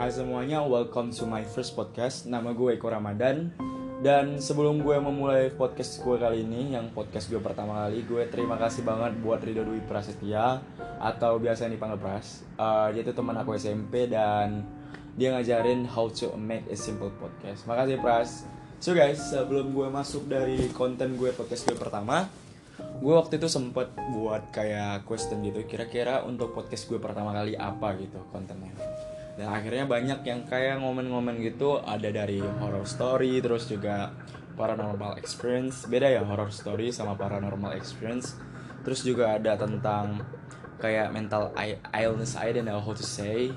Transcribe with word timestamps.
Hai 0.00 0.08
semuanya, 0.08 0.64
welcome 0.64 1.12
to 1.12 1.28
my 1.28 1.44
first 1.44 1.76
podcast. 1.76 2.24
Nama 2.24 2.56
gue 2.56 2.72
Eko 2.72 2.88
Ramadan. 2.88 3.52
Dan 4.00 4.40
sebelum 4.40 4.80
gue 4.80 4.96
memulai 4.96 5.52
podcast 5.52 6.00
gue 6.00 6.16
kali 6.16 6.40
ini, 6.40 6.72
yang 6.72 6.88
podcast 6.96 7.28
gue 7.28 7.36
pertama 7.36 7.84
kali, 7.84 8.08
gue 8.08 8.24
terima 8.32 8.56
kasih 8.56 8.80
banget 8.80 9.20
buat 9.20 9.44
Ridho 9.44 9.60
Dwi 9.60 9.84
Prasetya 9.84 10.64
atau 10.96 11.36
biasa 11.36 11.68
yang 11.68 11.76
dipanggil 11.76 12.00
Pras. 12.00 12.40
Uh, 12.56 12.88
dia 12.96 13.04
itu 13.04 13.12
teman 13.12 13.36
aku 13.44 13.52
SMP 13.60 14.08
dan 14.08 14.64
dia 15.20 15.36
ngajarin 15.36 15.84
how 15.84 16.08
to 16.08 16.32
make 16.32 16.64
a 16.72 16.76
simple 16.80 17.12
podcast. 17.20 17.68
Makasih 17.68 18.00
Pras. 18.00 18.48
So 18.80 18.96
guys, 18.96 19.20
sebelum 19.20 19.76
gue 19.76 19.92
masuk 19.92 20.32
dari 20.32 20.72
konten 20.72 21.20
gue 21.20 21.28
podcast 21.36 21.68
gue 21.68 21.76
pertama, 21.76 22.24
gue 23.04 23.12
waktu 23.12 23.36
itu 23.36 23.52
sempet 23.52 23.92
buat 24.16 24.48
kayak 24.48 25.04
question 25.04 25.44
gitu 25.44 25.60
kira-kira 25.68 26.24
untuk 26.24 26.56
podcast 26.56 26.88
gue 26.88 26.96
pertama 26.96 27.36
kali 27.36 27.52
apa 27.52 27.96
gitu 28.00 28.16
kontennya 28.32 28.72
dan 29.40 29.56
akhirnya 29.56 29.88
banyak 29.88 30.20
yang 30.28 30.44
kayak 30.44 30.84
ngomen-ngomen 30.84 31.40
gitu. 31.40 31.80
Ada 31.80 32.12
dari 32.12 32.44
horror 32.44 32.84
story 32.84 33.40
terus 33.40 33.64
juga 33.72 34.12
paranormal 34.52 35.16
experience. 35.16 35.88
Beda 35.88 36.12
ya 36.12 36.20
horror 36.20 36.52
story 36.52 36.92
sama 36.92 37.16
paranormal 37.16 37.72
experience. 37.72 38.36
Terus 38.84 39.00
juga 39.00 39.40
ada 39.40 39.56
tentang 39.56 40.20
kayak 40.76 41.08
mental 41.16 41.56
illness 41.96 42.36
I 42.36 42.52
don't 42.52 42.68
know 42.68 42.84
how 42.84 42.92
to 42.92 43.00
say. 43.00 43.48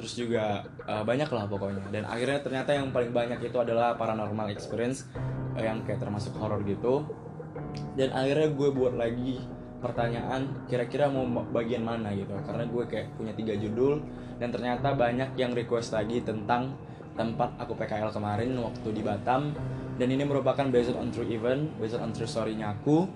Terus 0.00 0.16
juga 0.16 0.64
uh, 0.88 1.04
banyak 1.04 1.28
lah 1.28 1.44
pokoknya. 1.44 1.84
Dan 1.92 2.08
akhirnya 2.08 2.40
ternyata 2.40 2.72
yang 2.72 2.88
paling 2.88 3.12
banyak 3.12 3.36
itu 3.44 3.60
adalah 3.60 3.92
paranormal 4.00 4.48
experience 4.48 5.04
uh, 5.52 5.60
yang 5.60 5.84
kayak 5.84 6.00
termasuk 6.00 6.32
horror 6.40 6.64
gitu. 6.64 7.04
Dan 7.92 8.16
akhirnya 8.16 8.56
gue 8.56 8.68
buat 8.72 8.96
lagi 8.96 9.44
pertanyaan 9.78 10.66
kira-kira 10.66 11.08
mau 11.08 11.24
bagian 11.52 11.84
mana 11.84 12.12
gitu. 12.16 12.32
Karena 12.44 12.64
gue 12.66 12.84
kayak 12.88 13.16
punya 13.16 13.32
tiga 13.36 13.54
judul 13.56 14.00
dan 14.40 14.52
ternyata 14.52 14.92
banyak 14.96 15.36
yang 15.36 15.52
request 15.52 15.96
lagi 15.96 16.20
tentang 16.24 16.76
tempat 17.16 17.56
aku 17.56 17.72
PKL 17.76 18.12
kemarin 18.12 18.52
waktu 18.60 18.88
di 18.92 19.02
Batam. 19.04 19.52
Dan 19.96 20.12
ini 20.12 20.28
merupakan 20.28 20.68
based 20.68 20.92
on 20.92 21.08
true 21.08 21.24
event 21.28 21.72
based 21.80 21.96
on 21.96 22.12
true 22.12 22.28
story-nya 22.28 22.76
aku. 22.76 23.08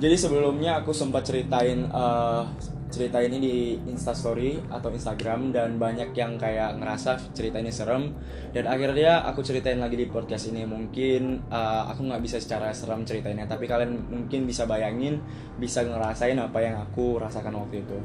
Jadi 0.00 0.16
sebelumnya 0.16 0.80
aku 0.80 0.96
sempat 0.96 1.28
ceritain 1.28 1.84
uh, 1.92 2.48
cerita 2.90 3.22
ini 3.22 3.38
di 3.38 3.56
instastory 3.86 4.58
atau 4.66 4.90
instagram 4.90 5.54
dan 5.54 5.78
banyak 5.78 6.10
yang 6.12 6.34
kayak 6.34 6.74
ngerasa 6.82 7.32
cerita 7.32 7.62
ini 7.62 7.70
serem. 7.70 8.12
Dan 8.50 8.66
akhirnya 8.66 9.22
aku 9.30 9.46
ceritain 9.46 9.78
lagi 9.78 9.94
di 9.94 10.10
podcast 10.10 10.50
ini 10.50 10.66
mungkin 10.66 11.46
uh, 11.48 11.86
aku 11.86 12.10
nggak 12.10 12.20
bisa 12.20 12.42
secara 12.42 12.74
serem 12.74 13.06
ceritainnya 13.06 13.46
tapi 13.46 13.70
kalian 13.70 13.94
mungkin 14.10 14.44
bisa 14.44 14.66
bayangin 14.66 15.22
bisa 15.56 15.86
ngerasain 15.86 16.36
apa 16.36 16.58
yang 16.58 16.76
aku 16.82 17.22
rasakan 17.22 17.62
waktu 17.62 17.86
itu. 17.86 17.98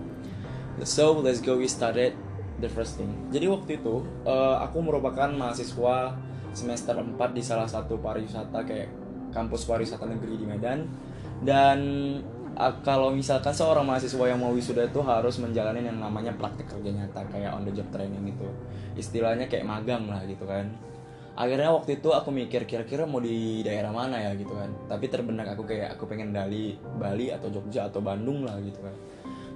So 0.86 1.18
let's 1.26 1.42
go 1.42 1.58
we 1.58 1.66
started 1.66 2.14
the 2.62 2.70
first 2.70 3.02
thing. 3.02 3.10
Jadi 3.34 3.50
waktu 3.50 3.82
itu 3.82 4.06
uh, 4.24 4.62
aku 4.62 4.86
merupakan 4.86 5.28
mahasiswa 5.34 6.14
semester 6.56 6.96
4 6.96 7.18
di 7.36 7.44
salah 7.44 7.68
satu 7.68 8.00
pariwisata 8.00 8.64
kayak 8.64 8.90
kampus 9.36 9.68
pariwisata 9.68 10.08
negeri 10.08 10.40
di 10.40 10.46
Medan. 10.48 10.88
Dan 11.44 11.80
kalau 12.56 13.12
misalkan 13.12 13.52
seorang 13.52 13.84
mahasiswa 13.84 14.32
yang 14.32 14.40
mau 14.40 14.56
wisuda 14.56 14.88
itu 14.88 15.04
harus 15.04 15.36
menjalani 15.44 15.84
yang 15.84 16.00
namanya 16.00 16.32
praktek 16.32 16.72
kerja 16.72 16.92
nyata 17.04 17.28
kayak 17.28 17.52
on 17.52 17.68
the 17.68 17.72
job 17.76 17.88
training 17.92 18.32
itu 18.32 18.48
istilahnya 18.96 19.52
kayak 19.52 19.68
magang 19.68 20.08
lah 20.08 20.24
gitu 20.24 20.48
kan. 20.48 20.72
Akhirnya 21.36 21.68
waktu 21.76 22.00
itu 22.00 22.16
aku 22.16 22.32
mikir 22.32 22.64
kira-kira 22.64 23.04
mau 23.04 23.20
di 23.20 23.60
daerah 23.60 23.92
mana 23.92 24.16
ya? 24.24 24.32
gitu 24.40 24.56
kan. 24.56 24.72
Tapi 24.88 25.12
terbenak 25.12 25.52
aku 25.52 25.68
kayak 25.68 26.00
aku 26.00 26.08
pengen 26.08 26.32
Bali 26.32 26.80
Bali 26.80 27.28
atau 27.28 27.52
Jogja 27.52 27.92
atau 27.92 28.00
Bandung 28.00 28.48
lah 28.48 28.56
gitu 28.64 28.80
kan. 28.80 28.96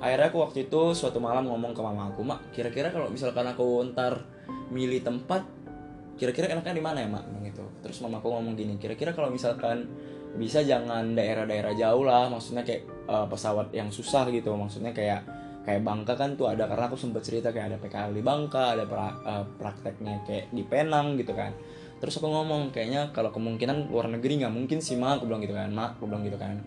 Akhirnya 0.04 0.28
aku 0.28 0.44
waktu 0.44 0.68
itu 0.68 0.82
suatu 0.92 1.24
malam 1.24 1.48
ngomong 1.48 1.72
ke 1.72 1.80
mama 1.80 2.12
aku 2.12 2.24
mak 2.24 2.52
kira-kira 2.52 2.92
kalau 2.92 3.08
misalkan 3.08 3.48
aku 3.48 3.84
ntar 3.96 4.28
milih 4.76 5.00
tempat 5.04 5.48
kira-kira 6.20 6.52
enaknya 6.52 6.76
di 6.76 6.84
mana 6.84 7.00
ya 7.00 7.08
mak? 7.08 7.24
Gitu. 7.48 7.64
Terus 7.80 8.04
mama 8.04 8.20
aku 8.20 8.28
ngomong 8.28 8.60
gini 8.60 8.76
kira-kira 8.76 9.16
kalau 9.16 9.32
misalkan 9.32 9.88
bisa 10.38 10.62
jangan 10.62 11.18
daerah-daerah 11.18 11.74
jauh 11.74 12.06
lah 12.06 12.30
maksudnya 12.30 12.62
kayak 12.62 12.86
uh, 13.10 13.26
pesawat 13.26 13.74
yang 13.74 13.90
susah 13.90 14.30
gitu. 14.30 14.54
Maksudnya 14.54 14.94
kayak 14.94 15.26
kayak 15.66 15.82
Bangka 15.86 16.14
kan 16.18 16.38
tuh 16.38 16.50
ada 16.50 16.70
karena 16.70 16.86
aku 16.90 16.98
sempet 16.98 17.22
cerita 17.26 17.50
kayak 17.50 17.76
ada 17.76 17.78
PKL 17.82 18.14
di 18.14 18.22
Bangka 18.26 18.78
ada 18.78 18.86
pra, 18.86 19.14
uh, 19.26 19.46
prakteknya 19.58 20.22
kayak 20.26 20.54
di 20.54 20.64
Penang 20.66 21.18
gitu 21.18 21.34
kan. 21.34 21.54
Terus 22.00 22.16
aku 22.22 22.28
ngomong 22.32 22.72
kayaknya 22.72 23.12
kalau 23.12 23.34
kemungkinan 23.34 23.92
luar 23.92 24.08
negeri 24.08 24.46
nggak 24.46 24.54
mungkin 24.54 24.80
sih 24.80 24.96
mak 24.96 25.20
aku 25.20 25.30
bilang 25.30 25.42
gitu 25.44 25.56
kan. 25.58 25.70
Mak 25.74 26.00
aku 26.00 26.06
bilang 26.06 26.24
gitu 26.24 26.38
kan. 26.38 26.62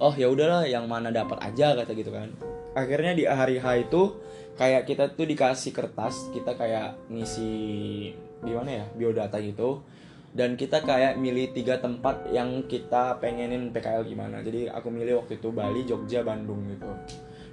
Oh 0.00 0.10
ya 0.10 0.26
udahlah 0.26 0.66
yang 0.66 0.90
mana 0.90 1.14
dapat 1.14 1.38
aja 1.44 1.78
kata 1.78 1.94
gitu 1.94 2.10
kan. 2.10 2.32
Akhirnya 2.74 3.14
di 3.14 3.22
hari 3.28 3.62
H 3.62 3.86
itu 3.86 4.18
kayak 4.58 4.86
kita 4.86 5.14
tuh 5.14 5.26
dikasih 5.26 5.70
kertas 5.74 6.30
kita 6.30 6.54
kayak 6.54 6.94
ngisi 7.10 7.54
gimana 8.42 8.82
ya 8.82 8.84
biodata 8.94 9.40
gitu 9.42 9.82
dan 10.34 10.58
kita 10.58 10.82
kayak 10.82 11.14
milih 11.14 11.54
tiga 11.54 11.78
tempat 11.78 12.26
yang 12.34 12.66
kita 12.66 13.22
pengenin 13.22 13.70
PKL 13.70 14.02
gimana. 14.02 14.42
Jadi 14.42 14.66
aku 14.66 14.90
milih 14.90 15.22
waktu 15.22 15.38
itu 15.38 15.54
Bali 15.54 15.86
Jogja 15.86 16.26
Bandung 16.26 16.66
gitu. 16.74 16.90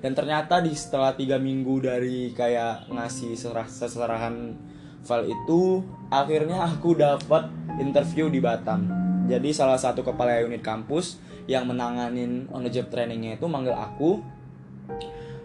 Dan 0.01 0.17
ternyata 0.17 0.57
di 0.65 0.73
setelah 0.73 1.13
tiga 1.13 1.37
minggu 1.37 1.77
dari 1.77 2.33
kayak 2.33 2.89
ngasih 2.89 3.37
serah 3.37 3.69
seserahan 3.69 4.57
file 5.05 5.29
itu 5.29 5.85
akhirnya 6.09 6.65
aku 6.65 6.97
dapat 6.97 7.53
interview 7.77 8.33
di 8.33 8.41
Batam. 8.41 8.89
Jadi 9.29 9.53
salah 9.53 9.77
satu 9.77 10.01
kepala 10.01 10.41
unit 10.41 10.65
kampus 10.65 11.21
yang 11.45 11.69
menanganin 11.69 12.49
on 12.49 12.65
the 12.65 12.73
job 12.73 12.89
trainingnya 12.89 13.37
itu 13.37 13.45
manggil 13.45 13.77
aku. 13.77 14.25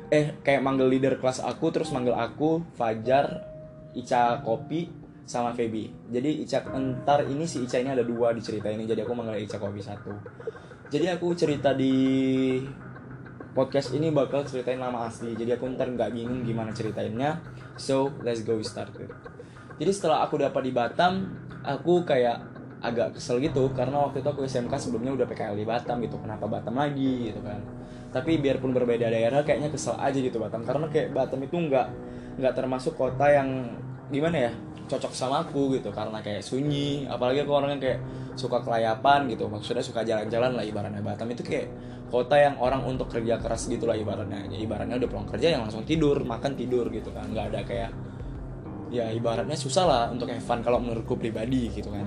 Eh 0.08 0.32
kayak 0.40 0.64
manggil 0.64 0.88
leader 0.88 1.20
kelas 1.20 1.44
aku 1.44 1.68
terus 1.68 1.92
manggil 1.92 2.16
aku 2.16 2.64
Fajar 2.80 3.44
Ica 3.92 4.40
Kopi 4.40 5.05
sama 5.26 5.50
Feby. 5.52 5.90
Jadi 6.08 6.46
Ica 6.46 6.62
entar 6.70 7.26
ini 7.26 7.44
si 7.44 7.66
Ica 7.66 7.82
ini 7.82 7.90
ada 7.90 8.06
dua 8.06 8.30
di 8.30 8.40
cerita 8.40 8.70
ini 8.70 8.86
jadi 8.86 9.02
aku 9.02 9.12
manggil 9.12 9.42
Ica 9.42 9.58
Kopi 9.58 9.82
satu. 9.82 10.14
Jadi 10.86 11.10
aku 11.10 11.34
cerita 11.34 11.74
di 11.74 12.62
podcast 13.50 13.90
ini 13.90 14.14
bakal 14.14 14.46
ceritain 14.46 14.78
nama 14.78 15.10
asli. 15.10 15.34
Jadi 15.34 15.58
aku 15.58 15.66
ntar 15.74 15.90
nggak 15.90 16.14
bingung 16.14 16.46
gimana 16.46 16.70
ceritainnya. 16.70 17.42
So 17.74 18.14
let's 18.22 18.46
go 18.46 18.56
start 18.62 18.94
jadi 19.76 19.92
setelah 19.92 20.24
aku 20.24 20.40
dapat 20.40 20.62
di 20.64 20.72
Batam 20.72 21.36
aku 21.60 22.00
kayak 22.08 22.40
agak 22.80 23.16
kesel 23.16 23.40
gitu. 23.44 23.68
Karena 23.76 24.08
waktu 24.08 24.24
itu 24.24 24.28
aku 24.28 24.48
SMK 24.48 24.72
sebelumnya 24.80 25.12
udah 25.12 25.26
PKL 25.28 25.56
di 25.56 25.66
Batam 25.68 26.00
gitu. 26.00 26.16
Kenapa 26.16 26.48
Batam 26.48 26.80
lagi 26.80 27.28
gitu 27.32 27.40
kan. 27.44 27.60
Tapi 28.08 28.40
biarpun 28.40 28.72
berbeda 28.72 29.12
daerah 29.12 29.44
kayaknya 29.44 29.68
kesel 29.68 30.00
aja 30.00 30.16
gitu 30.16 30.40
Batam. 30.40 30.64
Karena 30.64 30.88
kayak 30.88 31.12
Batam 31.12 31.44
itu 31.44 31.56
nggak 31.60 31.88
nggak 32.40 32.54
termasuk 32.56 32.96
kota 32.96 33.28
yang 33.28 33.76
gimana 34.12 34.48
ya 34.48 34.52
cocok 34.86 35.12
sama 35.12 35.42
aku 35.42 35.76
gitu 35.78 35.90
karena 35.90 36.22
kayak 36.22 36.46
sunyi 36.46 37.04
apalagi 37.10 37.42
aku 37.42 37.52
orangnya 37.52 37.78
kayak 37.82 38.00
suka 38.38 38.62
kelayapan 38.62 39.26
gitu 39.32 39.50
maksudnya 39.50 39.82
suka 39.82 40.06
jalan-jalan 40.06 40.54
lah 40.54 40.64
ibaratnya. 40.64 41.02
Batam 41.02 41.28
itu 41.30 41.42
kayak 41.42 41.68
kota 42.06 42.38
yang 42.38 42.54
orang 42.62 42.86
untuk 42.86 43.10
kerja 43.10 43.42
keras 43.42 43.66
gitu 43.66 43.84
lah 43.84 43.98
ibaratnya. 43.98 44.46
Ya, 44.46 44.58
ibaratnya 44.62 44.96
udah 44.96 45.08
pulang 45.10 45.28
kerja 45.28 45.58
yang 45.58 45.66
langsung 45.66 45.82
tidur 45.82 46.22
makan 46.22 46.54
tidur 46.54 46.86
gitu 46.94 47.10
kan. 47.10 47.26
Nggak 47.28 47.46
ada 47.52 47.60
kayak 47.66 47.90
ya 48.94 49.10
ibaratnya 49.10 49.58
susah 49.58 49.84
lah 49.84 50.02
untuk 50.14 50.30
have 50.30 50.44
fun 50.44 50.62
kalau 50.62 50.78
menurutku 50.78 51.18
pribadi 51.18 51.68
gitu 51.74 51.90
kan. 51.90 52.06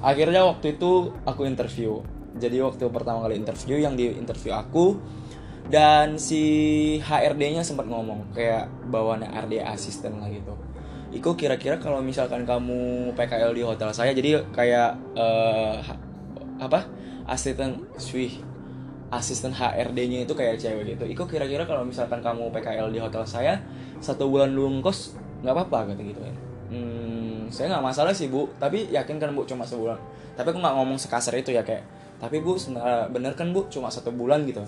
Akhirnya 0.00 0.44
waktu 0.48 0.80
itu 0.80 1.12
aku 1.28 1.44
interview. 1.44 2.00
Jadi 2.36 2.60
waktu 2.60 2.84
pertama 2.92 3.24
kali 3.24 3.40
interview 3.40 3.80
yang 3.80 3.96
di 3.96 4.12
interview 4.12 4.52
aku 4.52 5.00
dan 5.66 6.20
si 6.20 6.42
HRD-nya 7.02 7.66
sempat 7.66 7.90
ngomong 7.90 8.30
kayak 8.36 8.70
bawaannya 8.86 9.34
RD 9.34 9.66
asisten 9.66 10.22
lah 10.22 10.30
gitu 10.30 10.54
Iko 11.16 11.32
kira-kira 11.32 11.80
kalau 11.80 12.04
misalkan 12.04 12.44
kamu 12.44 13.12
PKL 13.16 13.56
di 13.56 13.64
hotel 13.64 13.88
saya 13.96 14.12
jadi 14.12 14.44
kayak 14.52 15.16
uh, 15.16 15.80
apa 16.60 16.84
asisten 17.24 17.88
swih 17.96 18.36
asisten 19.08 19.54
HRD-nya 19.54 20.26
itu 20.26 20.34
kayak 20.36 20.60
cewek 20.60 20.98
gitu. 20.98 21.04
Iko 21.06 21.24
kira-kira 21.24 21.64
kalau 21.64 21.86
misalkan 21.86 22.20
kamu 22.20 22.52
PKL 22.52 22.90
di 22.92 23.00
hotel 23.00 23.22
saya 23.24 23.62
satu 24.02 24.28
bulan 24.28 24.52
dulu 24.52 24.82
kos 24.84 25.16
nggak 25.40 25.54
apa-apa 25.54 25.94
kata 25.94 26.02
gitu 26.04 26.20
kan. 26.20 26.36
Hmm, 26.66 27.46
saya 27.48 27.70
nggak 27.78 27.84
masalah 27.86 28.10
sih 28.10 28.26
bu, 28.26 28.50
tapi 28.58 28.90
yakin 28.90 29.22
kan 29.22 29.30
bu 29.32 29.46
cuma 29.46 29.62
sebulan. 29.62 29.96
Tapi 30.34 30.46
aku 30.50 30.58
nggak 30.58 30.74
ngomong 30.74 30.98
sekasar 30.98 31.38
itu 31.38 31.54
ya 31.54 31.62
kayak. 31.62 31.86
Tapi 32.18 32.42
bu 32.42 32.58
bener 33.14 33.32
kan 33.38 33.54
bu 33.54 33.70
cuma 33.70 33.88
satu 33.88 34.10
bulan 34.10 34.42
gitu. 34.44 34.66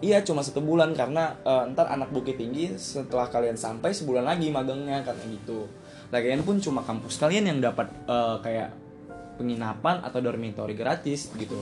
Iya 0.00 0.24
cuma 0.24 0.40
satu 0.40 0.64
bulan 0.64 0.96
karena 0.96 1.36
uh, 1.44 1.68
ntar 1.72 1.84
anak 1.92 2.08
bukit 2.08 2.40
tinggi 2.40 2.72
setelah 2.80 3.28
kalian 3.28 3.56
sampai 3.56 3.92
sebulan 3.92 4.24
lagi 4.24 4.48
magangnya 4.48 5.04
katanya 5.04 5.36
gitu. 5.36 5.68
Lagian 6.10 6.42
pun 6.42 6.58
cuma 6.58 6.82
kampus 6.82 7.18
kalian 7.22 7.46
yang 7.46 7.58
dapat 7.62 7.86
uh, 8.10 8.42
kayak 8.42 8.74
penginapan 9.38 10.02
atau 10.04 10.18
dormitory 10.18 10.74
gratis 10.74 11.30
gitu. 11.38 11.56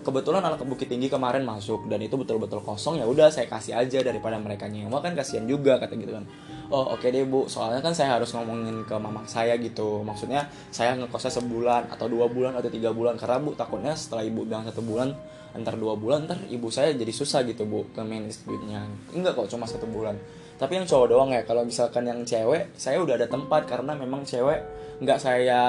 Kebetulan 0.00 0.40
anak 0.40 0.64
bukit 0.64 0.88
tinggi 0.88 1.12
kemarin 1.12 1.44
masuk 1.44 1.84
dan 1.84 2.00
itu 2.00 2.16
betul-betul 2.16 2.64
kosong 2.64 2.96
ya 2.96 3.04
udah 3.04 3.28
saya 3.28 3.44
kasih 3.52 3.76
aja 3.76 4.00
daripada 4.00 4.40
mereka 4.40 4.64
nyewa 4.64 5.04
kan 5.04 5.12
kasihan 5.12 5.44
juga 5.44 5.76
kata 5.76 5.92
gitu 6.00 6.16
kan. 6.16 6.24
Oh 6.72 6.96
oke 6.96 7.04
okay 7.04 7.12
deh 7.12 7.28
bu, 7.28 7.44
soalnya 7.50 7.84
kan 7.84 7.92
saya 7.92 8.16
harus 8.16 8.32
ngomongin 8.32 8.88
ke 8.88 8.96
mama 8.96 9.28
saya 9.28 9.60
gitu. 9.60 10.00
Maksudnya 10.00 10.48
saya 10.72 10.96
ngekosnya 10.96 11.36
sebulan 11.36 11.92
atau 11.92 12.08
dua 12.08 12.32
bulan 12.32 12.56
atau 12.56 12.72
tiga 12.72 12.96
bulan 12.96 13.20
karena 13.20 13.36
bu 13.44 13.52
takutnya 13.52 13.92
setelah 13.92 14.24
ibu 14.24 14.48
bilang 14.48 14.64
satu 14.64 14.80
bulan 14.80 15.12
antar 15.50 15.74
dua 15.74 15.98
bulan 15.98 16.30
ntar 16.30 16.38
ibu 16.46 16.70
saya 16.70 16.94
jadi 16.94 17.10
susah 17.10 17.42
gitu 17.42 17.66
bu 17.66 17.90
ke 17.90 18.00
manage 18.06 18.46
duitnya 18.46 18.86
enggak 19.10 19.34
kok 19.34 19.50
cuma 19.50 19.66
satu 19.66 19.86
bulan 19.90 20.14
tapi 20.60 20.76
yang 20.76 20.84
cowok 20.84 21.06
doang 21.08 21.30
ya 21.32 21.40
kalau 21.48 21.64
misalkan 21.64 22.04
yang 22.04 22.20
cewek 22.20 22.76
saya 22.76 23.00
udah 23.00 23.16
ada 23.16 23.24
tempat 23.24 23.64
karena 23.64 23.96
memang 23.96 24.28
cewek 24.28 24.60
nggak 25.00 25.16
saya 25.16 25.60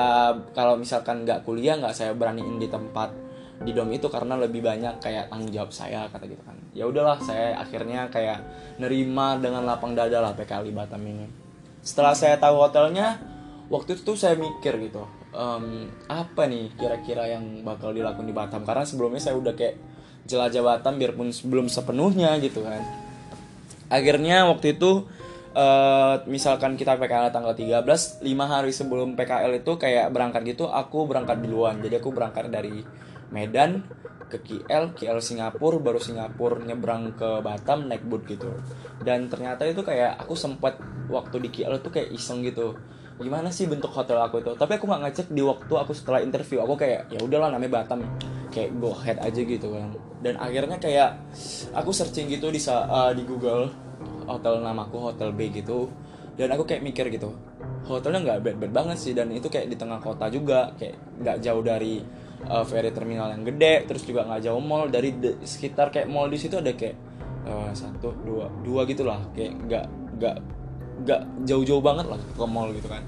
kalau 0.52 0.76
misalkan 0.76 1.24
nggak 1.24 1.48
kuliah 1.48 1.80
nggak 1.80 1.96
saya 1.96 2.12
beraniin 2.12 2.60
di 2.60 2.68
tempat 2.68 3.16
di 3.64 3.72
dom 3.72 3.88
itu 3.96 4.12
karena 4.12 4.36
lebih 4.36 4.60
banyak 4.60 5.00
kayak 5.00 5.32
tanggung 5.32 5.54
jawab 5.54 5.72
saya 5.72 6.10
kata 6.10 6.26
gitu 6.26 6.42
kan. 6.42 6.58
Ya 6.74 6.90
udahlah 6.90 7.22
saya 7.22 7.62
akhirnya 7.62 8.10
kayak 8.10 8.42
nerima 8.82 9.38
dengan 9.38 9.64
lapang 9.70 9.94
dada 9.94 10.18
lah 10.18 10.34
PKL 10.34 10.74
Batam 10.74 11.06
ini. 11.06 11.30
Setelah 11.86 12.18
saya 12.18 12.42
tahu 12.42 12.58
hotelnya 12.58 13.22
waktu 13.70 13.96
itu 13.96 14.02
tuh 14.02 14.18
saya 14.18 14.34
mikir 14.34 14.82
gitu 14.82 15.06
um, 15.32 15.88
apa 16.10 16.50
nih 16.50 16.74
kira-kira 16.74 17.30
yang 17.30 17.62
bakal 17.62 17.94
dilakukan 17.94 18.26
di 18.26 18.34
Batam? 18.34 18.66
Karena 18.66 18.84
sebelumnya 18.84 19.22
saya 19.22 19.38
udah 19.38 19.54
kayak 19.54 19.78
jelajah 20.26 20.66
Batam 20.66 20.98
biarpun 20.98 21.30
belum 21.30 21.70
sepenuhnya 21.70 22.42
gitu 22.42 22.66
kan 22.66 23.11
akhirnya 23.92 24.48
waktu 24.48 24.80
itu 24.80 25.06
uh, 25.52 26.24
misalkan 26.32 26.80
kita 26.80 26.96
PKL 26.96 27.36
tanggal 27.36 27.52
13 27.52 28.24
5 28.24 28.24
hari 28.24 28.72
sebelum 28.72 29.20
PKL 29.20 29.60
itu 29.60 29.76
kayak 29.76 30.16
berangkat 30.16 30.48
gitu 30.48 30.72
aku 30.72 31.06
berangkat 31.06 31.44
duluan 31.44 31.84
jadi 31.84 32.00
aku 32.00 32.16
berangkat 32.16 32.48
dari 32.48 32.82
Medan 33.32 33.84
ke 34.32 34.40
KL, 34.40 34.96
KL 34.96 35.20
Singapura, 35.20 35.76
baru 35.84 36.00
Singapura 36.00 36.56
nyebrang 36.64 37.12
ke 37.20 37.44
Batam 37.44 37.92
naik 37.92 38.08
boat 38.08 38.24
gitu. 38.24 38.48
Dan 39.04 39.28
ternyata 39.28 39.68
itu 39.68 39.84
kayak 39.84 40.24
aku 40.24 40.40
sempat 40.40 40.80
waktu 41.12 41.44
di 41.44 41.50
KL 41.52 41.84
itu 41.84 41.92
kayak 41.92 42.16
iseng 42.16 42.40
gitu. 42.48 42.80
Gimana 43.20 43.52
sih 43.52 43.68
bentuk 43.68 43.92
hotel 43.92 44.24
aku 44.24 44.40
itu? 44.40 44.56
Tapi 44.56 44.80
aku 44.80 44.88
nggak 44.88 45.02
ngecek 45.04 45.28
di 45.36 45.44
waktu 45.44 45.74
aku 45.76 45.92
setelah 45.92 46.24
interview. 46.24 46.64
Aku 46.64 46.80
kayak 46.80 47.12
ya 47.12 47.20
udahlah 47.20 47.52
namanya 47.52 47.84
Batam, 47.84 48.08
kayak 48.52 48.76
go 48.78 48.94
ahead 48.94 49.18
aja 49.24 49.42
gitu 49.42 49.72
kan. 49.72 49.96
Dan 50.22 50.38
akhirnya 50.38 50.78
kayak 50.78 51.18
aku 51.74 51.90
searching 51.96 52.30
gitu 52.30 52.52
di 52.52 52.62
uh, 52.68 53.16
di 53.16 53.24
Google 53.26 53.72
hotel 54.28 54.62
namaku 54.62 55.12
hotel 55.12 55.32
B 55.34 55.50
gitu. 55.50 55.90
Dan 56.36 56.52
aku 56.56 56.64
kayak 56.64 56.82
mikir 56.82 57.12
gitu, 57.12 57.36
hotelnya 57.86 58.24
nggak 58.24 58.40
bad-bad 58.42 58.72
banget 58.72 58.98
sih 58.98 59.12
dan 59.12 59.30
itu 59.36 59.52
kayak 59.52 59.68
di 59.68 59.76
tengah 59.76 60.00
kota 60.00 60.32
juga, 60.32 60.74
kayak 60.80 60.96
nggak 61.22 61.38
jauh 61.44 61.60
dari 61.60 62.00
uh, 62.48 62.64
ferry 62.66 62.90
terminal 62.96 63.30
yang 63.30 63.44
gede 63.46 63.86
terus 63.86 64.02
juga 64.08 64.26
nggak 64.26 64.42
jauh 64.50 64.62
mall 64.64 64.90
dari 64.90 65.14
sekitar 65.44 65.94
kayak 65.94 66.08
mall 66.10 66.32
di 66.32 66.40
situ 66.40 66.58
ada 66.58 66.74
kayak 66.74 66.98
uh, 67.46 67.70
satu 67.76 68.16
dua 68.26 68.50
dua 68.66 68.88
gitulah 68.88 69.20
kayak 69.36 69.54
nggak 69.68 69.86
nggak 70.18 70.36
nggak 71.06 71.22
jauh-jauh 71.46 71.84
banget 71.84 72.06
lah 72.10 72.18
ke 72.18 72.46
mall 72.46 72.70
gitu 72.74 72.88
kan 72.90 73.04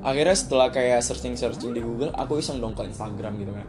akhirnya 0.00 0.36
setelah 0.36 0.68
kayak 0.72 1.00
searching 1.04 1.36
searching 1.36 1.72
di 1.76 1.80
Google 1.84 2.12
aku 2.16 2.40
iseng 2.40 2.60
dong 2.60 2.72
ke 2.72 2.84
Instagram 2.88 3.36
gitu 3.40 3.52
kan. 3.52 3.66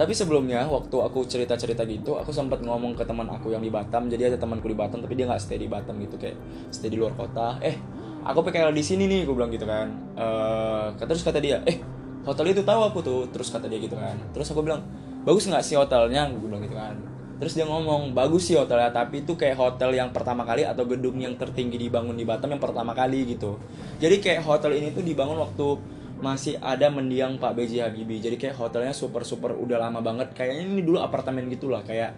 Tapi 0.00 0.16
sebelumnya 0.16 0.64
waktu 0.64 0.96
aku 0.96 1.28
cerita 1.28 1.60
cerita 1.60 1.84
gitu 1.84 2.16
aku 2.16 2.32
sempat 2.32 2.64
ngomong 2.64 2.96
ke 2.96 3.04
teman 3.04 3.28
aku 3.28 3.52
yang 3.52 3.60
di 3.60 3.68
Batam. 3.68 4.08
Jadi 4.08 4.32
ada 4.32 4.38
temanku 4.40 4.64
di 4.68 4.76
Batam 4.76 5.04
tapi 5.04 5.12
dia 5.12 5.28
nggak 5.28 5.40
stay 5.40 5.60
di 5.60 5.68
Batam 5.68 6.00
gitu 6.00 6.16
kayak 6.16 6.36
stay 6.72 6.88
di 6.88 6.96
luar 6.96 7.12
kota. 7.12 7.60
Eh 7.60 7.76
aku 8.24 8.40
PKL 8.48 8.72
di 8.72 8.80
sini 8.80 9.04
nih 9.04 9.28
aku 9.28 9.36
bilang 9.36 9.52
gitu 9.52 9.68
kan. 9.68 9.92
Uh, 10.16 10.96
terus 10.96 11.20
kata 11.20 11.36
dia 11.36 11.60
eh 11.68 11.76
hotel 12.24 12.56
itu 12.56 12.64
tahu 12.64 12.80
aku 12.88 12.98
tuh 13.04 13.20
terus 13.28 13.52
kata 13.52 13.68
dia 13.68 13.76
gitu 13.76 14.00
kan. 14.00 14.16
Terus 14.32 14.48
aku 14.48 14.64
bilang 14.64 14.80
bagus 15.28 15.44
nggak 15.44 15.60
sih 15.60 15.76
hotelnya? 15.76 16.32
Gue 16.32 16.48
bilang 16.48 16.64
gitu 16.64 16.76
kan 16.76 17.19
terus 17.40 17.56
dia 17.56 17.64
ngomong 17.64 18.12
bagus 18.12 18.52
sih 18.52 18.56
hotelnya 18.60 18.92
tapi 18.92 19.24
itu 19.24 19.32
kayak 19.32 19.56
hotel 19.56 19.96
yang 19.96 20.12
pertama 20.12 20.44
kali 20.44 20.68
atau 20.68 20.84
gedung 20.84 21.16
yang 21.16 21.40
tertinggi 21.40 21.80
dibangun 21.80 22.12
di 22.12 22.28
Batam 22.28 22.52
yang 22.52 22.60
pertama 22.60 22.92
kali 22.92 23.24
gitu. 23.32 23.56
Jadi 23.96 24.20
kayak 24.20 24.44
hotel 24.44 24.76
ini 24.76 24.92
tuh 24.92 25.00
dibangun 25.00 25.40
waktu 25.40 25.80
masih 26.20 26.60
ada 26.60 26.92
mendiang 26.92 27.40
Pak 27.40 27.56
B.J. 27.56 27.80
Habibie. 27.80 28.20
Jadi 28.20 28.36
kayak 28.36 28.60
hotelnya 28.60 28.92
super 28.92 29.24
super 29.24 29.56
udah 29.56 29.80
lama 29.80 30.04
banget. 30.04 30.36
Kayaknya 30.36 30.68
ini 30.68 30.84
dulu 30.84 31.00
apartemen 31.00 31.48
gitulah 31.48 31.80
kayak 31.80 32.12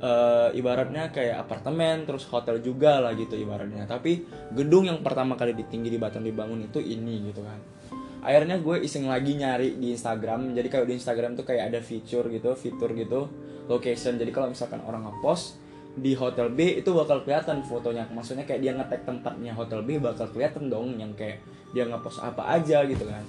uh, 0.00 0.48
ibaratnya 0.56 1.12
kayak 1.12 1.44
apartemen 1.44 2.08
terus 2.08 2.24
hotel 2.32 2.64
juga 2.64 2.96
lah 3.04 3.12
gitu 3.12 3.36
ibaratnya. 3.36 3.84
Tapi 3.84 4.24
gedung 4.56 4.88
yang 4.88 5.04
pertama 5.04 5.36
kali 5.36 5.52
ditinggi 5.52 5.92
di 5.92 6.00
Batam 6.00 6.24
dibangun 6.24 6.64
itu 6.64 6.80
ini 6.80 7.28
gitu 7.28 7.44
kan 7.44 7.81
akhirnya 8.22 8.62
gue 8.62 8.86
iseng 8.86 9.10
lagi 9.10 9.34
nyari 9.34 9.76
di 9.76 9.92
Instagram. 9.92 10.54
Jadi 10.54 10.68
kalau 10.70 10.86
di 10.86 10.94
Instagram 10.94 11.34
tuh 11.34 11.44
kayak 11.44 11.74
ada 11.74 11.80
fitur 11.82 12.30
gitu 12.30 12.54
fitur 12.54 12.94
gitu 12.94 13.26
location. 13.66 14.16
Jadi 14.16 14.30
kalau 14.30 14.48
misalkan 14.48 14.80
orang 14.86 15.10
ngepost 15.10 15.58
di 15.92 16.16
hotel 16.16 16.48
B 16.48 16.80
itu 16.80 16.88
bakal 16.94 17.26
kelihatan 17.26 17.66
fotonya. 17.66 18.06
Maksudnya 18.08 18.46
kayak 18.46 18.60
dia 18.62 18.72
ngetek 18.72 19.04
tempatnya 19.04 19.52
hotel 19.52 19.82
B 19.82 19.98
bakal 19.98 20.30
kelihatan 20.30 20.70
dong 20.70 20.96
yang 20.96 21.12
kayak 21.18 21.42
dia 21.74 21.84
ngepost 21.84 22.22
apa 22.22 22.46
aja 22.54 22.86
gitu 22.86 23.04
kan. 23.04 23.26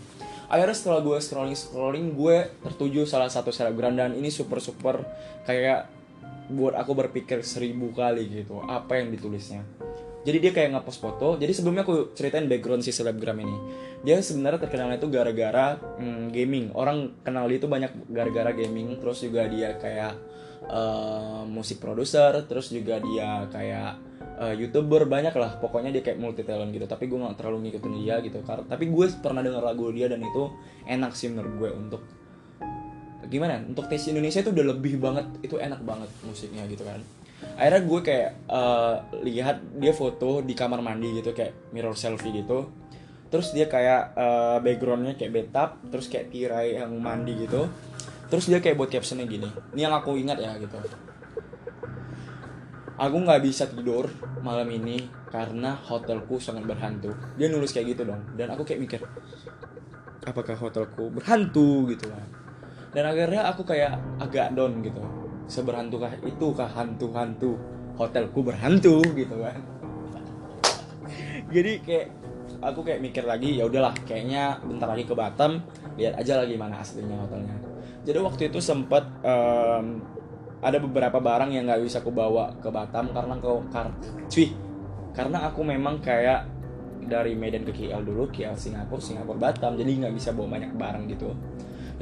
Akhirnya 0.47 0.77
setelah 0.77 1.01
gue 1.01 1.17
scrolling 1.17 1.57
scrolling 1.57 2.07
gue 2.13 2.53
tertuju 2.61 3.09
salah 3.09 3.27
satu 3.27 3.49
selebgram. 3.49 3.97
Dan 3.97 4.13
ini 4.13 4.29
super 4.29 4.61
super 4.61 5.01
kayak 5.49 5.89
buat 6.53 6.77
aku 6.77 6.93
berpikir 6.93 7.41
seribu 7.41 7.95
kali 7.95 8.27
gitu 8.27 8.59
apa 8.67 8.99
yang 8.99 9.15
ditulisnya 9.15 9.63
jadi 10.23 10.37
dia 10.39 10.51
kayak 10.55 10.69
ngepost 10.79 11.03
foto. 11.03 11.35
Jadi 11.35 11.51
sebelumnya 11.51 11.83
aku 11.83 12.15
ceritain 12.15 12.47
background 12.47 12.79
si 12.79 12.95
selebgram 12.95 13.35
ini. 13.43 13.57
Dia 14.07 14.23
sebenarnya 14.23 14.63
terkenalnya 14.63 14.95
itu 14.95 15.11
gara-gara 15.11 15.75
hmm, 15.99 16.31
gaming. 16.31 16.71
Orang 16.71 17.19
kenal 17.27 17.51
dia 17.51 17.59
itu 17.59 17.67
banyak 17.67 17.91
gara-gara 18.07 18.55
gaming. 18.55 18.95
Terus 19.03 19.19
juga 19.19 19.51
dia 19.51 19.75
kayak 19.75 20.13
uh, 20.71 21.43
musik 21.43 21.83
produser 21.83 22.47
terus 22.47 22.71
juga 22.71 23.03
dia 23.03 23.51
kayak 23.51 23.91
uh, 24.39 24.55
youtuber. 24.55 25.03
Banyak 25.11 25.35
lah. 25.35 25.59
Pokoknya 25.59 25.91
dia 25.91 25.99
kayak 25.99 26.23
multi 26.23 26.47
talent 26.47 26.71
gitu. 26.71 26.87
Tapi 26.87 27.11
gue 27.11 27.19
nggak 27.19 27.35
terlalu 27.35 27.67
ngikutin 27.67 27.93
dia 27.99 28.15
gitu. 28.23 28.39
Karena 28.47 28.63
tapi 28.63 28.87
gue 28.87 29.05
pernah 29.19 29.43
dengar 29.43 29.59
lagu 29.59 29.91
dia 29.91 30.07
dan 30.07 30.23
itu 30.23 30.55
enak 30.87 31.11
sih 31.19 31.27
menurut 31.27 31.53
gue 31.59 31.69
untuk 31.75 32.01
gimana 33.27 33.59
untuk 33.65 33.89
tes 33.91 34.07
Indonesia 34.07 34.39
itu 34.39 34.55
udah 34.55 34.71
lebih 34.71 35.03
banget. 35.03 35.27
Itu 35.43 35.59
enak 35.59 35.83
banget 35.83 36.07
musiknya 36.23 36.63
gitu 36.71 36.87
kan 36.87 37.03
akhirnya 37.53 37.83
gue 37.85 37.99
kayak 38.01 38.29
uh, 38.49 38.95
lihat 39.21 39.61
dia 39.77 39.93
foto 39.93 40.41
di 40.41 40.57
kamar 40.57 40.81
mandi 40.81 41.21
gitu 41.21 41.31
kayak 41.31 41.73
mirror 41.75 41.93
selfie 41.93 42.33
gitu. 42.33 42.69
Terus 43.29 43.49
dia 43.53 43.65
kayak 43.65 44.13
uh, 44.13 44.57
backgroundnya 44.61 45.17
kayak 45.17 45.31
betap 45.33 45.81
terus 45.89 46.09
kayak 46.09 46.29
tirai 46.33 46.77
yang 46.77 46.93
mandi 46.97 47.45
gitu. 47.45 47.69
Terus 48.29 48.49
dia 48.49 48.59
kayak 48.61 48.77
buat 48.77 48.89
captionnya 48.89 49.29
gini 49.29 49.49
ini 49.77 49.81
yang 49.85 49.93
aku 49.93 50.17
ingat 50.17 50.41
ya 50.41 50.57
gitu. 50.57 50.77
Aku 52.93 53.15
nggak 53.25 53.41
bisa 53.41 53.65
tidur 53.69 54.09
malam 54.45 54.69
ini 54.69 55.09
karena 55.33 55.73
hotelku 55.73 56.37
sangat 56.37 56.65
berhantu. 56.65 57.13
Dia 57.37 57.49
nulis 57.49 57.73
kayak 57.73 57.97
gitu 57.97 58.05
dong 58.05 58.21
dan 58.37 58.53
aku 58.53 58.65
kayak 58.65 58.81
mikir 58.81 59.01
apakah 60.23 60.55
hotelku 60.55 61.11
berhantu? 61.11 61.89
gitu 61.89 62.07
kan. 62.09 62.27
Dan 62.93 63.09
akhirnya 63.09 63.49
aku 63.49 63.65
kayak 63.65 63.97
agak 64.21 64.53
down 64.53 64.77
gitu 64.85 65.22
seberhantukah 65.47 66.19
itu 66.23 66.47
kah 66.55 66.69
hantu-hantu? 66.69 67.59
Hotelku 67.93 68.41
berhantu 68.41 69.05
gitu 69.13 69.35
kan. 69.37 69.59
Jadi 71.53 71.71
kayak 71.85 72.07
aku 72.63 72.79
kayak 72.81 73.03
mikir 73.03 73.23
lagi 73.27 73.59
ya 73.59 73.69
udahlah 73.69 73.93
kayaknya 74.07 74.57
bentar 74.65 74.89
lagi 74.89 75.05
ke 75.05 75.13
Batam 75.13 75.61
lihat 75.99 76.17
aja 76.17 76.41
lagi 76.41 76.57
mana 76.57 76.81
aslinya 76.81 77.19
hotelnya. 77.21 77.53
Jadi 78.03 78.17
waktu 78.19 78.41
itu 78.51 78.59
sempat 78.59 79.05
um, 79.23 80.01
ada 80.63 80.79
beberapa 80.79 81.19
barang 81.19 81.51
yang 81.51 81.67
nggak 81.67 81.83
bisa 81.83 81.99
aku 81.99 82.09
bawa 82.09 82.55
ke 82.63 82.71
Batam 82.71 83.11
karena 83.11 83.35
kau 83.43 83.61
kar 83.67 83.91
cuy 84.31 84.55
karena 85.13 85.51
aku 85.51 85.61
memang 85.61 85.99
kayak 85.99 86.47
dari 87.03 87.35
Medan 87.35 87.67
ke 87.67 87.75
KL 87.75 87.99
dulu 88.01 88.31
KL 88.31 88.55
Singapura 88.55 89.03
Singapura 89.03 89.51
Batam 89.51 89.75
jadi 89.75 90.07
nggak 90.07 90.15
bisa 90.15 90.31
bawa 90.31 90.55
banyak 90.55 90.71
barang 90.73 91.03
gitu 91.11 91.35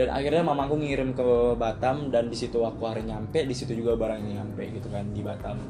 dan 0.01 0.10
akhirnya 0.17 0.41
mamaku 0.41 0.81
ngirim 0.81 1.13
ke 1.13 1.53
Batam 1.62 2.10
dan 2.10 2.25
di 2.25 2.34
situ 2.34 2.58
aku 2.65 2.89
hari 2.89 3.05
nyampe 3.05 3.46
di 3.46 3.53
situ 3.53 3.77
juga 3.77 3.93
barangnya 3.93 4.41
nyampe 4.41 4.65
gitu 4.74 4.89
kan 4.89 5.05
di 5.13 5.22
Batam. 5.22 5.62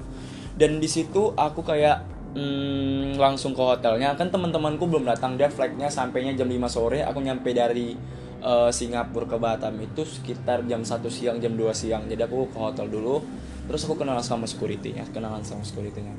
Dan 0.56 0.80
di 0.80 0.88
situ 0.88 1.36
aku 1.36 1.60
kayak 1.60 2.00
hmm, 2.32 3.20
langsung 3.20 3.52
ke 3.52 3.60
hotelnya. 3.60 4.16
Kan 4.16 4.32
teman-temanku 4.32 4.88
belum 4.88 5.04
datang 5.04 5.36
dia 5.36 5.52
flagnya 5.52 5.92
sampainya 5.92 6.32
jam 6.32 6.48
5 6.48 6.64
sore 6.72 7.04
aku 7.04 7.20
nyampe 7.20 7.52
dari 7.52 7.92
uh, 8.40 8.72
Singapura 8.72 9.28
ke 9.28 9.36
Batam 9.36 9.76
itu 9.84 10.08
sekitar 10.08 10.64
jam 10.64 10.88
1 10.88 10.96
siang 11.12 11.36
jam 11.44 11.52
2 11.52 11.68
siang. 11.76 12.08
Jadi 12.08 12.24
aku 12.24 12.48
ke 12.48 12.56
hotel 12.56 12.88
dulu 12.88 13.20
terus 13.68 13.84
aku 13.84 14.00
kenalan 14.00 14.24
sama 14.24 14.48
security-nya 14.48 15.12
kenalan 15.12 15.44
sama 15.44 15.68
security-nya. 15.68 16.16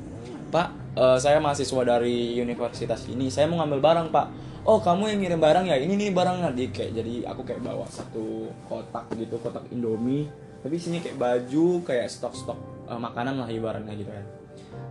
Pak, 0.53 0.69
uh, 1.01 1.17
saya 1.17 1.41
mahasiswa 1.41 1.81
dari 1.81 2.37
universitas 2.37 3.09
ini. 3.09 3.33
Saya 3.33 3.49
mau 3.49 3.57
ngambil 3.57 3.81
barang, 3.81 4.07
Pak 4.13 4.52
oh 4.63 4.79
kamu 4.79 5.15
yang 5.15 5.19
ngirim 5.23 5.41
barang 5.43 5.65
ya? 5.67 5.75
Ini 5.79 5.93
nih 5.95 6.09
barangnya 6.15 6.49
di 6.55 6.71
kayak 6.71 6.91
jadi 6.95 7.13
aku 7.27 7.41
kayak 7.43 7.61
bawa 7.63 7.85
satu 7.87 8.47
kotak 8.67 9.11
gitu 9.19 9.35
kotak 9.39 9.67
indomie. 9.71 10.27
Tapi 10.63 10.79
sini 10.79 11.03
kayak 11.03 11.19
baju 11.19 11.83
kayak 11.83 12.07
stok-stok 12.07 12.87
uh, 12.87 12.99
makanan 12.99 13.43
lah 13.43 13.49
ibaratnya 13.51 13.91
gitu 13.99 14.11
kan. 14.11 14.25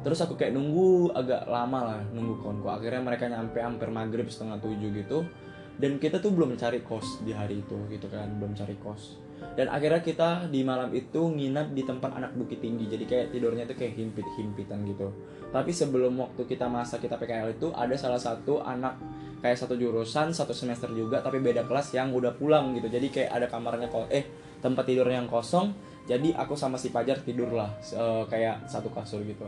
Terus 0.05 0.19
aku 0.21 0.37
kayak 0.37 0.53
nunggu 0.53 1.15
agak 1.17 1.49
lama 1.49 1.81
lah 1.95 2.01
nunggu 2.13 2.43
konku 2.43 2.69
akhirnya 2.69 3.01
mereka 3.01 3.31
nyampe 3.31 3.63
hampir 3.63 3.89
maghrib 3.89 4.29
setengah 4.29 4.61
tujuh 4.61 4.91
gitu. 4.93 5.25
Dan 5.73 5.97
kita 5.97 6.21
tuh 6.21 6.37
belum 6.37 6.61
cari 6.61 6.85
kos 6.85 7.25
di 7.25 7.33
hari 7.33 7.65
itu 7.65 7.77
gitu 7.89 8.07
kan 8.13 8.29
belum 8.37 8.53
cari 8.53 8.77
kos. 8.77 9.17
Dan 9.57 9.73
akhirnya 9.73 10.05
kita 10.05 10.29
di 10.53 10.63
malam 10.63 10.93
itu 10.93 11.19
nginap 11.19 11.73
di 11.73 11.83
tempat 11.83 12.13
anak 12.15 12.33
bukit 12.37 12.61
tinggi. 12.61 12.87
Jadi 12.89 13.05
kayak 13.09 13.27
tidurnya 13.33 13.65
tuh 13.65 13.77
kayak 13.81 13.97
himpit 13.97 14.27
himpitan 14.37 14.85
gitu. 14.85 15.09
Tapi 15.53 15.73
sebelum 15.73 16.17
waktu 16.17 16.49
kita 16.49 16.69
masa 16.69 16.97
kita 16.97 17.21
PKL 17.21 17.57
itu 17.57 17.69
ada 17.73 17.93
salah 17.97 18.21
satu 18.21 18.65
anak 18.65 18.97
kayak 19.43 19.59
satu 19.59 19.75
jurusan 19.75 20.31
satu 20.31 20.55
semester 20.55 20.89
juga 20.95 21.19
tapi 21.19 21.43
beda 21.43 21.67
kelas 21.67 21.93
yang 21.93 22.15
udah 22.15 22.33
pulang 22.39 22.73
gitu. 22.79 22.87
Jadi 22.87 23.11
kayak 23.11 23.31
ada 23.35 23.47
kamarnya 23.51 23.91
kok 23.91 24.09
eh 24.09 24.25
tempat 24.63 24.87
tidurnya 24.87 25.27
yang 25.27 25.31
kosong 25.31 25.75
jadi 26.03 26.35
aku 26.35 26.59
sama 26.59 26.79
si 26.79 26.91
Pajar 26.91 27.23
tidur 27.23 27.55
lah 27.55 27.71
uh, 27.95 28.27
kayak 28.27 28.67
satu 28.67 28.91
kasur 28.91 29.23
gitu. 29.23 29.47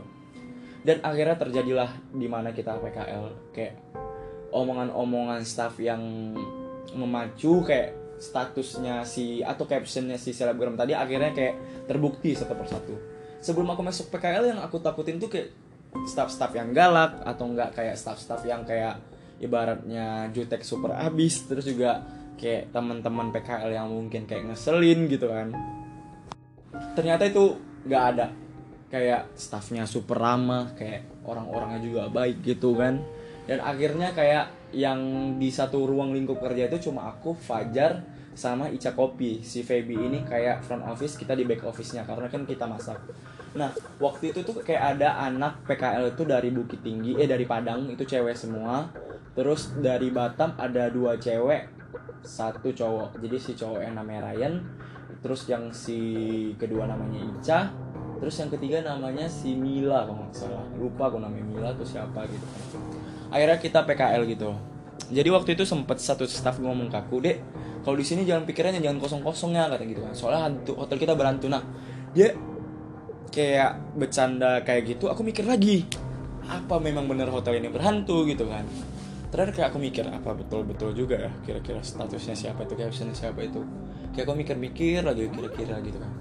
Dan 0.85 1.01
akhirnya 1.01 1.35
terjadilah 1.35 1.89
di 2.13 2.27
mana 2.29 2.55
kita 2.55 2.77
PKL 2.79 3.51
kayak 3.51 3.75
omongan-omongan 4.55 5.43
staff 5.43 5.75
yang 5.81 5.99
memacu 6.95 7.65
kayak 7.65 7.91
statusnya 8.15 9.03
si 9.03 9.43
atau 9.43 9.67
captionnya 9.67 10.15
si 10.15 10.31
selebgram 10.31 10.79
tadi 10.79 10.95
akhirnya 10.95 11.35
kayak 11.35 11.55
terbukti 11.89 12.31
satu 12.31 12.55
persatu. 12.55 12.95
Sebelum 13.43 13.67
aku 13.75 13.83
masuk 13.83 14.07
PKL 14.15 14.55
yang 14.55 14.59
aku 14.63 14.79
takutin 14.79 15.19
tuh 15.19 15.27
kayak 15.27 15.51
staff-staff 16.07 16.55
yang 16.55 16.71
galak 16.71 17.19
atau 17.27 17.51
enggak 17.51 17.75
kayak 17.75 17.99
staff-staff 17.99 18.43
yang 18.47 18.63
kayak 18.63 18.95
ibaratnya 19.39 20.31
jutek 20.31 20.63
super 20.63 20.95
abis 20.95 21.47
terus 21.47 21.67
juga 21.67 22.03
kayak 22.35 22.71
teman-teman 22.75 23.31
PKL 23.31 23.71
yang 23.71 23.87
mungkin 23.87 24.27
kayak 24.27 24.51
ngeselin 24.51 25.07
gitu 25.07 25.31
kan. 25.31 25.55
Ternyata 26.95 27.23
itu 27.27 27.55
nggak 27.87 28.03
ada. 28.15 28.27
Kayak 28.91 29.33
staffnya 29.35 29.83
super 29.83 30.19
ramah 30.19 30.71
kayak 30.75 31.25
orang-orangnya 31.27 31.79
juga 31.83 32.01
baik 32.11 32.43
gitu 32.43 32.75
kan. 32.75 33.01
Dan 33.45 33.61
akhirnya 33.61 34.11
kayak 34.11 34.73
yang 34.75 34.99
di 35.39 35.47
satu 35.53 35.87
ruang 35.87 36.11
lingkup 36.11 36.43
kerja 36.43 36.67
itu 36.67 36.91
cuma 36.91 37.07
aku 37.07 37.35
Fajar 37.35 38.03
sama 38.35 38.67
Ica 38.67 38.91
Kopi. 38.91 39.39
Si 39.41 39.63
Feby 39.63 39.95
ini 39.95 40.19
kayak 40.27 40.63
front 40.67 40.83
office 40.83 41.15
kita 41.15 41.33
di 41.33 41.47
back 41.47 41.63
office-nya 41.63 42.03
karena 42.03 42.27
kan 42.27 42.43
kita 42.43 42.67
masak. 42.67 42.99
Nah 43.55 43.71
waktu 44.03 44.35
itu 44.35 44.43
tuh 44.43 44.59
kayak 44.59 44.99
ada 44.99 45.23
anak 45.23 45.63
PKL 45.63 46.11
itu 46.11 46.23
dari 46.27 46.51
Bukit 46.51 46.83
Tinggi 46.83 47.15
eh 47.15 47.23
dari 47.23 47.47
Padang 47.47 47.87
itu 47.87 48.03
cewek 48.03 48.35
semua 48.35 48.91
terus 49.35 49.75
dari 49.77 50.09
Batam 50.09 50.55
ada 50.55 50.87
dua 50.87 51.19
cewek 51.19 51.67
satu 52.25 52.73
cowok. 52.73 53.19
Jadi 53.21 53.37
si 53.37 53.51
cowok 53.53 53.83
yang 53.83 53.95
namanya 53.99 54.31
Ryan 54.31 54.53
terus 55.21 55.45
yang 55.51 55.69
si 55.75 55.99
kedua 56.57 56.87
namanya 56.87 57.21
Ica 57.21 57.59
terus 58.15 58.39
yang 58.39 58.47
ketiga 58.47 58.79
namanya 58.79 59.27
si 59.27 59.53
Mila 59.53 60.07
kalau 60.07 60.25
nggak 60.25 60.33
salah. 60.33 60.65
Lupa 60.79 61.11
aku 61.11 61.19
namanya 61.19 61.45
Mila 61.45 61.67
atau 61.75 61.85
siapa 61.85 62.23
gitu 62.25 62.45
akhirnya 63.29 63.59
kita 63.59 63.83
PKL 63.83 64.23
gitu. 64.31 64.55
Jadi 65.05 65.29
waktu 65.29 65.53
itu 65.53 65.67
sempet 65.67 66.01
satu 66.01 66.25
staff 66.25 66.57
ngomong 66.57 66.89
ke 66.89 66.97
aku 66.97 67.21
dek 67.21 67.37
kalau 67.85 67.93
di 67.99 68.05
sini 68.07 68.25
jangan 68.25 68.49
pikirannya 68.49 68.81
jangan 68.81 68.97
kosong 68.97 69.21
kosongnya 69.21 69.67
kata 69.69 69.83
gitu 69.85 70.01
kan. 70.01 70.13
Soalnya 70.15 70.41
hantu 70.49 70.73
hotel 70.79 70.97
kita 70.97 71.13
berhantu. 71.13 71.51
Nah 71.51 71.61
dia 72.15 72.31
kayak 73.35 73.99
bercanda 73.99 74.63
kayak 74.63 74.95
gitu 74.95 75.11
aku 75.11 75.19
mikir 75.19 75.43
lagi 75.43 75.83
apa 76.47 76.79
memang 76.79 77.09
bener 77.09 77.27
hotel 77.27 77.59
ini 77.59 77.67
berhantu? 77.67 78.23
gitu 78.23 78.47
kan 78.47 78.63
terakhir 79.35 79.51
kayak 79.51 79.67
aku 79.75 79.79
mikir 79.83 80.07
apa 80.07 80.31
betul-betul 80.31 80.95
juga 80.95 81.27
ya 81.27 81.31
kira-kira 81.43 81.83
statusnya 81.83 82.31
siapa 82.31 82.63
itu 82.63 82.79
captionnya 82.79 83.11
siapa 83.11 83.43
itu. 83.43 83.59
Kayak 84.15 84.31
aku 84.31 84.33
mikir-mikir 84.39 85.03
lagi 85.03 85.27
kira-kira 85.27 85.75
gitu 85.83 85.99
kan. 85.99 86.11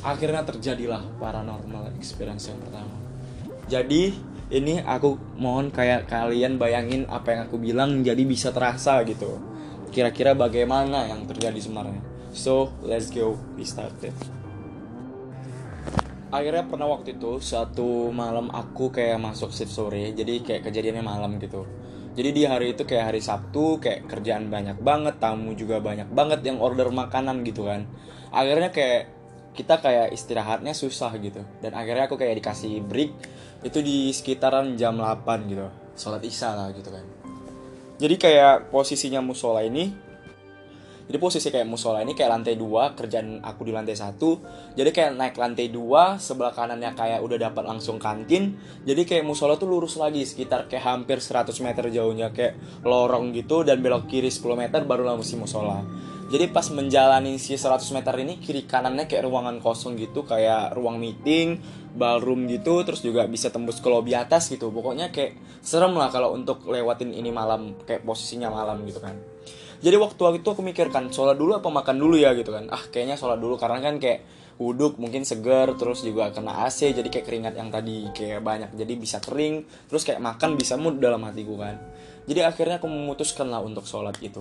Akhirnya 0.00 0.40
terjadilah 0.48 1.04
paranormal 1.20 1.92
experience 2.00 2.48
yang 2.48 2.56
pertama. 2.64 2.96
Jadi 3.68 4.16
ini 4.48 4.80
aku 4.80 5.36
mohon 5.36 5.68
kayak 5.68 6.08
kalian 6.08 6.56
bayangin 6.56 7.04
apa 7.12 7.36
yang 7.36 7.40
aku 7.52 7.60
bilang 7.60 8.00
jadi 8.00 8.24
bisa 8.24 8.48
terasa 8.48 9.04
gitu. 9.04 9.36
Kira-kira 9.92 10.32
bagaimana 10.32 11.04
yang 11.04 11.28
terjadi 11.28 11.60
sebenarnya. 11.60 12.00
So 12.32 12.72
let's 12.80 13.12
go 13.12 13.36
we 13.60 13.68
started. 13.68 14.16
Akhirnya 16.32 16.64
pernah 16.64 16.88
waktu 16.88 17.20
itu 17.20 17.44
satu 17.44 18.08
malam 18.08 18.48
aku 18.50 18.88
kayak 18.88 19.20
masuk 19.20 19.52
shift 19.52 19.70
sore 19.70 20.16
jadi 20.16 20.40
kayak 20.40 20.66
kejadiannya 20.66 21.04
malam 21.04 21.36
gitu 21.38 21.83
jadi 22.14 22.30
di 22.30 22.42
hari 22.46 22.78
itu 22.78 22.86
kayak 22.86 23.10
hari 23.10 23.18
Sabtu 23.18 23.82
kayak 23.82 24.06
kerjaan 24.06 24.46
banyak 24.46 24.78
banget 24.78 25.18
tamu 25.18 25.50
juga 25.58 25.82
banyak 25.82 26.06
banget 26.14 26.46
yang 26.46 26.62
order 26.62 26.86
makanan 26.94 27.42
gitu 27.42 27.66
kan. 27.66 27.90
Akhirnya 28.30 28.70
kayak 28.70 29.10
kita 29.54 29.82
kayak 29.82 30.14
istirahatnya 30.14 30.78
susah 30.78 31.10
gitu. 31.18 31.42
Dan 31.58 31.74
akhirnya 31.74 32.06
aku 32.06 32.14
kayak 32.14 32.38
dikasih 32.38 32.86
break 32.86 33.10
itu 33.66 33.78
di 33.82 34.14
sekitaran 34.14 34.78
jam 34.78 34.94
8 34.94 35.50
gitu. 35.50 35.66
Sholat 35.98 36.22
isya 36.22 36.54
lah 36.54 36.70
gitu 36.70 36.94
kan. 36.94 37.02
Jadi 37.98 38.14
kayak 38.14 38.70
posisinya 38.70 39.18
musola 39.18 39.66
ini 39.66 39.90
jadi 41.04 41.20
posisi 41.20 41.52
kayak 41.52 41.68
musola 41.68 42.00
ini 42.00 42.16
kayak 42.16 42.30
lantai 42.32 42.56
dua 42.56 42.96
kerjaan 42.96 43.44
aku 43.44 43.68
di 43.68 43.72
lantai 43.76 43.92
satu. 43.92 44.40
Jadi 44.72 44.88
kayak 44.88 45.12
naik 45.12 45.36
lantai 45.36 45.68
dua 45.68 46.16
sebelah 46.16 46.56
kanannya 46.56 46.96
kayak 46.96 47.20
udah 47.20 47.36
dapat 47.36 47.64
langsung 47.68 48.00
kantin. 48.00 48.56
Jadi 48.88 49.04
kayak 49.04 49.24
musola 49.28 49.60
tuh 49.60 49.68
lurus 49.68 50.00
lagi 50.00 50.24
sekitar 50.24 50.64
kayak 50.64 50.84
hampir 50.84 51.20
100 51.20 51.52
meter 51.60 51.92
jauhnya 51.92 52.32
kayak 52.32 52.56
lorong 52.88 53.36
gitu 53.36 53.68
dan 53.68 53.84
belok 53.84 54.08
kiri 54.08 54.32
10 54.32 54.56
meter 54.56 54.80
baru 54.88 55.04
langsung 55.04 55.44
musola. 55.44 55.84
Jadi 56.24 56.48
pas 56.48 56.64
menjalani 56.72 57.36
si 57.36 57.52
100 57.52 57.84
meter 57.92 58.14
ini 58.24 58.40
kiri 58.40 58.64
kanannya 58.64 59.04
kayak 59.04 59.28
ruangan 59.28 59.60
kosong 59.60 60.00
gitu 60.00 60.24
kayak 60.24 60.72
ruang 60.72 60.96
meeting 60.96 61.60
ballroom 61.94 62.48
gitu 62.48 62.80
terus 62.82 63.04
juga 63.04 63.28
bisa 63.28 63.52
tembus 63.52 63.84
ke 63.84 63.92
lobby 63.92 64.16
atas 64.16 64.48
gitu. 64.48 64.72
Pokoknya 64.72 65.12
kayak 65.12 65.36
serem 65.60 65.92
lah 65.92 66.08
kalau 66.08 66.32
untuk 66.32 66.64
lewatin 66.64 67.12
ini 67.12 67.28
malam 67.28 67.76
kayak 67.84 68.08
posisinya 68.08 68.48
malam 68.48 68.80
gitu 68.88 69.04
kan 69.04 69.20
jadi 69.84 70.00
waktu 70.00 70.40
itu 70.40 70.48
aku 70.48 70.64
mikirkan 70.64 71.12
sholat 71.12 71.36
dulu 71.36 71.60
apa 71.60 71.68
makan 71.68 72.00
dulu 72.00 72.16
ya 72.16 72.32
gitu 72.32 72.56
kan. 72.56 72.72
Ah 72.72 72.80
kayaknya 72.88 73.20
sholat 73.20 73.36
dulu 73.36 73.60
karena 73.60 73.84
kan 73.84 74.00
kayak 74.00 74.24
uduk 74.56 74.96
mungkin 74.96 75.28
segar 75.28 75.76
terus 75.76 76.00
juga 76.00 76.32
kena 76.32 76.64
AC 76.64 76.94
jadi 76.96 77.04
kayak 77.04 77.26
keringat 77.28 77.54
yang 77.60 77.68
tadi 77.68 78.08
kayak 78.16 78.40
banyak. 78.40 78.72
Jadi 78.72 78.92
bisa 78.96 79.20
kering 79.20 79.68
terus 79.92 80.08
kayak 80.08 80.24
makan 80.24 80.56
bisa 80.56 80.80
mood 80.80 81.04
dalam 81.04 81.20
hatiku 81.28 81.60
kan. 81.60 81.76
Jadi 82.24 82.40
akhirnya 82.40 82.80
aku 82.80 82.88
memutuskan 82.88 83.52
lah 83.52 83.60
untuk 83.60 83.84
sholat 83.84 84.16
itu 84.24 84.40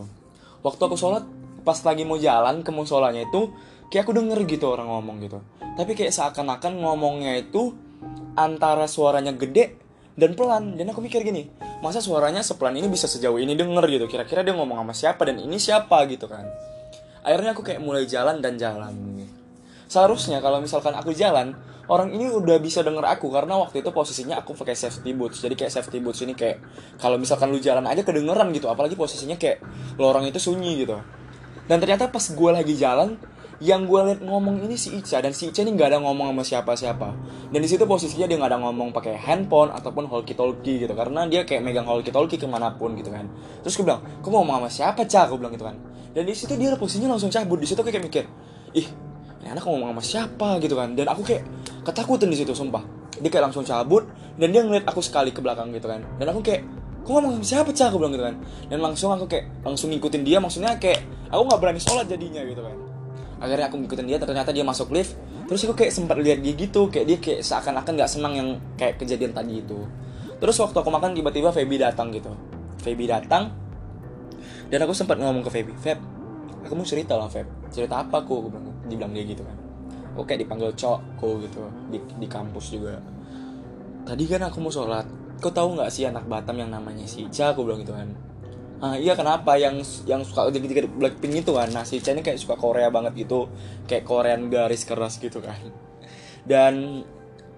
waktu 0.64 0.80
aku 0.80 0.96
sholat 0.96 1.28
pas 1.68 1.76
lagi 1.84 2.08
mau 2.08 2.16
jalan 2.16 2.64
ke 2.64 2.72
musolanya 2.72 3.28
itu 3.28 3.52
kayak 3.92 4.08
aku 4.08 4.16
denger 4.16 4.40
gitu 4.48 4.72
orang 4.72 4.88
ngomong 4.88 5.20
gitu. 5.28 5.44
Tapi 5.60 5.92
kayak 5.92 6.16
seakan-akan 6.16 6.80
ngomongnya 6.80 7.36
itu 7.36 7.76
antara 8.40 8.88
suaranya 8.88 9.36
gede 9.36 9.83
dan 10.18 10.38
pelan. 10.38 10.78
Dan 10.78 10.90
aku 10.94 11.02
mikir 11.02 11.22
gini 11.26 11.50
masa 11.84 12.00
suaranya 12.00 12.40
sepelan 12.40 12.80
ini 12.80 12.88
bisa 12.88 13.10
sejauh 13.12 13.38
ini 13.38 13.58
denger 13.58 13.84
gitu? 13.92 14.06
Kira-kira 14.08 14.42
dia 14.46 14.56
ngomong 14.56 14.80
sama 14.80 14.94
siapa 14.96 15.22
dan 15.28 15.40
ini 15.42 15.60
siapa 15.60 16.08
gitu 16.08 16.32
kan? 16.32 16.48
Akhirnya 17.24 17.56
aku 17.56 17.64
kayak 17.64 17.80
mulai 17.84 18.08
jalan 18.08 18.40
dan 18.40 18.56
jalan. 18.60 18.94
Seharusnya 19.88 20.40
kalau 20.40 20.64
misalkan 20.64 20.96
aku 20.96 21.14
jalan 21.14 21.54
orang 21.92 22.16
ini 22.16 22.32
udah 22.32 22.58
bisa 22.64 22.80
denger 22.82 23.04
aku 23.04 23.28
karena 23.28 23.60
waktu 23.60 23.84
itu 23.84 23.92
posisinya 23.92 24.40
aku 24.40 24.56
pakai 24.56 24.76
safety 24.76 25.12
boots. 25.12 25.44
Jadi 25.44 25.54
kayak 25.60 25.72
safety 25.72 26.00
boots 26.00 26.24
ini 26.24 26.34
kayak 26.34 26.64
kalau 26.98 27.20
misalkan 27.20 27.52
lu 27.52 27.60
jalan 27.60 27.84
aja 27.86 28.02
kedengeran 28.02 28.50
gitu 28.56 28.72
apalagi 28.72 28.96
posisinya 28.96 29.36
kayak 29.36 29.60
lorong 30.00 30.28
itu 30.28 30.40
sunyi 30.40 30.88
gitu. 30.88 30.98
Dan 31.64 31.80
ternyata 31.80 32.12
pas 32.12 32.24
gue 32.24 32.52
lagi 32.52 32.76
jalan 32.76 33.16
yang 33.64 33.88
gue 33.88 33.96
liat 33.96 34.20
ngomong 34.20 34.60
ini 34.68 34.76
si 34.76 34.92
Ica 34.92 35.24
dan 35.24 35.32
si 35.32 35.48
Ica 35.48 35.64
ini 35.64 35.72
nggak 35.80 35.96
ada 35.96 36.00
ngomong 36.04 36.36
sama 36.36 36.44
siapa-siapa. 36.44 37.10
Dan 37.48 37.64
di 37.64 37.70
situ 37.72 37.88
posisinya 37.88 38.28
dia 38.28 38.36
nggak 38.36 38.52
ada 38.52 38.60
ngomong 38.60 38.92
pakai 38.92 39.16
handphone 39.16 39.72
ataupun 39.72 40.12
walkie 40.12 40.36
talkie 40.36 40.84
gitu 40.84 40.92
karena 40.92 41.24
dia 41.32 41.48
kayak 41.48 41.64
megang 41.64 41.88
walkie 41.88 42.12
talkie 42.12 42.36
ke 42.36 42.44
mana 42.44 42.76
pun 42.76 42.92
gitu 43.00 43.08
kan. 43.08 43.24
Terus 43.64 43.80
gue 43.80 43.88
bilang 43.88 44.04
kau 44.20 44.36
mau 44.36 44.44
ngomong 44.44 44.68
sama 44.68 44.70
siapa 44.70 45.08
cah 45.08 45.32
gue 45.32 45.40
bilang 45.40 45.56
gitu 45.56 45.64
kan. 45.64 45.80
Dan 46.12 46.28
di 46.28 46.36
situ 46.36 46.60
dia 46.60 46.76
posisinya 46.76 47.16
langsung 47.16 47.32
cabut. 47.32 47.56
Di 47.64 47.68
situ 47.72 47.80
kayak 47.80 48.04
mikir 48.04 48.28
ih 48.76 48.88
ini 49.40 49.48
anak 49.48 49.64
ngomong 49.64 49.96
sama 49.96 50.04
siapa? 50.04 50.50
Gitu 50.60 50.76
kan. 50.76 50.92
Dan 51.00 51.08
aku 51.08 51.24
kayak 51.24 51.48
ketakutan 51.88 52.28
di 52.28 52.36
situ 52.36 52.52
sumpah. 52.52 52.84
Dia 53.16 53.32
kayak 53.32 53.48
langsung 53.48 53.64
cabut 53.64 54.04
dan 54.36 54.52
dia 54.52 54.60
ngeliat 54.60 54.84
aku 54.92 55.00
sekali 55.00 55.32
ke 55.32 55.40
belakang 55.40 55.72
gitu 55.72 55.88
kan. 55.88 56.04
Dan 56.20 56.36
aku 56.36 56.44
kayak 56.44 56.68
kok 57.08 57.16
ngomong 57.16 57.40
sama 57.40 57.48
siapa 57.48 57.72
cah 57.72 57.88
aku 57.88 57.96
bilang 57.96 58.12
gitu 58.12 58.28
kan. 58.28 58.36
Dan 58.68 58.84
langsung 58.84 59.16
aku 59.16 59.24
kayak 59.32 59.64
langsung 59.64 59.88
ngikutin 59.88 60.28
dia. 60.28 60.44
Maksudnya 60.44 60.76
kayak 60.76 61.00
aku 61.32 61.48
nggak 61.48 61.60
berani 61.64 61.80
sholat 61.80 62.12
jadinya 62.12 62.44
gitu 62.44 62.60
kan 62.60 62.83
akhirnya 63.44 63.68
aku 63.68 63.76
ngikutin 63.84 64.08
dia 64.08 64.16
ternyata 64.16 64.56
dia 64.56 64.64
masuk 64.64 64.96
lift. 64.96 65.20
Terus 65.52 65.68
aku 65.68 65.76
kayak 65.76 65.92
sempat 65.92 66.16
lihat 66.24 66.40
dia 66.40 66.56
gitu 66.56 66.88
kayak 66.88 67.06
dia 67.12 67.18
kayak 67.20 67.40
seakan-akan 67.44 67.92
nggak 68.00 68.08
senang 68.10 68.34
yang 68.40 68.50
kayak 68.80 68.96
kejadian 68.96 69.36
tadi 69.36 69.60
itu. 69.60 69.84
Terus 70.40 70.56
waktu 70.64 70.78
aku 70.80 70.88
makan 70.88 71.12
tiba-tiba 71.12 71.52
Feby 71.52 71.76
datang 71.76 72.16
gitu. 72.16 72.32
Feby 72.80 73.12
datang 73.12 73.52
dan 74.72 74.80
aku 74.88 74.96
sempat 74.96 75.20
ngomong 75.20 75.44
ke 75.44 75.52
Feby 75.52 75.76
Feb 75.76 76.00
aku 76.64 76.74
mau 76.80 76.88
cerita 76.88 77.20
lah 77.20 77.28
Feb. 77.28 77.68
Cerita 77.68 78.00
apa 78.00 78.24
aku 78.24 78.48
bilang 78.48 78.72
dibilang 78.88 79.12
dia 79.12 79.28
gitu 79.28 79.44
kan. 79.44 79.58
Aku 80.16 80.24
kayak 80.24 80.48
dipanggil 80.48 80.72
cokku 80.80 81.44
gitu 81.44 81.68
di, 81.92 82.00
di 82.00 82.28
kampus 82.32 82.80
juga. 82.80 82.96
Tadi 84.08 84.24
kan 84.24 84.48
aku 84.48 84.64
mau 84.64 84.72
sholat. 84.72 85.04
Kau 85.44 85.52
tahu 85.52 85.76
nggak 85.76 85.92
sih 85.92 86.08
anak 86.08 86.24
Batam 86.32 86.56
yang 86.56 86.72
namanya 86.72 87.04
si 87.04 87.28
Ica? 87.28 87.52
Aku 87.52 87.68
bilang 87.68 87.84
gitu 87.84 87.92
kan 87.92 88.33
ah 88.84 89.00
iya 89.00 89.16
kenapa? 89.16 89.56
Yang 89.56 90.04
yang 90.04 90.28
suka 90.28 90.52
jadi 90.52 90.84
Blackpink 90.92 91.48
itu 91.48 91.56
kan. 91.56 91.72
Nah 91.72 91.88
si 91.88 92.04
Chen 92.04 92.20
kayak 92.20 92.36
suka 92.36 92.60
Korea 92.60 92.92
banget 92.92 93.16
gitu. 93.24 93.48
Kayak 93.88 94.04
Korean 94.04 94.52
garis 94.52 94.84
keras 94.84 95.16
gitu 95.24 95.40
kan. 95.40 95.56
Dan 96.44 97.08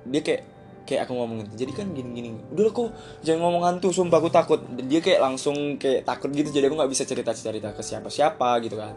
dia 0.06 0.22
kayak 0.22 0.55
kayak 0.86 1.10
aku 1.10 1.14
ngomong 1.18 1.44
gitu. 1.44 1.66
Jadi 1.66 1.72
kan 1.74 1.90
gini 1.92 2.10
gini 2.14 2.30
udah 2.54 2.70
aku 2.70 2.94
jangan 3.26 3.42
ngomong 3.44 3.64
hantu 3.66 3.90
sumpah 3.92 4.22
aku 4.22 4.30
takut. 4.30 4.62
Dan 4.62 4.86
dia 4.86 5.02
kayak 5.02 5.20
langsung 5.20 5.82
kayak 5.82 6.06
takut 6.06 6.30
gitu 6.32 6.54
jadi 6.54 6.70
aku 6.70 6.78
nggak 6.78 6.92
bisa 6.94 7.04
cerita 7.04 7.34
cerita 7.34 7.74
ke 7.74 7.82
siapa 7.82 8.08
siapa 8.08 8.62
gitu 8.62 8.78
kan. 8.78 8.94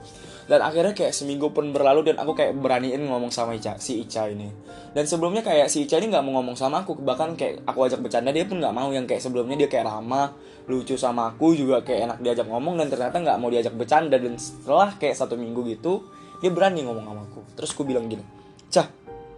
Dan 0.49 0.61
akhirnya 0.65 0.93
kayak 0.93 1.17
seminggu 1.17 1.51
pun 1.51 1.73
berlalu 1.73 2.13
dan 2.13 2.21
aku 2.21 2.37
kayak 2.37 2.57
beraniin 2.61 3.01
ngomong 3.09 3.33
sama 3.33 3.57
Ica 3.57 3.81
si 3.81 4.05
Ica 4.05 4.29
ini. 4.29 4.53
Dan 4.93 5.09
sebelumnya 5.09 5.41
kayak 5.41 5.73
si 5.73 5.89
Ica 5.89 5.97
ini 5.99 6.13
nggak 6.13 6.25
mau 6.25 6.39
ngomong 6.39 6.55
sama 6.55 6.85
aku 6.85 6.95
bahkan 7.01 7.35
kayak 7.35 7.65
aku 7.65 7.89
ajak 7.89 8.05
bercanda 8.05 8.31
dia 8.31 8.45
pun 8.45 8.61
nggak 8.61 8.73
mau. 8.77 8.93
Yang 8.93 9.17
kayak 9.17 9.23
sebelumnya 9.25 9.57
dia 9.65 9.69
kayak 9.73 9.89
ramah 9.89 10.37
lucu 10.69 11.01
sama 11.01 11.33
aku 11.33 11.57
juga 11.57 11.81
kayak 11.81 12.13
enak 12.13 12.19
diajak 12.21 12.45
ngomong 12.45 12.77
dan 12.77 12.93
ternyata 12.93 13.17
nggak 13.17 13.37
mau 13.41 13.49
diajak 13.49 13.73
bercanda. 13.73 14.21
Dan 14.21 14.37
setelah 14.37 14.93
kayak 15.01 15.17
satu 15.17 15.35
minggu 15.35 15.65
gitu 15.73 16.05
dia 16.39 16.53
berani 16.53 16.85
ngomong 16.85 17.05
sama 17.09 17.23
aku. 17.25 17.41
Terus 17.59 17.71
aku 17.75 17.83
bilang 17.89 18.07
gini 18.07 18.39
cah 18.69 18.85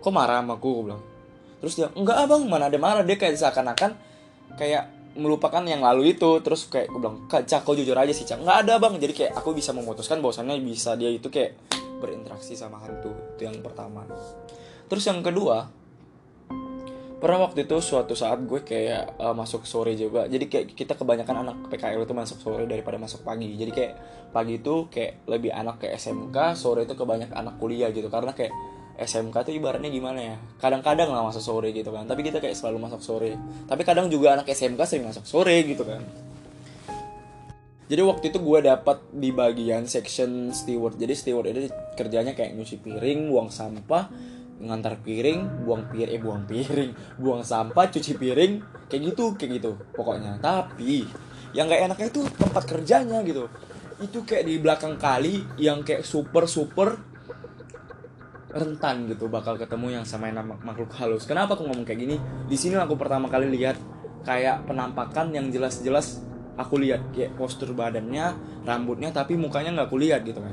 kok 0.03 0.13
marah 0.13 0.43
sama 0.43 0.59
aku? 0.59 0.69
Aku 0.71 0.83
bilang 0.91 1.03
terus 1.61 1.79
dia 1.79 1.93
enggak 1.95 2.27
abang 2.27 2.43
mana 2.49 2.67
ada 2.73 2.81
marah. 2.81 3.05
Dia 3.07 3.21
kayak 3.21 3.37
seakan-akan 3.39 3.93
kayak 4.57 4.89
melupakan 5.15 5.63
yang 5.63 5.85
lalu 5.85 6.17
itu. 6.17 6.41
Terus 6.41 6.67
kayak 6.67 6.91
gue 6.91 7.01
bilang 7.01 7.29
kak 7.31 7.47
cak 7.47 7.63
kau 7.63 7.77
jujur 7.77 7.95
aja 7.95 8.11
sih 8.11 8.27
cak. 8.27 8.41
Nggak 8.43 8.59
ada 8.67 8.75
bang. 8.81 8.95
Jadi 8.99 9.13
kayak 9.13 9.33
aku 9.39 9.55
bisa 9.55 9.71
memutuskan 9.77 10.19
bahwasannya 10.25 10.59
bisa 10.65 10.97
dia 10.97 11.13
itu 11.13 11.29
kayak 11.29 11.55
berinteraksi 12.01 12.57
sama 12.57 12.81
hantu. 12.81 13.13
Itu 13.37 13.47
yang 13.47 13.61
pertama. 13.61 14.09
Terus 14.91 15.05
yang 15.07 15.21
kedua 15.23 15.81
pernah 17.21 17.45
waktu 17.45 17.69
itu 17.69 17.77
suatu 17.85 18.17
saat 18.17 18.41
gue 18.49 18.65
kayak 18.65 19.21
uh, 19.21 19.37
masuk 19.37 19.69
sore 19.69 19.93
juga. 19.93 20.25
Jadi 20.25 20.49
kayak 20.49 20.67
kita 20.73 20.97
kebanyakan 20.97 21.45
anak 21.45 21.57
PKL 21.69 22.09
itu 22.09 22.17
masuk 22.17 22.41
sore 22.41 22.65
daripada 22.65 22.97
masuk 22.97 23.21
pagi. 23.21 23.61
Jadi 23.61 23.71
kayak 23.77 23.93
pagi 24.33 24.57
itu 24.57 24.89
kayak 24.89 25.29
lebih 25.29 25.53
anak 25.53 25.85
ke 25.85 25.93
SMK 25.93 26.57
sore 26.57 26.89
itu 26.89 26.97
kebanyakan 26.97 27.37
anak 27.37 27.55
kuliah 27.61 27.93
gitu. 27.93 28.09
Karena 28.09 28.33
kayak 28.33 28.51
SMK 29.01 29.37
tuh 29.49 29.55
ibaratnya 29.57 29.89
gimana 29.89 30.21
ya? 30.21 30.37
Kadang-kadang 30.61 31.09
lah 31.09 31.25
masuk 31.25 31.41
sore 31.41 31.73
gitu 31.73 31.89
kan. 31.89 32.05
Tapi 32.05 32.21
kita 32.21 32.39
kayak 32.39 32.53
selalu 32.53 32.85
masuk 32.85 33.01
sore. 33.01 33.35
Tapi 33.65 33.83
kadang 33.83 34.13
juga 34.13 34.37
anak 34.37 34.53
SMK 34.53 34.81
sering 34.85 35.05
masuk 35.09 35.25
sore 35.25 35.57
gitu 35.65 35.83
kan. 35.89 36.05
Jadi 37.91 38.03
waktu 38.07 38.25
itu 38.31 38.39
gue 38.39 38.59
dapat 38.63 39.03
di 39.11 39.35
bagian 39.35 39.89
section 39.89 40.55
steward. 40.55 40.95
Jadi 41.01 41.13
steward 41.17 41.51
itu 41.51 41.73
kerjanya 41.99 42.37
kayak 42.37 42.55
nyuci 42.55 42.79
piring 42.79 43.33
buang 43.33 43.51
sampah 43.51 44.07
ngantar 44.61 45.01
piring, 45.01 45.65
buang 45.65 45.89
piring, 45.89 46.13
eh 46.13 46.21
buang 46.21 46.45
piring, 46.45 46.91
buang 47.23 47.43
sampah, 47.43 47.89
cuci 47.89 48.13
piring, 48.21 48.53
kayak 48.93 49.03
gitu, 49.13 49.33
kayak 49.35 49.61
gitu, 49.61 49.73
pokoknya. 49.97 50.37
Tapi 50.37 51.09
yang 51.57 51.67
gak 51.67 51.91
enaknya 51.91 52.07
itu 52.13 52.23
tempat 52.37 52.63
kerjanya 52.69 53.19
gitu. 53.25 53.49
Itu 54.01 54.25
kayak 54.25 54.45
di 54.47 54.55
belakang 54.61 55.01
kali 55.01 55.45
yang 55.57 55.81
kayak 55.81 56.05
super 56.05 56.45
super 56.45 57.10
rentan 58.51 59.07
gitu 59.07 59.31
bakal 59.31 59.55
ketemu 59.55 60.03
yang 60.03 60.05
sama 60.07 60.31
yang 60.31 60.43
makhluk 60.43 60.91
halus. 60.99 61.25
Kenapa 61.25 61.55
aku 61.55 61.67
ngomong 61.71 61.87
kayak 61.87 62.01
gini? 62.03 62.17
Di 62.51 62.57
sini 62.59 62.75
aku 62.77 62.99
pertama 62.99 63.31
kali 63.31 63.51
lihat 63.55 63.79
kayak 64.27 64.67
penampakan 64.67 65.33
yang 65.33 65.49
jelas-jelas 65.49 66.21
aku 66.59 66.83
lihat 66.83 67.01
kayak 67.15 67.39
postur 67.39 67.73
badannya, 67.73 68.37
rambutnya 68.67 69.15
tapi 69.15 69.39
mukanya 69.39 69.73
nggak 69.73 69.89
aku 69.89 69.97
lihat 70.03 70.27
gitu 70.27 70.43
kan. 70.43 70.53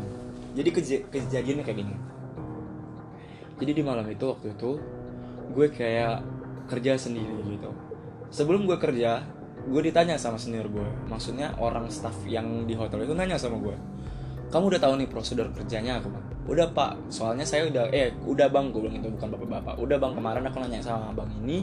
Jadi 0.54 0.70
kej 0.74 0.89
kejadiannya 1.10 1.66
kayak 1.66 1.80
gini 1.86 1.96
jadi 3.58 3.72
di 3.74 3.84
malam 3.84 4.06
itu 4.10 4.25
waktu 4.30 4.54
itu 4.54 4.72
gue 5.54 5.68
kayak 5.74 6.22
kerja 6.70 6.94
sendiri 6.98 7.58
gitu 7.58 7.74
sebelum 8.30 8.70
gue 8.70 8.77
kerja 8.77 9.25
gue 9.68 9.82
ditanya 9.82 10.16
sama 10.16 10.38
senior 10.38 10.70
gue 10.70 10.88
maksudnya 11.10 11.58
orang 11.58 11.89
staff 11.89 12.16
yang 12.30 12.70
di 12.70 12.77
hotel 12.77 13.04
itu 13.04 13.13
nanya 13.18 13.36
sama 13.42 13.58
gue 13.58 13.75
kamu 14.54 14.77
udah 14.77 14.82
tahu 14.82 14.94
nih 15.01 15.10
prosedur 15.10 15.50
kerjanya 15.51 16.00
bang 16.00 16.25
udah 16.48 16.68
pak. 16.72 17.12
Soalnya 17.12 17.44
saya 17.44 17.68
udah 17.68 17.92
eh 17.92 18.16
udah 18.24 18.48
bang. 18.48 18.72
Gue 18.72 18.88
bilang 18.88 18.98
itu 18.98 19.12
bukan 19.12 19.27
bapak-bapak. 19.36 19.75
Udah 19.77 19.98
bang. 20.00 20.13
Kemarin 20.16 20.44
aku 20.48 20.58
nanya 20.63 20.80
sama 20.80 21.12
bang 21.12 21.30
ini 21.44 21.62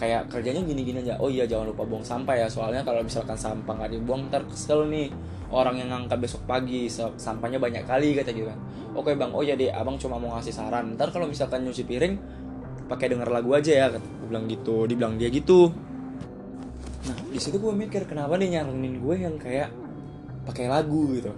kayak 0.00 0.32
kerjanya 0.32 0.64
gini-gini 0.64 1.04
aja. 1.04 1.20
Oh 1.20 1.28
iya 1.28 1.44
jangan 1.44 1.70
lupa 1.70 1.84
buang 1.84 2.02
sampah 2.02 2.34
ya. 2.34 2.46
Soalnya 2.48 2.82
kalau 2.82 3.04
misalkan 3.04 3.36
sampah 3.36 3.76
nggak 3.76 3.92
dibuang 3.92 4.32
ntar 4.32 4.42
kesel 4.48 4.88
nih. 4.88 5.12
Orang 5.52 5.76
yang 5.76 5.92
ngangkat 5.92 6.16
besok 6.16 6.48
pagi 6.48 6.88
sampahnya 6.96 7.60
banyak 7.60 7.84
kali 7.84 8.16
kata 8.16 8.32
gitu 8.32 8.48
kan. 8.48 8.58
Oke 8.96 9.12
bang. 9.12 9.30
Oh 9.36 9.44
ya 9.44 9.52
deh 9.52 9.68
abang 9.68 10.00
cuma 10.00 10.16
mau 10.16 10.32
ngasih 10.40 10.56
saran. 10.56 10.96
Ntar 10.96 11.12
kalau 11.12 11.28
misalkan 11.28 11.68
nyuci 11.68 11.84
piring 11.84 12.16
pakai 12.88 13.12
denger 13.12 13.28
lagu 13.28 13.52
aja 13.52 13.68
ya 13.68 13.86
kata. 13.92 14.08
Gue 14.24 14.26
bilang 14.32 14.48
gitu 14.48 14.88
dibilang 14.88 15.20
dia 15.20 15.28
gitu. 15.28 15.68
Nah 17.04 17.16
di 17.28 17.36
situ 17.36 17.60
gue 17.60 17.72
mikir 17.76 18.08
kenapa 18.08 18.40
nih 18.40 18.56
nyaranin 18.56 18.96
gue 18.96 19.14
yang 19.20 19.36
kayak 19.36 19.68
pakai 20.48 20.72
lagu 20.72 21.12
gitu. 21.20 21.36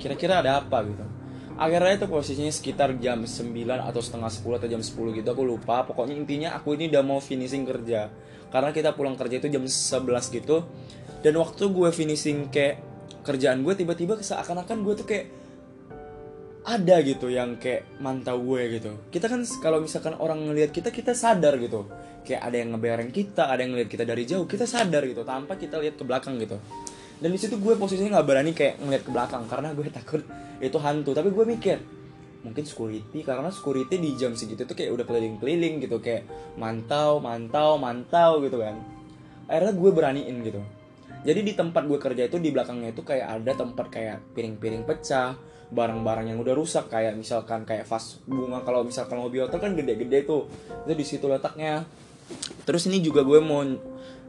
Kira-kira 0.00 0.40
ada 0.40 0.64
apa 0.64 0.80
gitu 0.88 1.19
akhirnya 1.60 2.00
itu 2.00 2.08
posisinya 2.08 2.48
sekitar 2.48 2.96
jam 2.96 3.28
9 3.28 3.52
atau 3.84 4.00
setengah 4.00 4.32
10 4.32 4.58
atau 4.64 4.68
jam 4.72 4.80
10 4.80 5.20
gitu 5.20 5.28
aku 5.28 5.44
lupa. 5.44 5.84
Pokoknya 5.84 6.16
intinya 6.16 6.48
aku 6.56 6.72
ini 6.80 6.88
udah 6.88 7.04
mau 7.04 7.20
finishing 7.20 7.68
kerja. 7.68 8.08
Karena 8.48 8.72
kita 8.72 8.96
pulang 8.96 9.14
kerja 9.14 9.36
itu 9.36 9.52
jam 9.52 9.68
11 9.68 10.32
gitu. 10.32 10.64
Dan 11.20 11.36
waktu 11.36 11.68
gue 11.68 11.90
finishing 11.92 12.48
kayak 12.48 12.80
kerjaan 13.20 13.60
gue 13.60 13.76
tiba-tiba 13.76 14.16
seakan-akan 14.16 14.80
gue 14.80 14.94
tuh 15.04 15.06
kayak 15.06 15.26
ada 16.64 16.96
gitu 17.04 17.28
yang 17.28 17.60
kayak 17.60 18.00
mantau 18.00 18.40
gue 18.40 18.80
gitu. 18.80 18.90
Kita 19.12 19.28
kan 19.28 19.44
kalau 19.60 19.84
misalkan 19.84 20.16
orang 20.16 20.40
ngelihat 20.48 20.72
kita 20.72 20.88
kita 20.88 21.12
sadar 21.12 21.60
gitu. 21.60 21.84
Kayak 22.24 22.40
ada 22.48 22.56
yang 22.56 22.72
ngebereng 22.72 23.12
kita 23.12 23.52
ada 23.52 23.60
yang 23.60 23.76
ngelihat 23.76 23.90
kita 23.92 24.04
dari 24.08 24.24
jauh 24.24 24.48
kita 24.48 24.64
sadar 24.64 25.04
gitu. 25.04 25.28
Tanpa 25.28 25.60
kita 25.60 25.76
lihat 25.76 26.00
ke 26.00 26.04
belakang 26.08 26.40
gitu 26.40 26.56
dan 27.20 27.28
di 27.28 27.38
situ 27.38 27.60
gue 27.60 27.76
posisinya 27.76 28.16
nggak 28.16 28.26
berani 28.26 28.52
kayak 28.56 28.80
ngeliat 28.80 29.02
ke 29.04 29.10
belakang 29.12 29.44
karena 29.44 29.76
gue 29.76 29.84
takut 29.92 30.24
itu 30.56 30.78
hantu. 30.80 31.12
Tapi 31.12 31.28
gue 31.28 31.44
mikir 31.44 31.78
mungkin 32.40 32.64
security 32.64 33.20
karena 33.20 33.52
security 33.52 34.00
di 34.00 34.16
jam 34.16 34.32
segitu 34.32 34.64
tuh 34.64 34.72
kayak 34.72 34.96
udah 34.96 35.04
keliling-keliling 35.04 35.84
gitu 35.84 36.00
kayak 36.00 36.24
mantau 36.56 37.20
mantau 37.20 37.76
mantau 37.76 38.40
gitu 38.40 38.64
kan. 38.64 38.80
Akhirnya 39.44 39.72
gue 39.76 39.90
beraniin 39.92 40.36
gitu. 40.40 40.60
Jadi 41.20 41.40
di 41.44 41.52
tempat 41.52 41.84
gue 41.84 42.00
kerja 42.00 42.24
itu 42.24 42.40
di 42.40 42.48
belakangnya 42.48 42.96
itu 42.96 43.04
kayak 43.04 43.28
ada 43.28 43.52
tempat 43.52 43.92
kayak 43.92 44.24
piring-piring 44.32 44.88
pecah 44.88 45.36
barang-barang 45.70 46.32
yang 46.32 46.38
udah 46.40 46.56
rusak 46.56 46.88
kayak 46.88 47.12
misalkan 47.20 47.68
kayak 47.68 47.84
vas 47.84 48.16
bunga. 48.24 48.64
Kalau 48.64 48.80
misalkan 48.88 49.20
mobil 49.20 49.44
hotel 49.44 49.60
kan 49.60 49.76
gede-gede 49.76 50.24
tuh. 50.24 50.48
Itu 50.88 50.92
di 50.96 51.04
situ 51.04 51.28
letaknya. 51.28 51.84
Terus 52.64 52.88
ini 52.88 53.04
juga 53.04 53.20
gue 53.20 53.36
mau 53.44 53.60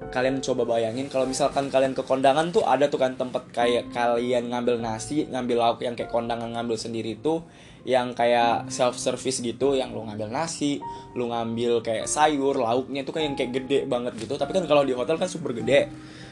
kalian 0.10 0.42
coba 0.42 0.66
bayangin 0.66 1.06
kalau 1.08 1.30
misalkan 1.30 1.70
kalian 1.70 1.94
ke 1.94 2.02
kondangan 2.02 2.50
tuh 2.50 2.66
ada 2.66 2.90
tuh 2.90 2.98
kan 2.98 3.14
tempat 3.14 3.46
kayak 3.54 3.94
kalian 3.94 4.50
ngambil 4.50 4.82
nasi 4.82 5.30
ngambil 5.30 5.62
lauk 5.62 5.80
yang 5.86 5.94
kayak 5.94 6.10
kondangan 6.10 6.50
ngambil 6.50 6.74
sendiri 6.74 7.22
tuh 7.22 7.46
yang 7.82 8.14
kayak 8.14 8.70
self 8.70 8.98
service 8.98 9.42
gitu 9.42 9.74
yang 9.74 9.90
lu 9.90 10.06
ngambil 10.06 10.30
nasi 10.30 10.78
lu 11.18 11.30
ngambil 11.34 11.82
kayak 11.82 12.06
sayur 12.06 12.54
lauknya 12.54 13.02
tuh 13.02 13.14
kayak 13.18 13.26
yang 13.34 13.38
kayak 13.38 13.52
gede 13.58 13.80
banget 13.90 14.14
gitu. 14.22 14.38
Tapi 14.38 14.52
kan 14.54 14.64
kalau 14.70 14.86
di 14.86 14.94
hotel 14.94 15.18
kan 15.18 15.26
super 15.26 15.52
gede. 15.52 15.90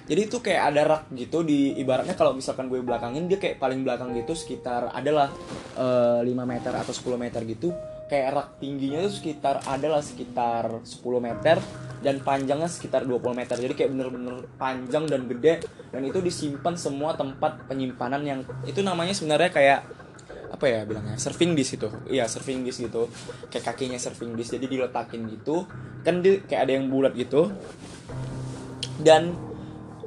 Jadi 0.09 0.21
itu 0.25 0.41
kayak 0.41 0.73
ada 0.73 0.81
rak 0.89 1.03
gitu 1.13 1.45
di 1.45 1.77
ibaratnya 1.77 2.17
kalau 2.17 2.33
misalkan 2.33 2.65
gue 2.65 2.81
belakangin 2.81 3.29
dia 3.29 3.37
kayak 3.37 3.61
paling 3.61 3.85
belakang 3.85 4.09
gitu 4.17 4.33
sekitar 4.33 4.89
adalah 4.89 5.29
uh, 5.77 6.25
eh, 6.25 6.33
5 6.33 6.49
meter 6.49 6.73
atau 6.73 6.89
10 6.89 7.13
meter 7.21 7.41
gitu 7.45 7.69
kayak 8.09 8.27
rak 8.33 8.47
tingginya 8.57 9.05
itu 9.05 9.21
sekitar 9.21 9.61
adalah 9.69 10.01
sekitar 10.01 10.81
10 10.81 10.99
meter 11.21 11.61
dan 12.01 12.17
panjangnya 12.25 12.65
sekitar 12.65 13.05
20 13.05 13.37
meter. 13.37 13.55
Jadi 13.55 13.73
kayak 13.77 13.89
bener-bener 13.93 14.49
panjang 14.57 15.05
dan 15.05 15.29
gede 15.29 15.63
dan 15.93 16.01
itu 16.01 16.17
disimpan 16.19 16.73
semua 16.73 17.13
tempat 17.13 17.69
penyimpanan 17.69 18.25
yang 18.25 18.39
itu 18.65 18.81
namanya 18.81 19.13
sebenarnya 19.13 19.53
kayak 19.53 19.79
apa 20.49 20.65
ya 20.65 20.81
bilangnya 20.89 21.15
surfing 21.21 21.53
disk 21.53 21.77
itu. 21.77 21.87
Iya 22.09 22.25
surfing 22.25 22.65
disk 22.65 22.81
gitu. 22.81 23.05
Kayak 23.53 23.73
kakinya 23.73 24.01
surfing 24.01 24.33
disk 24.33 24.57
jadi 24.57 24.65
diletakin 24.65 25.29
gitu. 25.29 25.69
Kan 26.01 26.25
dia 26.25 26.41
kayak 26.41 26.61
ada 26.65 26.71
yang 26.81 26.89
bulat 26.89 27.13
gitu. 27.13 27.53
Dan 28.99 29.48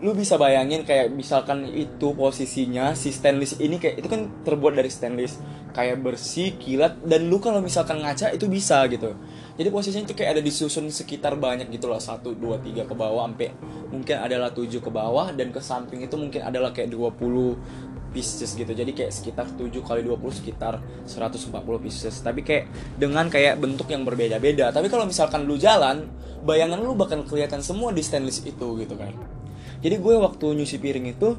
lu 0.03 0.19
bisa 0.19 0.35
bayangin 0.35 0.83
kayak 0.83 1.15
misalkan 1.15 1.63
itu 1.71 2.11
posisinya 2.19 2.91
si 2.99 3.15
stainless 3.15 3.63
ini 3.63 3.79
kayak 3.79 4.03
itu 4.03 4.09
kan 4.11 4.27
terbuat 4.43 4.75
dari 4.75 4.91
stainless. 4.91 5.39
Kayak 5.73 6.05
bersih 6.05 6.59
kilat 6.61 7.01
dan 7.07 7.33
lu 7.33 7.41
kalau 7.41 7.63
misalkan 7.63 8.03
ngaca 8.03 8.35
itu 8.35 8.45
bisa 8.51 8.83
gitu. 8.91 9.15
Jadi 9.57 9.69
posisinya 9.73 10.05
itu 10.05 10.19
kayak 10.19 10.37
ada 10.37 10.43
disusun 10.43 10.91
sekitar 10.91 11.39
banyak 11.39 11.71
gitu 11.71 11.87
loh 11.89 12.03
satu 12.03 12.35
dua 12.35 12.59
tiga 12.61 12.85
ke 12.85 12.93
bawah 12.93 13.25
sampai 13.31 13.55
mungkin 13.89 14.17
adalah 14.21 14.51
tujuh 14.53 14.83
ke 14.83 14.91
bawah 14.91 15.33
dan 15.33 15.55
ke 15.55 15.63
samping 15.63 16.05
itu 16.05 16.19
mungkin 16.19 16.45
adalah 16.45 16.75
kayak 16.75 16.93
20 16.93 18.13
pieces 18.13 18.53
gitu. 18.53 18.69
Jadi 18.69 18.93
kayak 18.93 19.09
sekitar 19.15 19.49
7 19.57 19.73
kali 19.81 20.05
20 20.05 20.21
sekitar 20.45 20.83
140 21.09 21.55
pieces. 21.81 22.21
Tapi 22.21 22.45
kayak 22.45 22.69
dengan 23.01 23.33
kayak 23.33 23.57
bentuk 23.57 23.89
yang 23.89 24.05
berbeda-beda. 24.05 24.75
Tapi 24.75 24.93
kalau 24.93 25.09
misalkan 25.09 25.49
lu 25.49 25.57
jalan 25.57 26.05
bayangan 26.43 26.83
lu 26.83 26.93
bakal 26.99 27.23
kelihatan 27.23 27.63
semua 27.63 27.95
di 27.95 28.03
stainless 28.03 28.43
itu 28.43 28.67
gitu 28.83 28.99
kan 28.99 29.42
jadi 29.83 29.99
gue 29.99 30.15
waktu 30.15 30.47
nyuci 30.55 30.79
piring 30.79 31.07
itu 31.11 31.35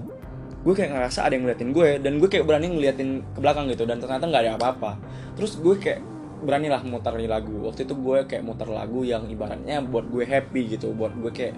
gue 0.64 0.74
kayak 0.76 0.96
ngerasa 0.96 1.28
ada 1.28 1.36
yang 1.36 1.44
ngeliatin 1.48 1.72
gue 1.76 1.90
dan 2.00 2.20
gue 2.20 2.30
kayak 2.32 2.48
berani 2.48 2.72
ngeliatin 2.72 3.24
ke 3.36 3.40
belakang 3.40 3.68
gitu 3.72 3.84
dan 3.84 4.00
ternyata 4.00 4.24
nggak 4.28 4.42
ada 4.48 4.52
apa-apa. 4.60 4.92
Terus 5.36 5.60
gue 5.60 5.76
kayak 5.76 6.00
berani 6.44 6.68
lah 6.72 6.84
muter 6.84 7.16
nih 7.16 7.28
lagu. 7.28 7.56
Waktu 7.68 7.88
itu 7.88 7.96
gue 7.96 8.18
kayak 8.28 8.44
muter 8.44 8.68
lagu 8.72 9.04
yang 9.04 9.28
ibaratnya 9.28 9.80
buat 9.84 10.08
gue 10.08 10.24
happy 10.24 10.76
gitu 10.76 10.92
buat 10.96 11.16
gue 11.16 11.32
kayak 11.32 11.56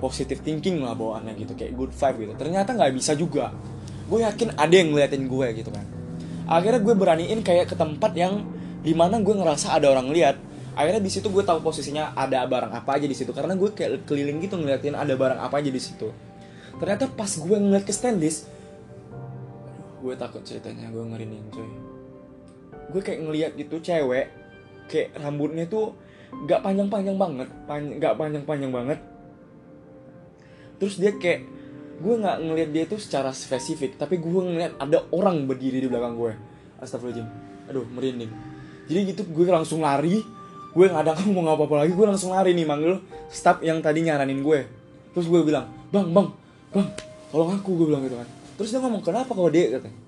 positive 0.00 0.40
thinking 0.40 0.80
lah 0.84 0.96
bawaannya 0.96 1.36
gitu 1.36 1.52
kayak 1.56 1.72
good 1.76 1.92
vibe 1.92 2.16
gitu. 2.28 2.32
Ternyata 2.40 2.72
nggak 2.72 2.92
bisa 2.92 3.12
juga. 3.16 3.52
Gue 4.08 4.24
yakin 4.24 4.56
ada 4.56 4.72
yang 4.72 4.92
ngeliatin 4.92 5.24
gue 5.28 5.46
gitu 5.64 5.70
kan. 5.72 5.84
Akhirnya 6.48 6.80
gue 6.80 6.94
beraniin 6.96 7.40
kayak 7.40 7.72
ke 7.72 7.76
tempat 7.76 8.12
yang 8.16 8.44
di 8.84 8.92
mana 8.92 9.20
gue 9.20 9.32
ngerasa 9.32 9.76
ada 9.76 9.92
orang 9.92 10.12
lihat 10.12 10.36
akhirnya 10.72 11.02
di 11.04 11.10
situ 11.12 11.28
gue 11.28 11.44
tahu 11.44 11.60
posisinya 11.60 12.16
ada 12.16 12.44
barang 12.48 12.72
apa 12.72 12.96
aja 12.96 13.06
di 13.06 13.16
situ. 13.16 13.30
Karena 13.30 13.56
gue 13.56 13.70
kayak 13.72 14.08
keliling 14.08 14.40
gitu 14.40 14.56
ngeliatin 14.56 14.96
ada 14.96 15.12
barang 15.12 15.40
apa 15.40 15.60
aja 15.60 15.70
di 15.70 15.80
situ. 15.82 16.08
Ternyata 16.80 17.08
pas 17.12 17.28
gue 17.28 17.56
ngeliat 17.56 17.84
ke 17.84 17.92
standis 17.94 18.48
gue 20.02 20.14
takut 20.18 20.42
ceritanya 20.42 20.90
gue 20.90 20.98
ngerinin 20.98 21.46
coy. 21.54 21.70
Gue 22.90 23.00
kayak 23.00 23.20
ngeliat 23.22 23.52
gitu 23.54 23.78
cewek 23.78 24.26
kayak 24.90 25.14
rambutnya 25.22 25.64
tuh 25.70 25.94
gak 26.50 26.64
panjang-panjang 26.64 27.16
banget 27.16 27.48
pan 27.70 27.82
gak 28.02 28.18
panjang-panjang 28.18 28.72
banget. 28.74 28.98
Terus 30.82 30.98
dia 30.98 31.14
kayak 31.14 31.46
gue 32.02 32.14
nggak 32.18 32.38
ngeliat 32.42 32.70
dia 32.74 32.84
tuh 32.90 32.98
secara 32.98 33.30
spesifik 33.30 33.94
tapi 33.94 34.18
gue 34.18 34.42
ngeliat 34.42 34.74
ada 34.82 35.06
orang 35.14 35.46
berdiri 35.46 35.78
di 35.78 35.86
belakang 35.86 36.18
gue 36.18 36.32
astagfirullahaladzim. 36.82 37.28
Aduh 37.70 37.86
merinding. 37.86 38.32
Jadi 38.90 38.98
gitu 39.14 39.22
gue 39.30 39.46
langsung 39.46 39.86
lari 39.86 40.18
gue 40.72 40.86
ada 40.88 41.12
kamu 41.12 41.30
mau 41.36 41.42
ngapa 41.52 41.64
apa 41.68 41.74
lagi? 41.84 41.92
Gue 41.92 42.06
langsung 42.08 42.32
lari 42.32 42.56
nih 42.56 42.64
manggil 42.64 43.00
staff 43.28 43.60
yang 43.60 43.84
tadi 43.84 44.04
nyaranin 44.04 44.40
gue. 44.40 44.60
Terus 45.12 45.26
gue 45.28 45.40
bilang 45.44 45.68
bang 45.92 46.08
bang 46.08 46.28
bang 46.72 46.86
tolong 47.28 47.52
aku 47.52 47.76
gue 47.76 47.86
bilang 47.92 48.02
gitu 48.08 48.16
kan. 48.16 48.28
Terus 48.56 48.68
dia 48.72 48.80
ngomong 48.80 49.02
kenapa 49.04 49.30
kalau 49.36 49.52
dia 49.52 49.76
katanya. 49.76 49.98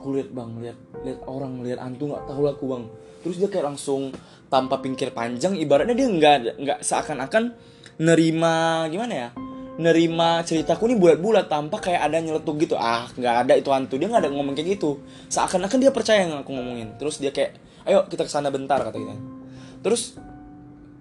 Aku 0.00 0.16
lihat 0.16 0.30
bang 0.32 0.50
lihat 0.64 0.78
lihat 1.04 1.18
orang 1.28 1.52
lihat 1.60 1.78
antu 1.84 2.08
nggak 2.08 2.24
tahu 2.24 2.42
aku 2.48 2.64
bang. 2.64 2.84
Terus 3.20 3.36
dia 3.36 3.48
kayak 3.52 3.66
langsung 3.76 4.14
tanpa 4.48 4.80
pinggir 4.80 5.12
panjang 5.12 5.52
ibaratnya 5.60 5.92
dia 5.92 6.08
nggak 6.08 6.36
nggak 6.64 6.78
seakan-akan 6.80 7.52
nerima 7.96 8.86
gimana 8.92 9.14
ya 9.14 9.28
nerima 9.76 10.40
ceritaku 10.40 10.88
nih 10.88 10.96
bulat-bulat 10.96 11.52
tanpa 11.52 11.76
kayak 11.76 12.00
ada 12.08 12.16
nyeletuk 12.24 12.56
gitu. 12.64 12.80
Ah 12.80 13.04
nggak 13.12 13.36
ada 13.44 13.52
itu 13.60 13.68
hantu. 13.68 14.00
Dia 14.00 14.08
nggak 14.08 14.24
ada 14.24 14.30
ngomong 14.32 14.56
kayak 14.56 14.80
gitu. 14.80 15.04
Seakan-akan 15.28 15.76
dia 15.76 15.92
percaya 15.92 16.24
yang 16.24 16.40
aku 16.40 16.56
ngomongin. 16.56 16.96
Terus 16.96 17.20
dia 17.20 17.28
kayak 17.28 17.60
ayo 17.84 18.08
kita 18.08 18.24
ke 18.24 18.32
sana 18.32 18.48
bentar 18.48 18.80
kata 18.80 18.96
gitu 18.96 19.35
terus 19.86 20.18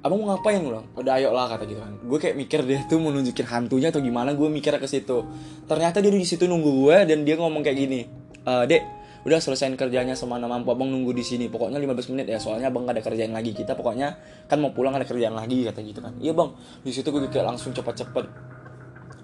abang 0.06 0.22
mau 0.22 0.38
ngapain? 0.38 0.62
Bilang 0.62 0.86
udah 0.94 1.18
ayo 1.18 1.34
lah 1.34 1.50
kata 1.50 1.66
gitu 1.66 1.82
kan. 1.82 1.98
Gue 2.06 2.22
kayak 2.22 2.38
mikir 2.38 2.62
dia 2.62 2.86
tuh 2.86 3.02
mau 3.02 3.10
nunjukin 3.10 3.50
hantunya 3.50 3.90
atau 3.90 3.98
gimana 4.06 4.38
gue 4.38 4.46
mikirnya 4.46 4.78
ke 4.78 4.86
situ. 4.86 5.26
Ternyata 5.66 5.98
dia 6.06 6.14
di 6.14 6.22
situ 6.22 6.46
nunggu 6.46 6.70
gue 6.86 6.98
dan 7.10 7.26
dia 7.26 7.34
ngomong 7.42 7.66
kayak 7.66 7.78
gini 7.82 8.06
e, 8.46 8.54
dek 8.70 8.84
udah 9.26 9.42
selesaiin 9.42 9.74
kerjanya 9.74 10.14
sama 10.14 10.38
nama 10.38 10.62
mampu 10.62 10.70
abang 10.70 10.86
nunggu 10.94 11.10
di 11.18 11.26
sini. 11.26 11.50
Pokoknya 11.50 11.82
15 11.82 12.14
menit 12.14 12.30
ya 12.30 12.38
soalnya 12.38 12.70
abang 12.70 12.86
gak 12.86 13.02
ada 13.02 13.04
kerjaan 13.10 13.34
lagi. 13.34 13.58
Kita 13.58 13.74
pokoknya 13.74 14.14
kan 14.46 14.62
mau 14.62 14.70
pulang 14.70 14.94
ada 14.94 15.10
kerjaan 15.10 15.34
lagi 15.34 15.66
kata 15.66 15.82
gitu 15.82 16.06
kan. 16.06 16.14
Iya 16.22 16.38
bang. 16.38 16.54
Di 16.86 16.94
situ 16.94 17.10
gue 17.10 17.26
kayak 17.26 17.58
langsung 17.58 17.74
cepet-cepet 17.74 18.54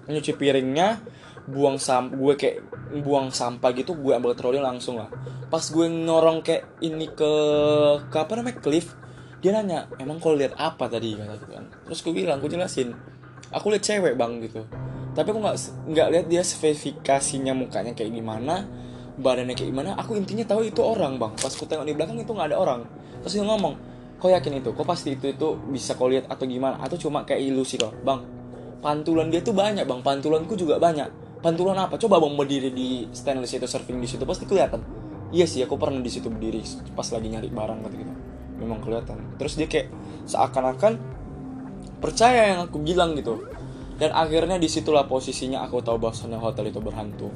nyuci 0.02 0.34
piringnya 0.34 0.98
buang 1.46 1.78
sam 1.78 2.10
gue 2.10 2.34
kayak 2.34 2.58
buang 3.06 3.30
sampah 3.30 3.70
gitu 3.70 3.94
gue 3.94 4.10
ambil 4.18 4.34
troli 4.34 4.58
langsung 4.58 4.98
lah. 4.98 5.06
Pas 5.46 5.62
gue 5.62 5.86
ngorong 5.86 6.42
kayak 6.42 6.82
ini 6.82 7.06
ke 7.14 7.32
ke 8.10 8.16
apa 8.18 8.34
namanya 8.34 8.58
cliff 8.58 8.98
dia 9.42 9.50
nanya 9.50 9.90
emang 9.98 10.22
kalau 10.22 10.38
lihat 10.38 10.54
apa 10.54 10.86
tadi? 10.86 11.18
Kata 11.18 11.34
gitu 11.34 11.46
kan. 11.50 11.64
Terus 11.90 11.98
gue 12.06 12.14
bilang 12.14 12.38
gue 12.38 12.46
jelasin. 12.46 12.94
Aku 13.50 13.74
lihat 13.74 13.82
cewek 13.82 14.14
bang 14.14 14.38
gitu. 14.38 14.62
Tapi 15.12 15.28
aku 15.34 15.38
nggak 15.42 15.56
nggak 15.90 16.08
lihat 16.14 16.26
dia 16.30 16.42
spesifikasinya 16.46 17.52
mukanya 17.52 17.92
kayak 17.92 18.14
gimana 18.14 18.64
badannya 19.18 19.58
kayak 19.58 19.74
gimana. 19.74 19.98
Aku 19.98 20.14
intinya 20.14 20.46
tahu 20.46 20.70
itu 20.70 20.78
orang 20.78 21.18
bang. 21.18 21.34
Pas 21.34 21.50
aku 21.50 21.66
tengok 21.66 21.84
di 21.84 21.92
belakang 21.98 22.22
itu 22.22 22.30
nggak 22.30 22.54
ada 22.54 22.56
orang. 22.62 22.80
Terus 23.26 23.42
dia 23.42 23.44
ngomong 23.44 23.74
kau 24.22 24.30
yakin 24.30 24.62
itu? 24.62 24.70
Kau 24.78 24.86
pasti 24.86 25.18
itu 25.18 25.26
itu 25.34 25.58
bisa 25.74 25.98
kau 25.98 26.06
lihat 26.06 26.30
atau 26.30 26.46
gimana? 26.46 26.78
Atau 26.78 26.94
cuma 27.02 27.26
kayak 27.26 27.42
ilusi 27.42 27.82
kok 27.82 27.92
bang 28.06 28.22
pantulan 28.78 29.26
dia 29.26 29.42
tuh 29.42 29.58
banyak 29.58 29.82
bang. 29.82 30.00
Pantulanku 30.06 30.54
juga 30.54 30.78
banyak. 30.78 31.42
Pantulan 31.42 31.74
apa? 31.74 31.98
Coba 31.98 32.22
bang 32.22 32.34
berdiri 32.38 32.70
di 32.70 33.10
stainless 33.10 33.58
itu 33.58 33.66
surfing 33.66 33.98
di 33.98 34.06
situ 34.06 34.22
pasti 34.22 34.46
kelihatan. 34.46 34.82
Iya 35.34 35.50
sih 35.50 35.66
aku 35.66 35.74
pernah 35.74 35.98
di 35.98 36.12
situ 36.12 36.30
berdiri 36.30 36.62
pas 36.94 37.08
lagi 37.10 37.26
nyari 37.26 37.48
barang 37.50 37.78
gitu 37.90 38.31
memang 38.62 38.78
kelihatan. 38.78 39.18
Terus 39.36 39.58
dia 39.58 39.66
kayak 39.66 39.90
seakan-akan 40.30 41.02
percaya 41.98 42.54
yang 42.54 42.70
aku 42.70 42.78
bilang 42.78 43.18
gitu. 43.18 43.42
Dan 43.98 44.14
akhirnya 44.14 44.58
di 44.58 44.66
situlah 44.66 45.06
posisinya 45.06 45.62
aku 45.62 45.82
tahu 45.82 45.98
bahwasannya 45.98 46.38
hotel 46.38 46.70
itu 46.70 46.80
berhantu. 46.82 47.28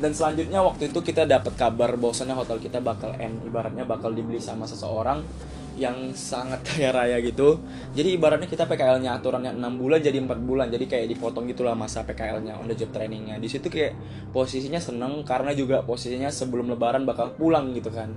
Dan 0.00 0.16
selanjutnya 0.16 0.64
waktu 0.64 0.88
itu 0.88 1.04
kita 1.04 1.28
dapat 1.28 1.54
kabar 1.60 1.92
bahwasannya 1.94 2.32
hotel 2.32 2.56
kita 2.56 2.80
bakal 2.80 3.12
end. 3.20 3.44
Ibaratnya 3.44 3.84
bakal 3.84 4.16
dibeli 4.16 4.40
sama 4.40 4.64
seseorang 4.64 5.20
yang 5.78 6.10
sangat 6.16 6.62
kaya 6.68 6.90
raya 6.90 7.18
gitu. 7.22 7.62
Jadi 7.94 8.18
ibaratnya 8.18 8.48
kita 8.50 8.66
PKL-nya 8.66 9.20
aturannya 9.20 9.54
6 9.54 9.80
bulan 9.80 9.98
jadi 10.02 10.18
4 10.18 10.40
bulan. 10.42 10.66
Jadi 10.72 10.84
kayak 10.90 11.06
dipotong 11.14 11.46
gitulah 11.50 11.78
masa 11.78 12.02
PKL-nya 12.02 12.58
on 12.58 12.66
the 12.66 12.74
job 12.74 12.90
trainingnya. 12.90 13.38
Di 13.38 13.46
situ 13.46 13.70
kayak 13.70 13.94
posisinya 14.34 14.82
seneng 14.82 15.22
karena 15.22 15.54
juga 15.54 15.86
posisinya 15.86 16.32
sebelum 16.32 16.72
lebaran 16.74 17.06
bakal 17.06 17.34
pulang 17.38 17.70
gitu 17.76 17.92
kan. 17.94 18.10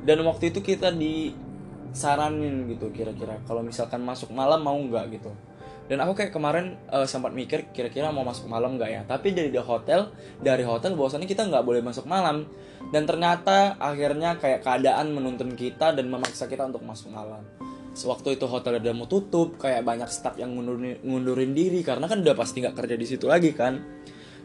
Dan 0.00 0.24
waktu 0.24 0.54
itu 0.54 0.64
kita 0.64 0.94
disaranin 0.94 2.70
gitu 2.72 2.88
kira-kira 2.94 3.42
kalau 3.44 3.60
misalkan 3.60 4.00
masuk 4.00 4.32
malam 4.32 4.64
mau 4.64 4.78
nggak 4.80 5.20
gitu 5.20 5.32
dan 5.90 6.06
aku 6.06 6.22
kayak 6.22 6.30
kemarin 6.30 6.78
uh, 6.86 7.02
sempat 7.02 7.34
mikir 7.34 7.74
kira-kira 7.74 8.14
mau 8.14 8.22
masuk 8.22 8.46
malam 8.46 8.78
nggak 8.78 8.90
ya. 8.94 9.02
Tapi 9.10 9.34
dari 9.34 9.50
di 9.50 9.58
hotel 9.58 10.14
dari 10.38 10.62
hotel 10.62 10.94
bahwasannya 10.94 11.26
kita 11.26 11.50
nggak 11.50 11.66
boleh 11.66 11.82
masuk 11.82 12.06
malam. 12.06 12.46
Dan 12.94 13.10
ternyata 13.10 13.74
akhirnya 13.74 14.38
kayak 14.38 14.62
keadaan 14.62 15.10
menuntun 15.10 15.58
kita 15.58 15.90
dan 15.90 16.06
memaksa 16.06 16.46
kita 16.46 16.70
untuk 16.70 16.86
masuk 16.86 17.10
malam. 17.10 17.42
Sewaktu 17.90 18.38
itu 18.38 18.46
hotel 18.46 18.78
udah 18.78 18.94
mau 18.94 19.10
tutup 19.10 19.58
kayak 19.58 19.82
banyak 19.82 20.06
staff 20.06 20.38
yang 20.38 20.54
ngundurin, 20.54 21.02
ngundurin 21.02 21.50
diri. 21.58 21.82
Karena 21.82 22.06
kan 22.06 22.22
udah 22.22 22.38
pasti 22.38 22.62
nggak 22.62 22.78
kerja 22.78 22.94
di 22.94 23.06
situ 23.10 23.26
lagi 23.26 23.50
kan. 23.50 23.82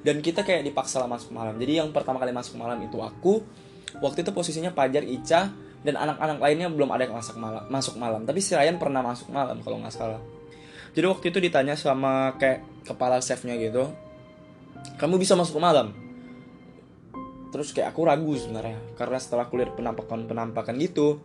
Dan 0.02 0.26
kita 0.26 0.42
kayak 0.42 0.66
dipaksa 0.66 0.98
lah 0.98 1.06
masuk 1.06 1.30
malam. 1.30 1.62
Jadi 1.62 1.78
yang 1.78 1.94
pertama 1.94 2.18
kali 2.18 2.34
masuk 2.34 2.58
malam 2.58 2.82
itu 2.82 2.98
aku. 2.98 3.46
Waktu 4.02 4.26
itu 4.26 4.34
posisinya 4.34 4.74
Pajar 4.74 5.06
Ica 5.06 5.54
dan 5.86 5.94
anak-anak 5.94 6.42
lainnya 6.42 6.74
belum 6.74 6.90
ada 6.90 7.06
yang 7.06 7.14
masuk 7.14 7.38
malam 7.38 7.70
masuk 7.70 8.02
malam. 8.02 8.26
Tapi 8.26 8.42
si 8.42 8.58
Ryan 8.58 8.82
pernah 8.82 9.06
masuk 9.06 9.30
malam 9.30 9.62
kalau 9.62 9.78
nggak 9.78 9.94
salah 9.94 10.35
jadi 10.96 11.06
waktu 11.12 11.30
itu 11.30 11.40
ditanya 11.44 11.76
sama 11.76 12.34
kayak 12.40 12.64
kepala 12.88 13.20
chefnya 13.20 13.60
gitu 13.60 13.92
kamu 14.96 15.20
bisa 15.20 15.34
masuk 15.34 15.60
malam? 15.60 15.92
Terus 17.52 17.72
kayak 17.72 17.96
aku 17.96 18.04
ragu 18.04 18.32
sebenarnya 18.36 18.80
karena 19.00 19.18
setelah 19.20 19.48
kulihat 19.48 19.76
penampakan 19.76 20.28
penampakan 20.28 20.76
gitu 20.80 21.20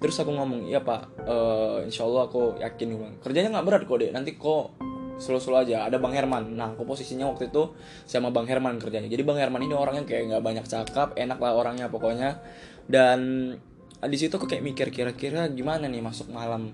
terus 0.00 0.16
aku 0.16 0.32
ngomong 0.32 0.64
iya 0.64 0.80
pak 0.80 1.12
uh, 1.28 1.84
insya 1.84 2.08
Allah 2.08 2.24
aku 2.24 2.56
yakin 2.56 2.96
bang. 2.96 3.14
Kerjanya 3.20 3.48
nggak 3.56 3.66
berat 3.68 3.82
kok 3.84 3.96
deh 4.00 4.08
nanti 4.08 4.40
kok 4.40 4.72
selo-selo 5.20 5.60
aja. 5.60 5.84
Ada 5.84 6.00
bang 6.00 6.16
Herman. 6.16 6.56
Nah 6.56 6.72
aku 6.72 6.88
posisinya 6.88 7.28
waktu 7.28 7.52
itu 7.52 7.76
sama 8.08 8.32
bang 8.32 8.48
Herman 8.48 8.80
kerjanya. 8.80 9.12
Jadi 9.12 9.20
bang 9.20 9.36
Herman 9.36 9.60
ini 9.60 9.76
orangnya 9.76 10.08
kayak 10.08 10.32
nggak 10.32 10.42
banyak 10.44 10.64
cakap 10.64 11.12
enak 11.20 11.36
lah 11.36 11.52
orangnya 11.52 11.92
pokoknya. 11.92 12.40
Dan 12.88 13.52
di 14.00 14.16
situ 14.16 14.40
aku 14.40 14.48
kayak 14.48 14.64
mikir 14.64 14.88
kira-kira 14.88 15.44
gimana 15.52 15.84
nih 15.84 16.00
masuk 16.00 16.32
malam 16.32 16.72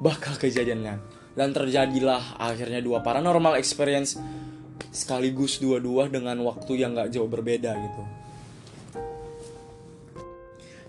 bakal 0.00 0.32
kejadiannya 0.40 0.96
dan 1.36 1.52
terjadilah 1.52 2.40
akhirnya 2.40 2.80
dua 2.80 3.04
paranormal 3.04 3.60
experience 3.60 4.16
sekaligus 4.90 5.60
dua-dua 5.60 6.08
dengan 6.08 6.40
waktu 6.40 6.80
yang 6.80 6.96
gak 6.96 7.12
jauh 7.12 7.28
berbeda 7.28 7.76
gitu. 7.76 8.02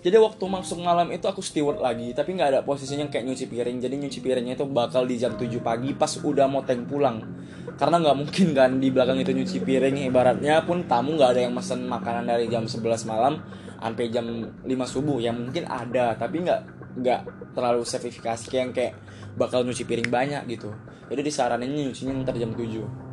Jadi 0.08 0.24
waktu 0.24 0.40
masuk 0.48 0.80
malam 0.80 1.12
itu 1.12 1.28
aku 1.28 1.44
steward 1.44 1.84
lagi 1.84 2.16
tapi 2.16 2.32
nggak 2.32 2.50
ada 2.54 2.60
posisinya 2.64 3.12
kayak 3.12 3.28
nyuci 3.28 3.46
piring. 3.52 3.78
Jadi 3.84 3.96
nyuci 4.00 4.20
piringnya 4.24 4.56
itu 4.56 4.64
bakal 4.64 5.04
di 5.04 5.20
jam 5.20 5.36
7 5.36 5.52
pagi 5.60 5.92
pas 5.92 6.16
udah 6.16 6.48
mau 6.48 6.64
teng 6.64 6.88
pulang. 6.88 7.20
Karena 7.76 8.00
nggak 8.00 8.16
mungkin 8.16 8.56
kan 8.56 8.80
di 8.80 8.88
belakang 8.88 9.20
itu 9.20 9.36
nyuci 9.36 9.60
piring. 9.68 10.08
Ibaratnya 10.08 10.64
pun 10.64 10.88
tamu 10.88 11.20
nggak 11.20 11.30
ada 11.36 11.42
yang 11.44 11.52
mesen 11.52 11.92
makanan 11.92 12.24
dari 12.24 12.48
jam 12.48 12.64
11 12.64 13.04
malam 13.04 13.44
sampai 13.84 14.08
jam 14.08 14.26
5 14.64 14.64
subuh. 14.88 15.20
Yang 15.20 15.36
mungkin 15.44 15.64
ada 15.68 16.16
tapi 16.16 16.46
nggak 16.46 16.62
nggak 17.04 17.22
terlalu 17.52 17.84
sertifikasi 17.84 18.48
yang 18.54 18.72
kayak 18.72 18.96
bakal 19.38 19.62
nyuci 19.64 19.86
piring 19.86 20.10
banyak 20.10 20.44
gitu. 20.50 20.74
Jadi 21.08 21.22
disaranin 21.24 21.72
nyucinya 21.72 22.14
ntar 22.26 22.36
jam 22.36 22.52
7 22.52 23.08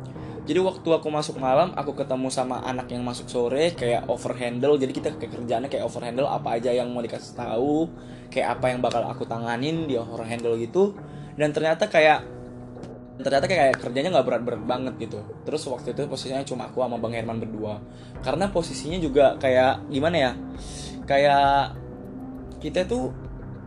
jadi 0.45 0.61
waktu 0.61 0.85
aku 0.85 1.09
masuk 1.09 1.41
malam 1.41 1.73
aku 1.73 1.97
ketemu 1.97 2.29
sama 2.29 2.61
anak 2.61 2.93
yang 2.93 3.01
masuk 3.01 3.25
sore 3.25 3.73
kayak 3.73 4.05
overhandle. 4.05 4.77
Jadi 4.77 4.93
kita 4.93 5.09
kayak 5.17 5.41
kerjanya 5.41 5.65
kayak 5.65 5.89
overhandle 5.89 6.29
apa 6.29 6.61
aja 6.61 6.69
yang 6.69 6.93
mau 6.93 7.01
dikasih 7.01 7.33
tahu 7.33 7.89
kayak 8.29 8.61
apa 8.61 8.69
yang 8.69 8.79
bakal 8.79 9.01
aku 9.09 9.25
tanganin 9.25 9.89
dia 9.89 10.05
overhandle 10.05 10.53
gitu. 10.61 10.93
Dan 11.33 11.49
ternyata 11.49 11.89
kayak 11.89 12.21
ternyata 13.17 13.49
kayak 13.49 13.81
kerjanya 13.81 14.13
nggak 14.13 14.25
berat-berat 14.29 14.61
banget 14.69 14.93
gitu. 15.01 15.17
Terus 15.49 15.65
waktu 15.65 15.97
itu 15.97 16.05
posisinya 16.05 16.45
cuma 16.45 16.69
aku 16.69 16.85
sama 16.85 17.01
bang 17.01 17.25
Herman 17.25 17.41
berdua. 17.41 17.81
Karena 18.21 18.45
posisinya 18.53 19.01
juga 19.01 19.41
kayak 19.41 19.89
gimana 19.89 20.29
ya 20.29 20.31
kayak 21.09 21.73
kita 22.61 22.85
tuh 22.85 23.09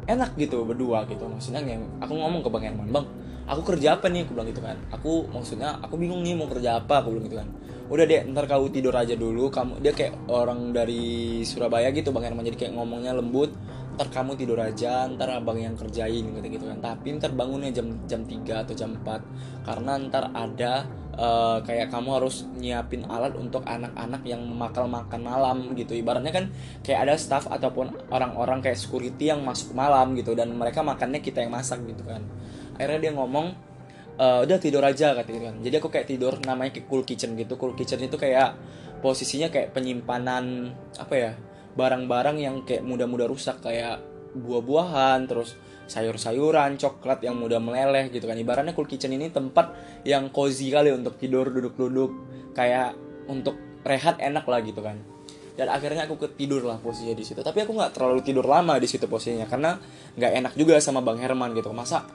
enak 0.08 0.34
gitu 0.40 0.64
berdua 0.64 1.04
gitu. 1.06 1.28
Maksudnya 1.28 1.60
yang 1.62 1.84
aku 2.00 2.16
ngomong 2.16 2.40
ke 2.40 2.48
bang 2.48 2.64
Herman 2.72 2.88
bang 2.88 3.06
aku 3.48 3.62
kerja 3.74 3.96
apa 3.96 4.12
nih? 4.12 4.28
Aku 4.28 4.36
bilang 4.36 4.48
gitu 4.48 4.60
kan. 4.60 4.76
Aku 4.92 5.28
maksudnya 5.32 5.80
aku 5.80 5.96
bingung 5.96 6.20
nih 6.24 6.36
mau 6.36 6.48
kerja 6.48 6.80
apa 6.80 7.04
aku 7.04 7.16
bilang 7.16 7.26
gitu 7.28 7.38
kan. 7.40 7.48
Udah 7.88 8.04
deh 8.04 8.20
ntar 8.28 8.44
kau 8.44 8.68
tidur 8.68 8.92
aja 8.92 9.16
dulu. 9.16 9.48
Kamu 9.48 9.80
dia 9.80 9.96
kayak 9.96 10.28
orang 10.28 10.76
dari 10.76 11.40
Surabaya 11.44 11.88
gitu 11.92 12.12
bang 12.12 12.32
Herman. 12.32 12.44
Jadi 12.44 12.56
kayak 12.56 12.72
ngomongnya 12.76 13.16
lembut 13.16 13.52
ntar 13.98 14.14
kamu 14.14 14.38
tidur 14.38 14.62
aja 14.62 15.10
ntar 15.10 15.26
abang 15.34 15.58
yang 15.58 15.74
kerjain 15.74 16.22
gitu 16.22 16.46
gitu 16.46 16.64
kan. 16.70 16.78
Tapi 16.78 17.18
ntar 17.18 17.34
bangunnya 17.34 17.74
jam 17.74 17.98
jam 18.06 18.22
3 18.22 18.62
atau 18.62 18.74
jam 18.78 18.94
4 18.94 19.66
karena 19.66 19.98
ntar 20.06 20.30
ada 20.30 20.86
uh, 21.18 21.58
kayak 21.66 21.90
kamu 21.90 22.22
harus 22.22 22.46
nyiapin 22.54 23.02
alat 23.10 23.34
untuk 23.34 23.66
anak-anak 23.66 24.22
yang 24.22 24.38
makal 24.46 24.86
makan 24.86 25.26
malam 25.26 25.74
gitu. 25.74 25.98
Ibaratnya 25.98 26.30
kan 26.30 26.54
kayak 26.86 27.10
ada 27.10 27.14
staff 27.18 27.50
ataupun 27.50 27.90
orang-orang 28.14 28.62
kayak 28.62 28.78
security 28.78 29.34
yang 29.34 29.42
masuk 29.42 29.74
malam 29.74 30.14
gitu. 30.14 30.38
Dan 30.38 30.54
mereka 30.54 30.86
makannya 30.86 31.18
kita 31.18 31.42
yang 31.42 31.50
masak 31.50 31.82
gitu 31.82 32.06
kan. 32.06 32.22
Akhirnya 32.78 33.10
dia 33.10 33.12
ngomong 33.18 33.46
uh, 34.14 34.46
udah 34.46 34.58
tidur 34.62 34.86
aja 34.86 35.18
kata 35.18 35.26
gitu 35.26 35.42
kan. 35.50 35.58
Jadi 35.58 35.74
aku 35.74 35.90
kayak 35.90 36.06
tidur 36.06 36.38
namanya 36.46 36.70
kayak 36.70 36.86
cool 36.86 37.02
kitchen 37.02 37.34
gitu. 37.34 37.58
Cool 37.58 37.74
kitchen 37.74 37.98
itu 37.98 38.14
kayak 38.14 38.54
posisinya 39.02 39.50
kayak 39.50 39.74
penyimpanan 39.74 40.74
apa 40.98 41.14
ya 41.14 41.32
barang-barang 41.78 42.36
yang 42.42 42.66
kayak 42.66 42.82
mudah-mudah 42.82 43.30
rusak 43.30 43.62
kayak 43.62 44.02
buah-buahan 44.34 45.30
terus 45.30 45.54
sayur-sayuran, 45.88 46.76
coklat 46.76 47.22
yang 47.22 47.38
mudah 47.38 47.62
meleleh 47.62 48.10
gitu 48.10 48.26
kan. 48.26 48.34
Ibaratnya 48.34 48.74
cool 48.74 48.90
kitchen 48.90 49.14
ini 49.14 49.30
tempat 49.30 49.72
yang 50.02 50.28
cozy 50.34 50.74
kali 50.74 50.90
untuk 50.90 51.16
tidur 51.16 51.48
duduk-duduk 51.48 52.12
kayak 52.52 52.98
untuk 53.30 53.54
rehat 53.86 54.18
enak 54.18 54.44
lah 54.44 54.60
gitu 54.60 54.82
kan. 54.82 54.98
dan 55.58 55.74
akhirnya 55.74 56.06
aku 56.06 56.14
ketidur 56.22 56.62
lah 56.62 56.78
posisinya 56.78 57.18
di 57.18 57.26
situ 57.26 57.42
tapi 57.42 57.66
aku 57.66 57.74
nggak 57.74 57.90
terlalu 57.90 58.22
tidur 58.22 58.46
lama 58.46 58.78
di 58.78 58.86
situ 58.86 59.10
posisinya 59.10 59.50
karena 59.50 59.74
nggak 60.14 60.32
enak 60.38 60.52
juga 60.54 60.78
sama 60.78 61.02
bang 61.02 61.18
Herman 61.18 61.50
gitu 61.58 61.74
masa 61.74 62.06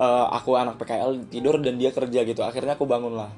uh, 0.00 0.32
aku 0.32 0.56
anak 0.56 0.80
PKL 0.80 1.28
tidur 1.28 1.60
dan 1.60 1.76
dia 1.76 1.92
kerja 1.92 2.24
gitu 2.24 2.40
akhirnya 2.40 2.80
aku 2.80 2.88
bangun 2.88 3.12
lah 3.12 3.28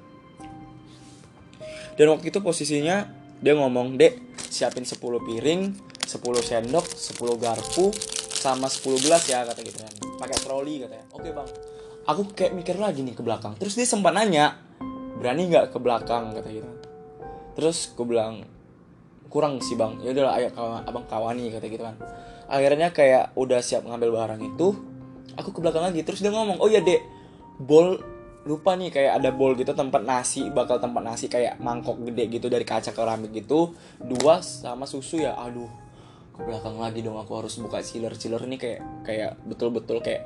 dan 1.99 2.07
waktu 2.15 2.31
itu 2.31 2.39
posisinya 2.39 3.11
dia 3.43 3.59
ngomong 3.59 3.99
dek 3.99 4.30
siapin 4.51 4.83
10 4.83 4.99
piring 4.99 5.63
10 6.05 6.21
sendok 6.43 6.85
10 6.85 7.17
garpu 7.39 7.95
sama 8.35 8.67
10 8.67 9.05
gelas 9.07 9.23
ya 9.31 9.47
kata 9.47 9.63
gitu 9.63 9.79
kan. 9.79 9.95
Pakai 10.19 10.37
troli 10.43 10.83
katanya 10.83 11.07
oke 11.15 11.29
bang. 11.31 11.49
Aku 12.11 12.23
kayak 12.35 12.53
mikir 12.59 12.77
lagi 12.77 13.07
nih 13.07 13.15
ke 13.15 13.23
belakang. 13.23 13.55
Terus 13.57 13.79
dia 13.79 13.87
sempat 13.87 14.11
nanya 14.11 14.59
berani 15.17 15.47
nggak 15.49 15.71
ke 15.71 15.79
belakang? 15.79 16.35
kata 16.35 16.51
gitu 16.51 16.71
terus 17.61 17.93
aku 17.93 18.09
bilang 18.09 18.47
kurang 19.31 19.61
sih 19.63 19.77
bang. 19.79 20.01
Ya 20.03 20.17
udahlah 20.17 20.35
ayo 20.41 20.49
abang 20.89 21.07
kawani 21.07 21.53
kata 21.55 21.67
gitu 21.71 21.85
kan. 21.85 21.97
Akhirnya 22.51 22.91
kayak 22.91 23.37
udah 23.39 23.63
siap 23.63 23.87
ngambil 23.87 24.11
barang 24.11 24.41
itu 24.43 24.75
aku 25.39 25.55
ke 25.55 25.59
belakang 25.63 25.87
lagi. 25.87 26.03
Terus 26.03 26.25
dia 26.25 26.33
ngomong 26.35 26.59
oh 26.59 26.67
ya 26.67 26.83
dek. 26.83 27.05
Bol 27.61 28.01
lupa 28.49 28.73
nih 28.73 28.89
kayak 28.89 29.21
ada 29.21 29.31
bowl 29.37 29.53
gitu 29.53 29.77
tempat 29.77 30.01
nasi 30.01 30.49
bakal 30.49 30.81
tempat 30.81 31.03
nasi 31.05 31.29
kayak 31.29 31.61
mangkok 31.61 32.01
gede 32.09 32.41
gitu 32.41 32.49
dari 32.49 32.65
kaca 32.65 32.97
keramik 32.97 33.37
gitu 33.37 33.77
dua 34.01 34.41
sama 34.41 34.89
susu 34.89 35.21
ya 35.21 35.37
aduh 35.37 35.69
ke 36.33 36.41
belakang 36.41 36.81
lagi 36.81 37.05
dong 37.05 37.21
aku 37.21 37.45
harus 37.45 37.61
buka 37.61 37.85
chiller 37.85 38.17
chiller 38.17 38.41
ini 38.49 38.57
kayak 38.57 38.81
kayak 39.05 39.37
betul-betul 39.45 40.01
kayak 40.01 40.25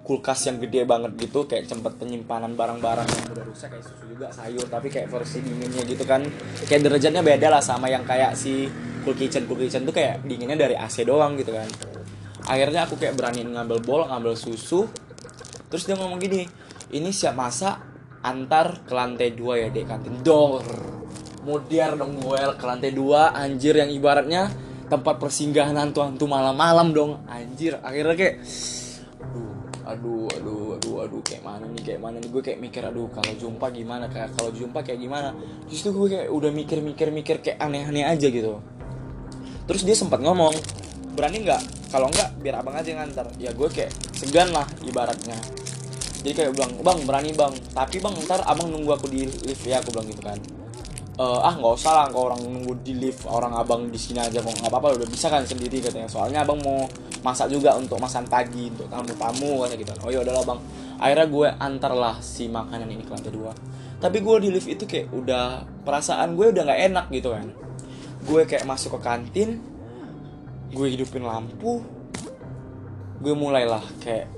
kulkas 0.00 0.48
yang 0.48 0.56
gede 0.56 0.88
banget 0.88 1.12
gitu 1.20 1.44
kayak 1.44 1.68
tempat 1.68 2.00
penyimpanan 2.00 2.56
barang-barang 2.56 3.04
yang 3.04 3.26
udah 3.36 3.44
rusak 3.44 3.68
kayak 3.68 3.84
susu 3.84 4.04
juga 4.08 4.32
sayur 4.32 4.64
tapi 4.64 4.88
kayak 4.88 5.12
versi 5.12 5.44
dinginnya 5.44 5.84
gitu 5.84 6.04
kan. 6.08 6.24
Kayak 6.64 6.88
derajatnya 6.88 7.20
beda 7.20 7.48
lah 7.52 7.60
sama 7.60 7.92
yang 7.92 8.08
kayak 8.08 8.32
si 8.32 8.64
cool 9.04 9.12
kitchen 9.12 9.44
cool 9.44 9.60
kitchen 9.60 9.84
tuh 9.84 9.92
kayak 9.92 10.24
dinginnya 10.24 10.56
dari 10.56 10.72
AC 10.72 11.04
doang 11.04 11.36
gitu 11.36 11.52
kan. 11.52 11.68
Akhirnya 12.48 12.88
aku 12.88 12.96
kayak 12.96 13.12
berani 13.12 13.44
ngambil 13.44 13.84
bol 13.84 14.08
ngambil 14.08 14.32
susu 14.40 14.88
terus 15.70 15.86
dia 15.86 15.94
ngomong 15.94 16.18
gini 16.18 16.50
ini 16.90 17.10
siap 17.14 17.34
masak 17.38 17.76
antar 18.20 18.84
ke 18.84 18.92
lantai 18.92 19.32
dua 19.32 19.56
ya 19.56 19.68
dek 19.72 19.88
kantin 19.88 20.20
dor 20.20 20.60
modiar 21.40 21.96
dong 21.96 22.20
gue 22.20 22.36
ke 22.36 22.64
lantai 22.68 22.92
dua. 22.92 23.32
Anjir 23.32 23.76
yang 23.76 23.88
ibaratnya 23.88 24.52
tempat 24.90 25.16
persinggahan 25.16 25.76
hantu-hantu 25.76 26.28
malam-malam 26.28 26.92
dong. 26.92 27.12
Anjir 27.26 27.80
akhirnya 27.80 28.16
kayak 28.16 28.34
aduh 29.90 30.30
aduh 30.30 30.78
aduh 30.78 30.96
aduh 31.02 31.20
kayak 31.24 31.42
mana 31.42 31.66
nih 31.72 31.82
kayak 31.82 32.00
mana 32.00 32.16
nih? 32.20 32.28
Gue 32.28 32.42
kayak 32.44 32.60
mikir 32.60 32.82
aduh 32.84 33.08
kalau 33.10 33.32
jumpa 33.34 33.66
gimana? 33.72 34.06
Kayak 34.12 34.36
kalau 34.36 34.50
jumpa 34.52 34.84
kayak 34.84 35.00
gimana? 35.00 35.32
Justru 35.66 35.96
gue 35.96 36.06
kayak 36.18 36.28
udah 36.28 36.50
mikir 36.52 36.78
mikir 36.84 37.08
mikir 37.10 37.36
kayak 37.40 37.58
aneh-aneh 37.58 38.04
aja 38.04 38.28
gitu. 38.28 38.60
Terus 39.64 39.82
dia 39.86 39.96
sempat 39.96 40.20
ngomong 40.20 40.52
berani 41.16 41.42
nggak? 41.42 41.62
Kalau 41.90 42.06
nggak 42.06 42.38
biar 42.38 42.62
abang 42.62 42.76
aja 42.76 42.90
ngantar. 42.94 43.26
Ya 43.40 43.50
gue 43.56 43.68
kayak 43.72 43.90
segan 44.14 44.52
lah 44.52 44.68
ibaratnya 44.84 45.59
jadi 46.20 46.32
kayak 46.36 46.50
bilang 46.52 46.72
bang 46.84 46.98
berani 47.08 47.30
bang. 47.32 47.52
Tapi 47.72 47.96
bang 48.00 48.14
ntar 48.28 48.40
abang 48.44 48.68
nunggu 48.68 48.92
aku 48.92 49.08
di 49.08 49.24
lift. 49.24 49.64
Ya 49.64 49.80
aku 49.80 49.92
bilang 49.92 50.08
gitu 50.08 50.20
kan. 50.20 50.36
Uh, 51.20 51.40
ah 51.44 51.52
nggak 51.52 51.74
usah 51.76 51.92
lah 51.92 52.06
kalau 52.08 52.32
orang 52.32 52.40
nunggu 52.40 52.80
di 52.80 52.96
lift 52.96 53.28
orang 53.28 53.52
abang 53.52 53.92
di 53.92 54.00
sini 54.00 54.24
aja 54.24 54.40
kok 54.40 54.56
nggak 54.56 54.72
apa-apa 54.72 54.96
udah 55.00 55.08
bisa 55.08 55.32
kan 55.32 55.44
sendiri 55.44 55.80
katanya. 55.80 56.08
Soalnya 56.08 56.44
abang 56.44 56.60
mau 56.60 56.84
masak 57.20 57.52
juga 57.52 57.76
untuk 57.76 58.00
masan 58.00 58.24
pagi 58.28 58.72
untuk 58.72 58.88
tamu-tamu 58.88 59.64
kayak 59.64 59.80
gitu. 59.80 59.92
Oh 60.04 60.12
ya 60.12 60.20
udahlah 60.20 60.44
bang. 60.44 60.60
Akhirnya 61.00 61.26
gue 61.28 61.48
antar 61.56 61.92
lah 61.96 62.16
si 62.20 62.48
makanan 62.52 62.88
ini 62.88 63.04
ke 63.04 63.12
lantai 63.12 63.32
dua. 63.32 63.52
Tapi 64.00 64.16
gue 64.20 64.36
di 64.44 64.48
lift 64.52 64.68
itu 64.68 64.84
kayak 64.84 65.12
udah 65.12 65.64
perasaan 65.84 66.36
gue 66.36 66.52
udah 66.52 66.62
nggak 66.68 66.80
enak 66.92 67.06
gitu 67.12 67.32
kan. 67.32 67.48
Gue 68.24 68.44
kayak 68.44 68.68
masuk 68.68 69.00
ke 69.00 69.00
kantin 69.04 69.60
gue 70.70 70.86
hidupin 70.86 71.26
lampu 71.26 71.82
gue 73.20 73.34
mulailah 73.34 73.82
kayak 73.98 74.30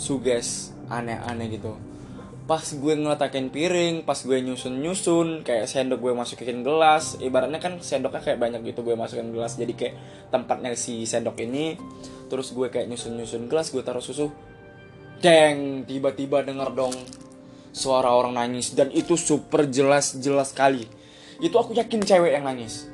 suges 0.00 0.72
aneh-aneh 0.88 1.48
gitu. 1.52 1.76
Pas 2.48 2.64
gue 2.64 2.94
ngeletakin 2.96 3.52
piring 3.52 3.94
pas 4.08 4.16
gue 4.16 4.40
nyusun 4.40 4.80
nyusun 4.80 5.44
kayak 5.44 5.68
sendok 5.68 6.00
gue 6.00 6.12
masukin 6.16 6.64
gelas 6.64 7.20
ibaratnya 7.20 7.60
kan 7.60 7.76
sendoknya 7.76 8.24
kayak 8.24 8.40
banyak 8.40 8.72
gitu 8.72 8.80
gue 8.80 8.96
masukin 8.96 9.36
gelas 9.36 9.60
jadi 9.60 9.72
kayak 9.76 9.94
tempatnya 10.32 10.72
si 10.72 11.04
sendok 11.04 11.36
ini. 11.44 11.76
Terus 12.32 12.56
gue 12.56 12.72
kayak 12.72 12.88
nyusun 12.88 13.20
nyusun 13.20 13.46
gelas 13.52 13.68
gue 13.68 13.84
taruh 13.84 14.02
susu. 14.02 14.32
Deng 15.20 15.84
tiba-tiba 15.84 16.40
denger 16.40 16.72
dong 16.72 16.94
suara 17.74 18.10
orang 18.10 18.34
nangis 18.34 18.72
dan 18.72 18.88
itu 18.90 19.14
super 19.14 19.68
jelas 19.68 20.16
jelas 20.18 20.50
sekali 20.56 20.88
itu 21.38 21.54
aku 21.54 21.74
yakin 21.74 22.02
cewek 22.02 22.34
yang 22.34 22.44
nangis. 22.46 22.90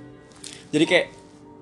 Jadi 0.69 0.85
kayak 0.85 1.07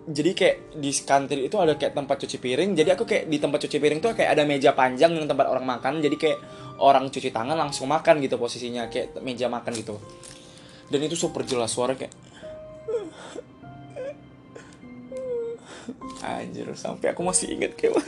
jadi 0.02 0.30
kayak 0.34 0.56
di 0.82 0.90
kantin 1.06 1.40
itu 1.46 1.56
ada 1.62 1.78
kayak 1.78 1.94
tempat 1.94 2.26
cuci 2.26 2.42
piring 2.42 2.74
jadi 2.74 2.98
aku 2.98 3.06
kayak 3.06 3.30
di 3.30 3.38
tempat 3.38 3.62
cuci 3.62 3.78
piring 3.78 4.02
tuh 4.02 4.18
kayak 4.18 4.34
ada 4.34 4.42
meja 4.42 4.74
panjang 4.74 5.14
yang 5.14 5.30
tempat 5.30 5.46
orang 5.46 5.62
makan 5.62 6.02
jadi 6.02 6.16
kayak 6.18 6.38
orang 6.82 7.06
cuci 7.08 7.30
tangan 7.30 7.54
langsung 7.54 7.86
makan 7.86 8.18
gitu 8.18 8.34
posisinya 8.34 8.90
kayak 8.90 9.22
meja 9.22 9.46
makan 9.46 9.72
gitu. 9.78 9.96
Dan 10.90 11.00
itu 11.06 11.14
super 11.14 11.46
jelas 11.46 11.70
suara 11.70 11.94
kayak. 11.94 12.12
Anjir 16.22 16.70
sampai 16.78 17.14
aku 17.14 17.22
masih 17.26 17.58
inget 17.58 17.74
kayak 17.74 17.98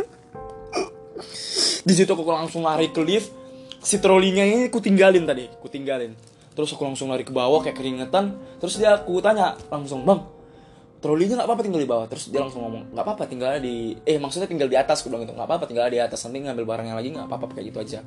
di 1.84 1.92
situ 1.94 2.10
aku 2.14 2.22
langsung 2.30 2.62
lari 2.62 2.94
ke 2.94 3.02
lift 3.02 3.34
si 3.82 3.98
trolinya 3.98 4.46
ini 4.46 4.70
aku 4.70 4.78
tinggalin 4.82 5.26
tadi 5.26 5.46
aku 5.46 5.70
tinggalin. 5.70 6.14
Terus 6.54 6.70
aku 6.70 6.86
langsung 6.86 7.10
lari 7.10 7.26
ke 7.26 7.34
bawah 7.34 7.62
kayak 7.62 7.78
keringetan 7.78 8.38
terus 8.62 8.78
dia 8.78 8.94
aku 8.94 9.18
tanya 9.22 9.58
langsung 9.70 10.06
bang 10.06 10.33
trolinya 11.04 11.36
nggak 11.36 11.48
apa-apa 11.52 11.62
tinggal 11.68 11.82
di 11.84 11.90
bawah 11.92 12.06
terus 12.08 12.32
dia 12.32 12.40
langsung 12.40 12.64
ngomong 12.64 12.96
nggak 12.96 13.04
apa-apa 13.04 13.28
tinggal 13.28 13.60
di 13.60 13.92
eh 14.08 14.16
maksudnya 14.16 14.48
tinggal 14.48 14.72
di 14.72 14.76
atas 14.80 15.04
gue 15.04 15.12
bilang 15.12 15.28
gitu 15.28 15.36
nggak 15.36 15.44
apa-apa 15.44 15.68
tinggal 15.68 15.92
di 15.92 16.00
atas 16.00 16.24
nanti 16.24 16.40
ngambil 16.40 16.64
barangnya 16.64 16.96
lagi 16.96 17.12
nggak 17.12 17.28
apa-apa 17.28 17.52
kayak 17.52 17.66
gitu 17.68 17.78
aja. 17.84 18.00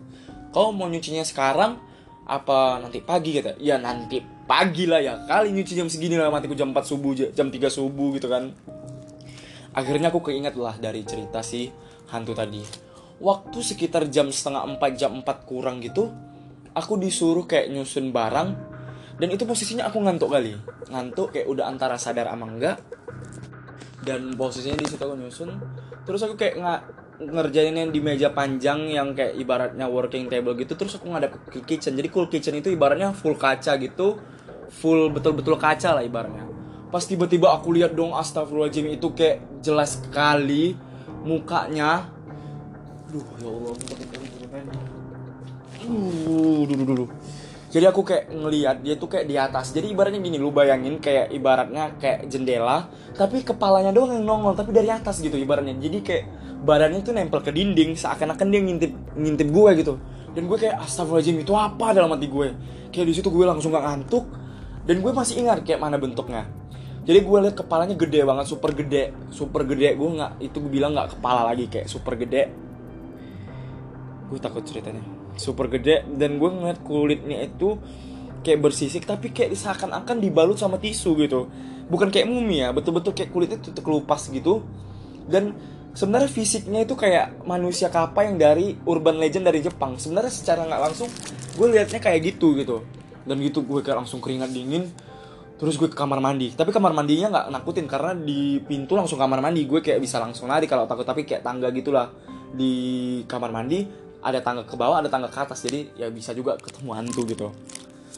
Kau 0.50 0.74
mau 0.74 0.90
nyucinya 0.90 1.22
sekarang 1.22 1.78
apa 2.26 2.82
nanti 2.82 3.06
pagi? 3.06 3.38
kata 3.38 3.62
ya 3.62 3.78
nanti 3.78 4.18
pagi 4.50 4.90
lah 4.90 4.98
ya 4.98 5.14
kali 5.30 5.54
nyuci 5.54 5.78
jam 5.78 5.86
segini 5.94 6.18
lah 6.18 6.34
matiku 6.34 6.58
jam 6.58 6.74
4 6.74 6.82
subuh 6.82 7.14
jam 7.14 7.54
3 7.54 7.70
subuh 7.70 8.18
gitu 8.18 8.26
kan. 8.34 8.50
Akhirnya 9.78 10.10
aku 10.10 10.26
keinget 10.26 10.58
lah 10.58 10.74
dari 10.82 11.06
cerita 11.06 11.46
si 11.46 11.70
hantu 12.10 12.34
tadi. 12.34 12.66
Waktu 13.22 13.62
sekitar 13.62 14.10
jam 14.10 14.34
setengah 14.34 14.66
4 14.74 14.98
jam 14.98 15.22
4 15.22 15.46
kurang 15.46 15.86
gitu 15.86 16.10
aku 16.74 16.98
disuruh 16.98 17.50
kayak 17.50 17.74
nyusun 17.74 18.14
barang 18.14 18.67
dan 19.18 19.28
itu 19.34 19.44
posisinya 19.50 19.90
aku 19.90 19.98
ngantuk 20.06 20.30
kali. 20.30 20.54
Ngantuk 20.94 21.34
kayak 21.34 21.50
udah 21.50 21.66
antara 21.66 21.98
sadar 21.98 22.30
ama 22.30 22.46
enggak. 22.46 22.78
Dan 24.06 24.38
posisinya 24.38 24.78
di 24.78 24.86
situ 24.86 25.02
aku 25.02 25.18
nyusun. 25.18 25.50
Terus 26.06 26.22
aku 26.22 26.38
kayak 26.38 26.56
nggak 26.62 26.82
ngerjainnya 27.18 27.90
di 27.90 27.98
meja 27.98 28.30
panjang 28.30 28.94
yang 28.94 29.18
kayak 29.18 29.34
ibaratnya 29.42 29.90
working 29.90 30.30
table 30.30 30.54
gitu. 30.54 30.78
Terus 30.78 31.02
aku 31.02 31.10
ngadep 31.10 31.34
ke 31.50 31.66
kitchen. 31.66 31.98
Jadi 31.98 32.08
cool 32.14 32.30
kitchen 32.30 32.62
itu 32.62 32.70
ibaratnya 32.70 33.10
full 33.12 33.34
kaca 33.34 33.74
gitu. 33.82 34.22
Full 34.70 35.10
betul-betul 35.10 35.58
kaca 35.58 35.98
lah 35.98 36.06
ibaratnya. 36.06 36.46
Pas 36.94 37.02
tiba-tiba 37.02 37.52
aku 37.52 37.74
lihat 37.74 37.98
dong 37.98 38.14
astagfirullahaladzim 38.14 38.88
itu 38.96 39.12
kayak 39.18 39.66
jelas 39.66 39.98
sekali 39.98 40.78
mukanya. 41.26 42.06
Duh 43.10 43.24
ya 43.42 43.50
Allah 43.50 43.76
uh 45.88 46.62
dulu 46.68 46.84
dulu 46.84 47.06
jadi 47.68 47.92
aku 47.92 48.00
kayak 48.08 48.32
ngeliat 48.32 48.80
dia 48.80 48.96
tuh 48.96 49.12
kayak 49.12 49.26
di 49.28 49.36
atas. 49.36 49.76
Jadi 49.76 49.92
ibaratnya 49.92 50.24
gini 50.24 50.40
lu 50.40 50.56
bayangin 50.56 51.04
kayak 51.04 51.36
ibaratnya 51.36 52.00
kayak 52.00 52.32
jendela 52.32 52.88
tapi 53.12 53.44
kepalanya 53.44 53.92
doang 53.92 54.16
yang 54.16 54.24
nongol 54.24 54.56
tapi 54.56 54.72
dari 54.72 54.88
atas 54.88 55.20
gitu 55.20 55.36
ibaratnya. 55.36 55.76
Jadi 55.76 56.00
kayak 56.00 56.24
badannya 56.64 57.04
tuh 57.04 57.12
nempel 57.12 57.44
ke 57.44 57.52
dinding 57.52 58.00
seakan-akan 58.00 58.48
dia 58.48 58.62
ngintip 58.64 58.92
ngintip 59.20 59.48
gue 59.52 59.72
gitu. 59.84 59.94
Dan 60.32 60.48
gue 60.48 60.56
kayak 60.56 60.80
astagfirullahaladzim 60.80 61.44
itu 61.44 61.54
apa 61.60 61.92
dalam 61.92 62.08
hati 62.16 62.28
gue? 62.32 62.48
Kayak 62.96 63.06
di 63.12 63.14
situ 63.20 63.28
gue 63.28 63.44
langsung 63.44 63.76
gak 63.76 63.84
ngantuk. 63.84 64.26
Dan 64.88 65.04
gue 65.04 65.12
masih 65.12 65.44
ingat 65.44 65.60
kayak 65.68 65.84
mana 65.84 66.00
bentuknya. 66.00 66.48
Jadi 67.04 67.20
gue 67.20 67.38
liat 67.44 67.56
kepalanya 67.56 68.00
gede 68.00 68.24
banget 68.24 68.48
super 68.48 68.72
gede 68.72 69.12
super 69.28 69.68
gede. 69.68 69.92
Gue 70.00 70.16
nggak 70.16 70.40
itu 70.40 70.56
gue 70.56 70.72
bilang 70.72 70.96
nggak 70.96 71.20
kepala 71.20 71.52
lagi 71.52 71.68
kayak 71.68 71.92
super 71.92 72.16
gede. 72.16 72.48
Gue 74.32 74.40
takut 74.40 74.64
ceritanya 74.64 75.27
super 75.38 75.70
gede 75.72 76.04
dan 76.18 76.42
gue 76.42 76.50
ngeliat 76.50 76.82
kulitnya 76.84 77.46
itu 77.46 77.78
kayak 78.42 78.60
bersisik 78.64 79.04
tapi 79.04 79.34
kayak 79.36 79.56
seakan-akan 79.56 80.24
dibalut 80.24 80.56
sama 80.56 80.78
tisu 80.82 81.18
gitu. 81.20 81.52
Bukan 81.88 82.12
kayak 82.12 82.28
mumi 82.28 82.64
ya 82.64 82.76
betul-betul 82.76 83.16
kayak 83.16 83.32
kulitnya 83.32 83.58
tuh 83.60 83.84
kelupas 83.84 84.28
gitu. 84.32 84.64
Dan 85.28 85.56
sebenarnya 85.92 86.32
fisiknya 86.32 86.84
itu 86.84 86.96
kayak 86.96 87.44
manusia 87.44 87.92
kapal 87.92 88.32
yang 88.32 88.38
dari 88.40 88.76
urban 88.88 89.20
legend 89.20 89.48
dari 89.48 89.60
Jepang. 89.60 90.00
Sebenarnya 90.00 90.32
secara 90.32 90.64
nggak 90.68 90.82
langsung 90.82 91.10
gue 91.60 91.68
liatnya 91.68 92.00
kayak 92.00 92.20
gitu 92.36 92.56
gitu. 92.56 92.84
Dan 93.28 93.44
gitu 93.44 93.64
gue 93.64 93.84
kayak 93.84 94.04
langsung 94.04 94.24
keringat 94.24 94.52
dingin 94.52 94.88
terus 95.58 95.74
gue 95.76 95.90
ke 95.90 95.98
kamar 95.98 96.22
mandi. 96.22 96.54
Tapi 96.54 96.70
kamar 96.70 96.94
mandinya 96.94 97.28
nggak 97.34 97.48
nakutin 97.50 97.90
karena 97.90 98.14
di 98.14 98.62
pintu 98.64 98.96
langsung 98.96 99.20
kamar 99.20 99.44
mandi. 99.44 99.68
Gue 99.68 99.84
kayak 99.84 100.00
bisa 100.00 100.24
langsung 100.24 100.48
lari 100.48 100.70
kalau 100.70 100.88
takut 100.88 101.04
tapi 101.04 101.28
kayak 101.28 101.44
tangga 101.44 101.68
gitulah 101.74 102.14
di 102.54 102.72
kamar 103.28 103.52
mandi 103.52 104.07
ada 104.28 104.40
tangga 104.44 104.68
ke 104.68 104.76
bawah 104.76 105.00
ada 105.00 105.08
tangga 105.08 105.32
ke 105.32 105.40
atas 105.40 105.64
jadi 105.64 105.88
ya 105.96 106.08
bisa 106.12 106.36
juga 106.36 106.60
ketemu 106.60 106.92
hantu 106.92 107.24
gitu 107.24 107.48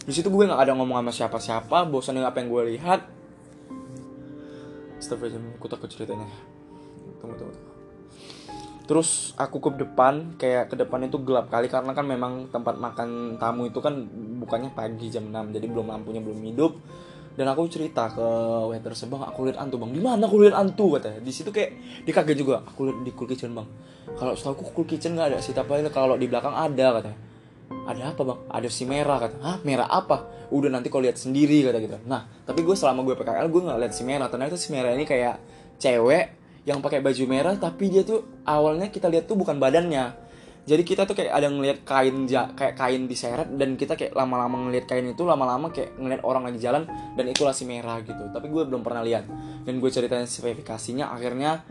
di 0.03 0.13
situ 0.15 0.27
gue 0.33 0.49
nggak 0.49 0.57
ada 0.57 0.73
ngomong 0.73 1.05
sama 1.05 1.11
siapa-siapa 1.13 1.85
bosan 1.85 2.17
dengan 2.17 2.33
apa 2.33 2.41
yang 2.41 2.49
gue 2.49 2.63
lihat 2.77 3.19
Astagfirullahaladzim, 4.99 5.55
aku 5.55 5.67
takut 5.71 5.87
ceritanya. 5.87 6.27
Tunggu, 7.23 7.35
tunggu, 7.39 7.53
tunggu. 7.55 7.71
Terus 8.83 9.31
aku 9.39 9.63
ke 9.63 9.69
depan, 9.79 10.35
kayak 10.35 10.73
ke 10.73 10.75
depan 10.75 11.07
itu 11.07 11.21
gelap 11.23 11.47
kali 11.47 11.71
karena 11.71 11.95
kan 11.95 12.03
memang 12.03 12.51
tempat 12.51 12.75
makan 12.75 13.39
tamu 13.39 13.69
itu 13.69 13.79
kan 13.79 13.95
bukannya 14.43 14.73
pagi 14.75 15.07
jam 15.07 15.29
6, 15.29 15.55
jadi 15.55 15.65
belum 15.71 15.87
lampunya 15.87 16.19
belum 16.19 16.41
hidup. 16.41 16.75
Dan 17.39 17.47
aku 17.47 17.71
cerita 17.71 18.11
ke 18.11 18.27
waiter 18.67 18.91
sebang, 18.91 19.23
aku 19.23 19.47
lihat 19.47 19.63
antu 19.63 19.79
bang. 19.79 19.95
Di 19.95 20.01
mana 20.03 20.27
aku 20.27 20.43
lihat 20.43 20.59
antu 20.59 20.99
katanya. 20.99 21.23
Di 21.23 21.31
situ 21.31 21.55
kayak 21.55 22.03
dia 22.03 22.11
kaget 22.11 22.35
juga. 22.35 22.67
Aku 22.67 22.91
lihat 22.91 22.99
di 23.07 23.15
cool 23.15 23.31
kitchen 23.31 23.55
bang. 23.55 23.63
Kalau 24.19 24.35
setahu 24.35 24.59
aku 24.59 24.63
cool 24.75 24.87
kitchen 24.91 25.15
nggak 25.15 25.31
ada 25.31 25.37
sih, 25.39 25.55
tapi 25.55 25.79
kalau 25.87 26.19
di 26.19 26.27
belakang 26.27 26.51
ada 26.51 26.99
katanya. 26.99 27.19
Ada 27.87 28.11
apa 28.11 28.21
bang? 28.27 28.39
Ada 28.51 28.67
si 28.67 28.83
merah 28.83 29.17
kata. 29.23 29.37
Hah 29.39 29.57
merah 29.63 29.87
apa? 29.87 30.27
Udah 30.51 30.67
nanti 30.67 30.91
kau 30.91 30.99
lihat 30.99 31.15
sendiri 31.15 31.63
kata 31.63 31.79
gitu. 31.79 31.95
Nah 32.03 32.27
tapi 32.43 32.59
gue 32.59 32.75
selama 32.75 33.07
gue 33.07 33.15
PKL 33.15 33.47
gue 33.47 33.61
nggak 33.71 33.79
lihat 33.87 33.93
si 33.95 34.03
merah. 34.03 34.27
Ternyata 34.27 34.59
si 34.59 34.75
merah 34.75 34.91
ini 34.91 35.07
kayak 35.07 35.39
cewek 35.79 36.25
yang 36.67 36.83
pakai 36.83 36.99
baju 36.99 37.23
merah 37.23 37.55
tapi 37.55 37.87
dia 37.87 38.03
tuh 38.03 38.43
awalnya 38.43 38.91
kita 38.91 39.07
lihat 39.07 39.25
tuh 39.25 39.39
bukan 39.39 39.57
badannya 39.57 40.11
jadi 40.69 40.85
kita 40.85 41.09
tuh 41.09 41.17
kayak 41.17 41.33
ada 41.33 41.49
ngelihat 41.49 41.81
kain 41.81 42.29
ja, 42.29 42.53
kayak 42.53 42.77
kain 42.77 43.09
diseret 43.09 43.49
dan 43.57 43.73
kita 43.73 43.97
kayak 43.97 44.13
lama-lama 44.13 44.69
ngelihat 44.69 44.85
kain 44.85 45.01
itu 45.09 45.25
lama-lama 45.25 45.73
kayak 45.73 45.97
ngelihat 45.97 46.21
orang 46.21 46.45
lagi 46.45 46.61
jalan 46.61 46.85
dan 47.17 47.25
itulah 47.25 47.57
si 47.57 47.65
merah 47.65 47.97
gitu. 48.05 48.29
Tapi 48.29 48.45
gue 48.53 48.69
belum 48.69 48.85
pernah 48.85 49.01
lihat. 49.01 49.25
Dan 49.65 49.81
gue 49.81 49.89
ceritain 49.89 50.29
spesifikasinya 50.29 51.09
akhirnya 51.09 51.65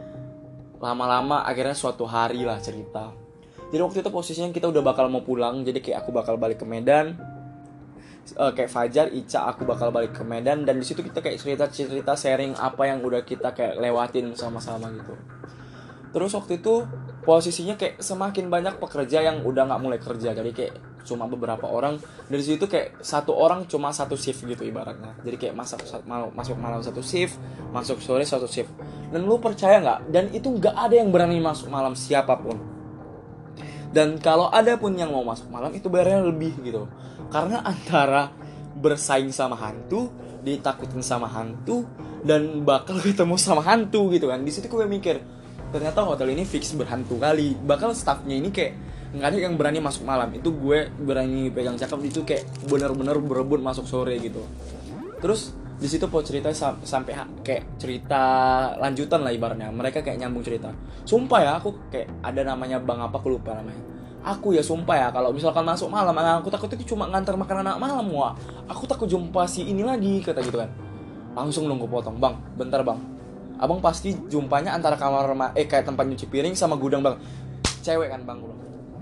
lama-lama 0.83 1.47
akhirnya 1.47 1.79
suatu 1.79 2.11
hari 2.11 2.43
lah 2.43 2.59
cerita. 2.59 3.15
Jadi 3.71 3.79
waktu 3.79 4.03
itu 4.03 4.11
posisinya 4.11 4.51
kita 4.51 4.67
udah 4.67 4.83
bakal 4.83 5.07
mau 5.07 5.23
pulang 5.23 5.63
jadi 5.63 5.79
kayak 5.79 6.03
aku 6.03 6.11
bakal 6.11 6.35
balik 6.35 6.59
ke 6.59 6.67
Medan. 6.67 7.15
Uh, 8.35 8.51
kayak 8.51 8.69
Fajar, 8.69 9.09
Ica, 9.15 9.47
aku 9.47 9.63
bakal 9.63 9.95
balik 9.95 10.11
ke 10.11 10.27
Medan. 10.27 10.67
Dan 10.67 10.83
di 10.83 10.85
situ 10.85 11.07
kita 11.07 11.23
kayak 11.23 11.39
cerita-cerita 11.39 12.19
sharing 12.19 12.59
apa 12.59 12.91
yang 12.91 12.99
udah 13.07 13.23
kita 13.23 13.55
kayak 13.55 13.79
lewatin 13.79 14.35
sama-sama 14.35 14.91
gitu. 14.91 15.15
Terus 16.11 16.35
waktu 16.35 16.59
itu 16.59 16.83
posisinya 17.23 17.75
kayak 17.75 18.03
semakin 18.03 18.51
banyak 18.51 18.79
pekerja 18.79 19.23
yang 19.25 19.43
udah 19.43 19.67
nggak 19.69 19.81
mulai 19.83 20.01
kerja. 20.01 20.35
Jadi 20.35 20.51
kayak 20.55 20.75
cuma 21.09 21.25
beberapa 21.25 21.65
orang. 21.65 21.97
Dari 22.29 22.43
situ 22.45 22.69
kayak 22.69 23.01
satu 23.01 23.33
orang 23.33 23.65
cuma 23.65 23.95
satu 23.95 24.15
shift 24.15 24.45
gitu 24.45 24.63
ibaratnya. 24.67 25.17
Jadi 25.25 25.37
kayak 25.41 25.55
masuk 25.57 25.81
malam 26.05 26.29
masuk 26.37 26.57
malam 26.61 26.81
satu 26.85 27.01
shift 27.01 27.41
masuk 27.73 27.99
sore 28.05 28.29
satu 28.29 28.45
shift. 28.45 28.71
Dan 29.09 29.25
lu 29.25 29.41
percaya 29.41 29.81
nggak? 29.81 30.01
Dan 30.13 30.25
itu 30.37 30.53
nggak 30.53 30.77
ada 30.77 30.95
yang 30.95 31.09
berani 31.09 31.41
masuk 31.41 31.73
malam 31.73 31.97
siapa 31.97 32.37
pun. 32.37 32.61
Dan 33.89 34.21
kalau 34.21 34.53
ada 34.53 34.77
pun 34.77 34.93
yang 34.93 35.09
mau 35.09 35.25
masuk 35.25 35.49
malam 35.49 35.73
itu 35.73 35.89
bayarnya 35.89 36.29
lebih 36.29 36.53
gitu. 36.61 36.85
Karena 37.33 37.65
antara 37.65 38.29
bersaing 38.79 39.33
sama 39.33 39.57
hantu 39.59 40.13
ditakutin 40.45 41.03
sama 41.03 41.27
hantu 41.27 41.89
dan 42.23 42.63
bakal 42.63 43.01
ketemu 43.01 43.35
sama 43.41 43.65
hantu 43.65 44.13
gitu 44.13 44.29
kan. 44.29 44.45
Di 44.45 44.53
situ 44.53 44.69
gue 44.69 44.85
mikir 44.85 45.38
ternyata 45.69 46.01
hotel 46.05 46.33
ini 46.33 46.45
fix 46.49 46.73
berhantu 46.73 47.21
kali. 47.21 47.57
Bakal 47.57 47.93
staffnya 47.93 48.37
ini 48.37 48.49
kayak 48.49 48.73
nggak 49.09 49.29
ada 49.29 49.39
yang 49.39 49.55
berani 49.57 49.81
masuk 49.81 50.05
malam. 50.05 50.33
Itu 50.37 50.53
gue 50.57 50.93
berani 51.01 51.49
pegang 51.53 51.77
cakep 51.77 52.01
itu 52.05 52.21
kayak 52.25 52.45
bener-bener 52.69 53.17
berebut 53.21 53.61
masuk 53.61 53.85
sore 53.89 54.17
gitu. 54.21 54.45
Terus 55.19 55.53
di 55.79 55.87
situ 55.87 56.11
po 56.11 56.19
cerita 56.27 56.51
sam 56.51 56.83
sampai 56.83 57.15
kayak 57.47 57.79
cerita 57.79 58.23
lanjutan 58.77 59.23
lah 59.23 59.33
ibaratnya. 59.33 59.71
Mereka 59.71 60.03
kayak 60.05 60.19
nyambung 60.21 60.45
cerita. 60.45 60.73
Sumpah 61.07 61.39
ya 61.41 61.51
aku 61.57 61.89
kayak 61.93 62.09
ada 62.25 62.43
namanya 62.45 62.83
bang 62.83 63.01
apa 63.01 63.17
aku 63.17 63.29
lupa 63.39 63.57
namanya. 63.57 63.81
Aku 64.19 64.51
ya 64.51 64.61
sumpah 64.61 64.97
ya 64.99 65.09
kalau 65.15 65.31
misalkan 65.31 65.63
masuk 65.63 65.89
malam 65.89 66.13
aku 66.13 66.51
takut 66.51 66.69
itu 66.75 66.93
cuma 66.93 67.07
ngantar 67.07 67.39
makan 67.39 67.63
anak 67.63 67.77
malam 67.79 68.11
wah 68.11 68.35
aku 68.67 68.85
takut 68.85 69.07
jumpa 69.07 69.47
si 69.47 69.65
ini 69.71 69.87
lagi 69.87 70.21
kata 70.21 70.43
gitu 70.43 70.59
kan. 70.59 70.69
Langsung 71.39 71.71
nunggu 71.71 71.87
potong 71.87 72.19
bang 72.19 72.35
bentar 72.59 72.83
bang 72.83 73.18
abang 73.59 73.83
pasti 73.83 74.15
jumpanya 74.31 74.75
antara 74.75 74.95
kamar 74.95 75.55
eh 75.59 75.67
kayak 75.67 75.91
tempat 75.91 76.07
nyuci 76.07 76.27
piring 76.31 76.55
sama 76.55 76.79
gudang 76.79 77.03
bang. 77.03 77.19
Cewek 77.83 78.11
kan 78.11 78.23
bang 78.23 78.39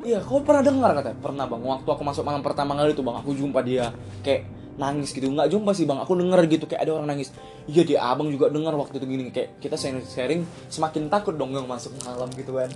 iya 0.07 0.23
kau 0.23 0.39
pernah 0.47 0.63
dengar 0.63 0.95
katanya 0.95 1.19
pernah 1.19 1.45
bang 1.51 1.63
waktu 1.67 1.89
aku 1.91 2.03
masuk 2.07 2.23
malam 2.23 2.39
pertama 2.39 2.79
kali 2.79 2.95
itu 2.95 3.03
bang 3.03 3.17
aku 3.19 3.35
jumpa 3.35 3.59
dia 3.67 3.91
kayak 4.23 4.47
nangis 4.77 5.11
gitu. 5.11 5.27
Nggak 5.27 5.51
jumpa 5.51 5.71
sih 5.75 5.83
bang 5.89 5.99
aku 5.99 6.15
denger 6.15 6.41
gitu 6.47 6.65
kayak 6.71 6.87
ada 6.87 6.93
orang 7.01 7.17
nangis. 7.17 7.35
Iya 7.67 7.83
dia 7.83 7.99
abang 8.07 8.31
juga 8.31 8.47
dengar 8.53 8.77
waktu 8.79 9.03
itu 9.03 9.07
gini 9.09 9.33
kayak 9.35 9.59
kita 9.59 9.75
sharing 9.75 10.07
sharing 10.07 10.41
semakin 10.71 11.11
takut 11.11 11.35
dong 11.35 11.51
yang 11.51 11.67
masuk 11.67 11.91
malam 12.07 12.31
gitu 12.39 12.55
kan. 12.55 12.71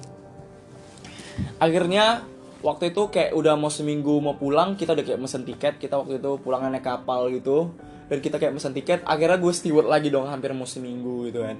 Akhirnya 1.62 2.26
waktu 2.60 2.92
itu 2.92 3.08
kayak 3.08 3.32
udah 3.32 3.54
mau 3.56 3.72
seminggu 3.72 4.20
mau 4.20 4.36
pulang 4.36 4.76
kita 4.76 4.92
udah 4.92 5.04
kayak 5.04 5.20
mesen 5.20 5.46
tiket 5.46 5.80
kita 5.80 5.96
waktu 5.96 6.20
itu 6.20 6.36
pulang 6.42 6.66
naik 6.68 6.84
kapal 6.84 7.30
gitu 7.32 7.72
dan 8.10 8.18
kita 8.18 8.42
kayak 8.42 8.58
mesen 8.58 8.74
tiket 8.74 9.06
akhirnya 9.06 9.38
gue 9.38 9.52
steward 9.54 9.86
lagi 9.86 10.10
dong 10.10 10.26
hampir 10.26 10.50
mau 10.50 10.66
seminggu 10.66 11.30
gitu 11.30 11.46
kan. 11.46 11.54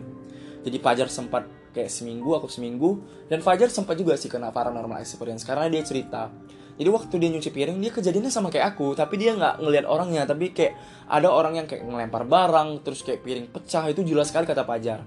Jadi 0.61 0.77
Fajar 0.83 1.09
sempat 1.09 1.47
kayak 1.73 1.89
seminggu 1.89 2.37
aku 2.37 2.51
seminggu. 2.51 3.01
Dan 3.31 3.41
Fajar 3.41 3.71
sempat 3.71 3.97
juga 3.97 4.19
sih 4.19 4.27
kena 4.27 4.51
paranormal 4.51 4.99
experience 5.01 5.47
karena 5.47 5.71
dia 5.71 5.81
cerita. 5.87 6.29
Jadi 6.75 6.89
waktu 6.89 7.15
dia 7.21 7.29
nyuci 7.29 7.51
piring 7.53 7.77
dia 7.77 7.93
kejadiannya 7.93 8.33
sama 8.33 8.49
kayak 8.49 8.75
aku 8.77 8.97
tapi 8.97 9.21
dia 9.21 9.33
nggak 9.39 9.63
ngelihat 9.63 9.87
orangnya. 9.87 10.27
Tapi 10.27 10.51
kayak 10.51 10.75
ada 11.07 11.31
orang 11.31 11.63
yang 11.63 11.67
kayak 11.71 11.87
ngelempar 11.87 12.27
barang 12.27 12.83
terus 12.83 13.07
kayak 13.07 13.23
piring 13.23 13.47
pecah 13.49 13.87
itu 13.87 14.03
jelas 14.03 14.29
sekali 14.29 14.45
kata 14.45 14.67
Fajar. 14.67 15.01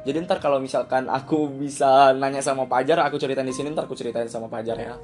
Jadi 0.00 0.16
ntar 0.24 0.38
kalau 0.38 0.60
misalkan 0.60 1.08
aku 1.08 1.48
bisa 1.48 2.12
nanya 2.12 2.44
sama 2.44 2.68
Fajar 2.68 3.00
aku 3.02 3.16
ceritain 3.16 3.48
di 3.48 3.56
sini 3.56 3.72
ntar 3.72 3.88
aku 3.88 3.96
ceritain 3.96 4.28
sama 4.28 4.52
Fajar 4.52 4.76
ya 4.76 4.94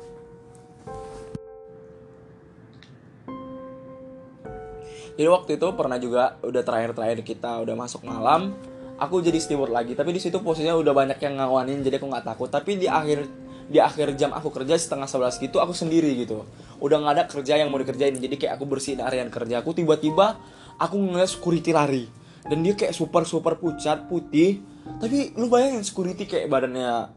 jadi 5.17 5.29
waktu 5.33 5.57
itu 5.57 5.67
pernah 5.73 5.97
juga 5.97 6.37
udah 6.45 6.63
terakhir-terakhir 6.63 7.25
kita 7.25 7.65
udah 7.65 7.75
masuk 7.75 8.05
malam 8.05 8.53
aku 9.01 9.25
jadi 9.25 9.41
steward 9.41 9.73
lagi. 9.73 9.97
Tapi 9.97 10.13
di 10.13 10.21
situ 10.21 10.41
posisinya 10.41 10.77
udah 10.77 10.93
banyak 10.93 11.19
yang 11.21 11.41
ngawanin 11.41 11.81
jadi 11.81 11.97
aku 12.01 12.07
nggak 12.09 12.27
takut. 12.27 12.49
Tapi 12.53 12.81
di 12.81 12.89
akhir 12.89 13.25
di 13.67 13.83
akhir 13.83 14.15
jam 14.15 14.31
aku 14.31 14.55
kerja 14.55 14.79
setengah 14.79 15.11
sebelas 15.11 15.41
gitu 15.41 15.57
aku 15.59 15.73
sendiri 15.73 16.13
gitu. 16.21 16.45
Udah 16.81 17.01
nggak 17.01 17.15
ada 17.17 17.25
kerja 17.29 17.57
yang 17.61 17.73
mau 17.73 17.81
dikerjain 17.81 18.17
jadi 18.17 18.37
kayak 18.37 18.53
aku 18.61 18.65
bersihin 18.69 19.01
area 19.01 19.25
kerja. 19.29 19.65
Aku 19.65 19.73
tiba-tiba 19.73 20.37
aku 20.77 20.97
ngeliat 21.01 21.33
security 21.33 21.73
lari 21.73 22.05
dan 22.47 22.59
dia 22.63 22.75
kayak 22.79 22.95
super 22.95 23.27
super 23.27 23.59
pucat 23.59 24.07
putih. 24.07 24.63
Tapi 24.87 25.35
lu 25.35 25.51
bayangin 25.51 25.83
security 25.83 26.31
kayak 26.31 26.47
badannya 26.47 27.11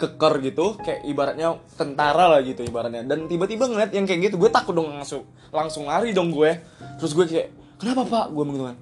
keker 0.00 0.40
gitu 0.40 0.80
kayak 0.80 1.04
ibaratnya 1.04 1.52
tentara 1.76 2.32
lah 2.32 2.40
gitu 2.40 2.64
ibaratnya. 2.64 3.04
Dan 3.04 3.28
tiba-tiba 3.28 3.68
ngeliat 3.68 3.92
yang 3.92 4.08
kayak 4.08 4.32
gitu 4.32 4.36
gue 4.40 4.48
takut 4.48 4.72
dong 4.72 4.88
langsung 4.88 5.28
langsung 5.52 5.84
lari 5.84 6.16
dong 6.16 6.32
gue. 6.32 6.48
Terus 6.96 7.12
gue 7.12 7.24
kayak 7.28 7.48
kenapa 7.76 8.08
pak? 8.08 8.24
Gue 8.32 8.44
begitu 8.48 8.64
kan. 8.72 8.76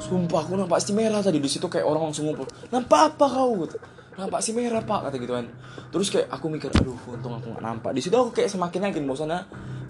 Sumpah 0.00 0.40
aku 0.40 0.56
nampak 0.56 0.80
si 0.80 0.96
merah 0.96 1.20
tadi 1.20 1.36
di 1.36 1.50
situ 1.52 1.68
kayak 1.68 1.84
orang 1.84 2.08
langsung 2.08 2.32
ngumpul. 2.32 2.48
Nampak 2.72 3.12
apa 3.12 3.26
kau? 3.28 3.68
Gitu. 3.68 3.76
Nampak 4.16 4.40
si 4.40 4.56
merah 4.56 4.80
pak 4.80 5.08
kata 5.08 5.16
gitu 5.20 5.32
kan. 5.36 5.46
Terus 5.92 6.08
kayak 6.08 6.32
aku 6.32 6.48
mikir 6.48 6.72
aduh 6.72 6.96
untung 7.12 7.36
aku 7.36 7.52
gak 7.52 7.64
nampak. 7.64 7.90
Di 7.92 8.00
situ 8.00 8.16
aku 8.16 8.32
kayak 8.32 8.48
semakin 8.48 8.88
yakin 8.88 9.04
bahwasannya 9.04 9.40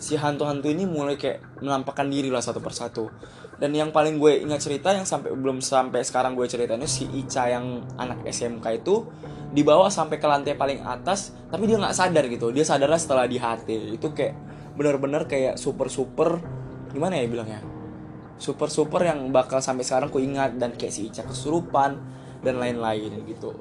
si 0.03 0.19
hantu-hantu 0.19 0.67
ini 0.67 0.91
mulai 0.91 1.15
kayak 1.15 1.63
menampakkan 1.63 2.11
diri 2.11 2.27
lah 2.35 2.43
satu 2.43 2.59
persatu 2.59 3.07
dan 3.63 3.71
yang 3.71 3.95
paling 3.95 4.19
gue 4.19 4.43
ingat 4.43 4.59
cerita 4.59 4.91
yang 4.91 5.07
sampai 5.07 5.31
belum 5.39 5.63
sampai 5.63 6.03
sekarang 6.03 6.35
gue 6.35 6.51
ceritain 6.51 6.83
si 6.91 7.07
Ica 7.15 7.47
yang 7.47 7.87
anak 7.95 8.27
SMK 8.27 8.83
itu 8.83 9.07
dibawa 9.55 9.87
sampai 9.87 10.19
ke 10.19 10.27
lantai 10.27 10.59
paling 10.59 10.83
atas 10.83 11.31
tapi 11.47 11.71
dia 11.71 11.79
nggak 11.79 11.95
sadar 11.95 12.27
gitu. 12.27 12.51
Dia 12.51 12.67
sadarnya 12.67 12.99
setelah 12.99 13.31
di 13.31 13.39
HT 13.39 13.95
itu 14.03 14.11
kayak 14.11 14.35
bener-bener 14.75 15.31
kayak 15.31 15.63
super 15.63 15.87
super 15.87 16.43
gimana 16.91 17.23
ya 17.23 17.31
bilangnya? 17.31 17.63
Super 18.35 18.67
super 18.67 19.07
yang 19.07 19.31
bakal 19.31 19.63
sampai 19.63 19.87
sekarang 19.87 20.11
ku 20.11 20.19
ingat 20.19 20.59
dan 20.59 20.75
kayak 20.75 20.91
si 20.91 21.07
Ica 21.07 21.23
kesurupan 21.23 22.03
dan 22.43 22.59
lain-lain 22.59 23.15
gitu. 23.31 23.55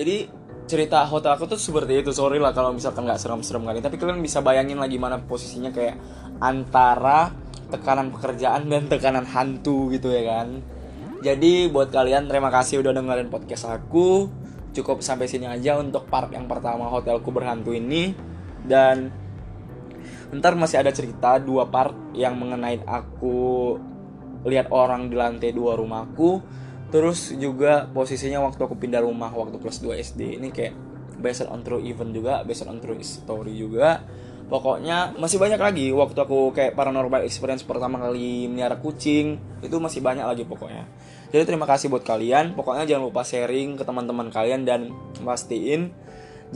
Jadi 0.00 0.24
cerita 0.64 1.04
hotel 1.04 1.36
aku 1.36 1.44
tuh 1.52 1.60
seperti 1.60 2.00
itu. 2.00 2.16
Sorry 2.16 2.40
lah 2.40 2.56
kalau 2.56 2.72
misalkan 2.72 3.04
nggak 3.04 3.20
serem-serem 3.20 3.60
kali 3.60 3.84
tapi 3.84 4.00
kalian 4.00 4.24
bisa 4.24 4.40
bayangin 4.40 4.80
lagi 4.80 4.96
mana 4.96 5.20
posisinya 5.20 5.68
kayak 5.68 6.00
antara 6.40 7.47
tekanan 7.68 8.12
pekerjaan 8.12 8.68
dan 8.68 8.88
tekanan 8.88 9.24
hantu 9.28 9.92
gitu 9.92 10.08
ya 10.12 10.24
kan. 10.24 10.60
Jadi 11.18 11.66
buat 11.68 11.90
kalian 11.90 12.30
terima 12.30 12.48
kasih 12.48 12.80
udah 12.80 12.94
dengerin 12.94 13.28
podcast 13.28 13.68
aku. 13.68 14.30
Cukup 14.72 15.02
sampai 15.02 15.26
sini 15.26 15.50
aja 15.50 15.74
untuk 15.80 16.06
part 16.06 16.30
yang 16.30 16.46
pertama 16.46 16.86
hotelku 16.86 17.34
berhantu 17.34 17.74
ini. 17.74 18.14
Dan 18.62 19.10
ntar 20.30 20.54
masih 20.54 20.84
ada 20.84 20.92
cerita 20.94 21.40
dua 21.40 21.66
part 21.66 21.96
yang 22.14 22.36
mengenai 22.38 22.84
aku 22.86 23.76
lihat 24.46 24.70
orang 24.70 25.10
di 25.10 25.18
lantai 25.18 25.50
dua 25.50 25.74
rumahku. 25.74 26.40
Terus 26.88 27.36
juga 27.36 27.90
posisinya 27.92 28.40
waktu 28.48 28.64
aku 28.64 28.80
pindah 28.80 29.04
rumah 29.04 29.28
waktu 29.28 29.60
kelas 29.60 29.84
2 29.84 29.92
SD 30.08 30.40
ini 30.40 30.48
kayak 30.48 30.72
based 31.20 31.44
on 31.44 31.60
true 31.60 31.84
event 31.84 32.16
juga 32.16 32.40
based 32.48 32.64
on 32.64 32.80
true 32.80 32.96
story 33.04 33.60
juga 33.60 34.00
pokoknya 34.48 35.16
masih 35.20 35.36
banyak 35.36 35.60
lagi 35.60 35.86
waktu 35.92 36.16
aku 36.16 36.56
kayak 36.56 36.72
paranormal 36.72 37.24
experience 37.24 37.62
pertama 37.62 38.00
kali 38.00 38.48
melihara 38.48 38.80
kucing 38.80 39.36
itu 39.60 39.76
masih 39.76 40.00
banyak 40.00 40.24
lagi 40.24 40.44
pokoknya. 40.48 40.88
Jadi 41.28 41.44
terima 41.44 41.68
kasih 41.68 41.92
buat 41.92 42.08
kalian. 42.08 42.56
Pokoknya 42.56 42.88
jangan 42.88 43.12
lupa 43.12 43.20
sharing 43.20 43.76
ke 43.76 43.84
teman-teman 43.84 44.32
kalian 44.32 44.64
dan 44.64 44.88
pastiin 45.20 45.92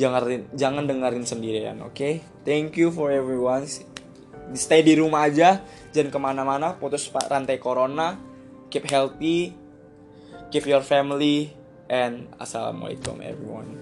jangan 0.01 0.49
jangan 0.57 0.88
dengerin 0.88 1.28
sendirian 1.28 1.76
oke? 1.84 1.93
Okay? 1.93 2.24
thank 2.49 2.80
you 2.80 2.88
for 2.88 3.12
everyone. 3.12 3.68
Stay 4.57 4.80
di 4.80 4.97
rumah 4.97 5.28
aja 5.28 5.61
jangan 5.93 6.09
ke 6.09 6.18
mana-mana 6.18 6.74
putus 6.80 7.12
rantai 7.12 7.61
corona. 7.61 8.16
Keep 8.72 8.88
healthy 8.88 9.62
keep 10.53 10.68
your 10.68 10.84
family 10.84 11.49
and 11.88 12.28
assalamualaikum 12.36 13.24
everyone 13.24 13.80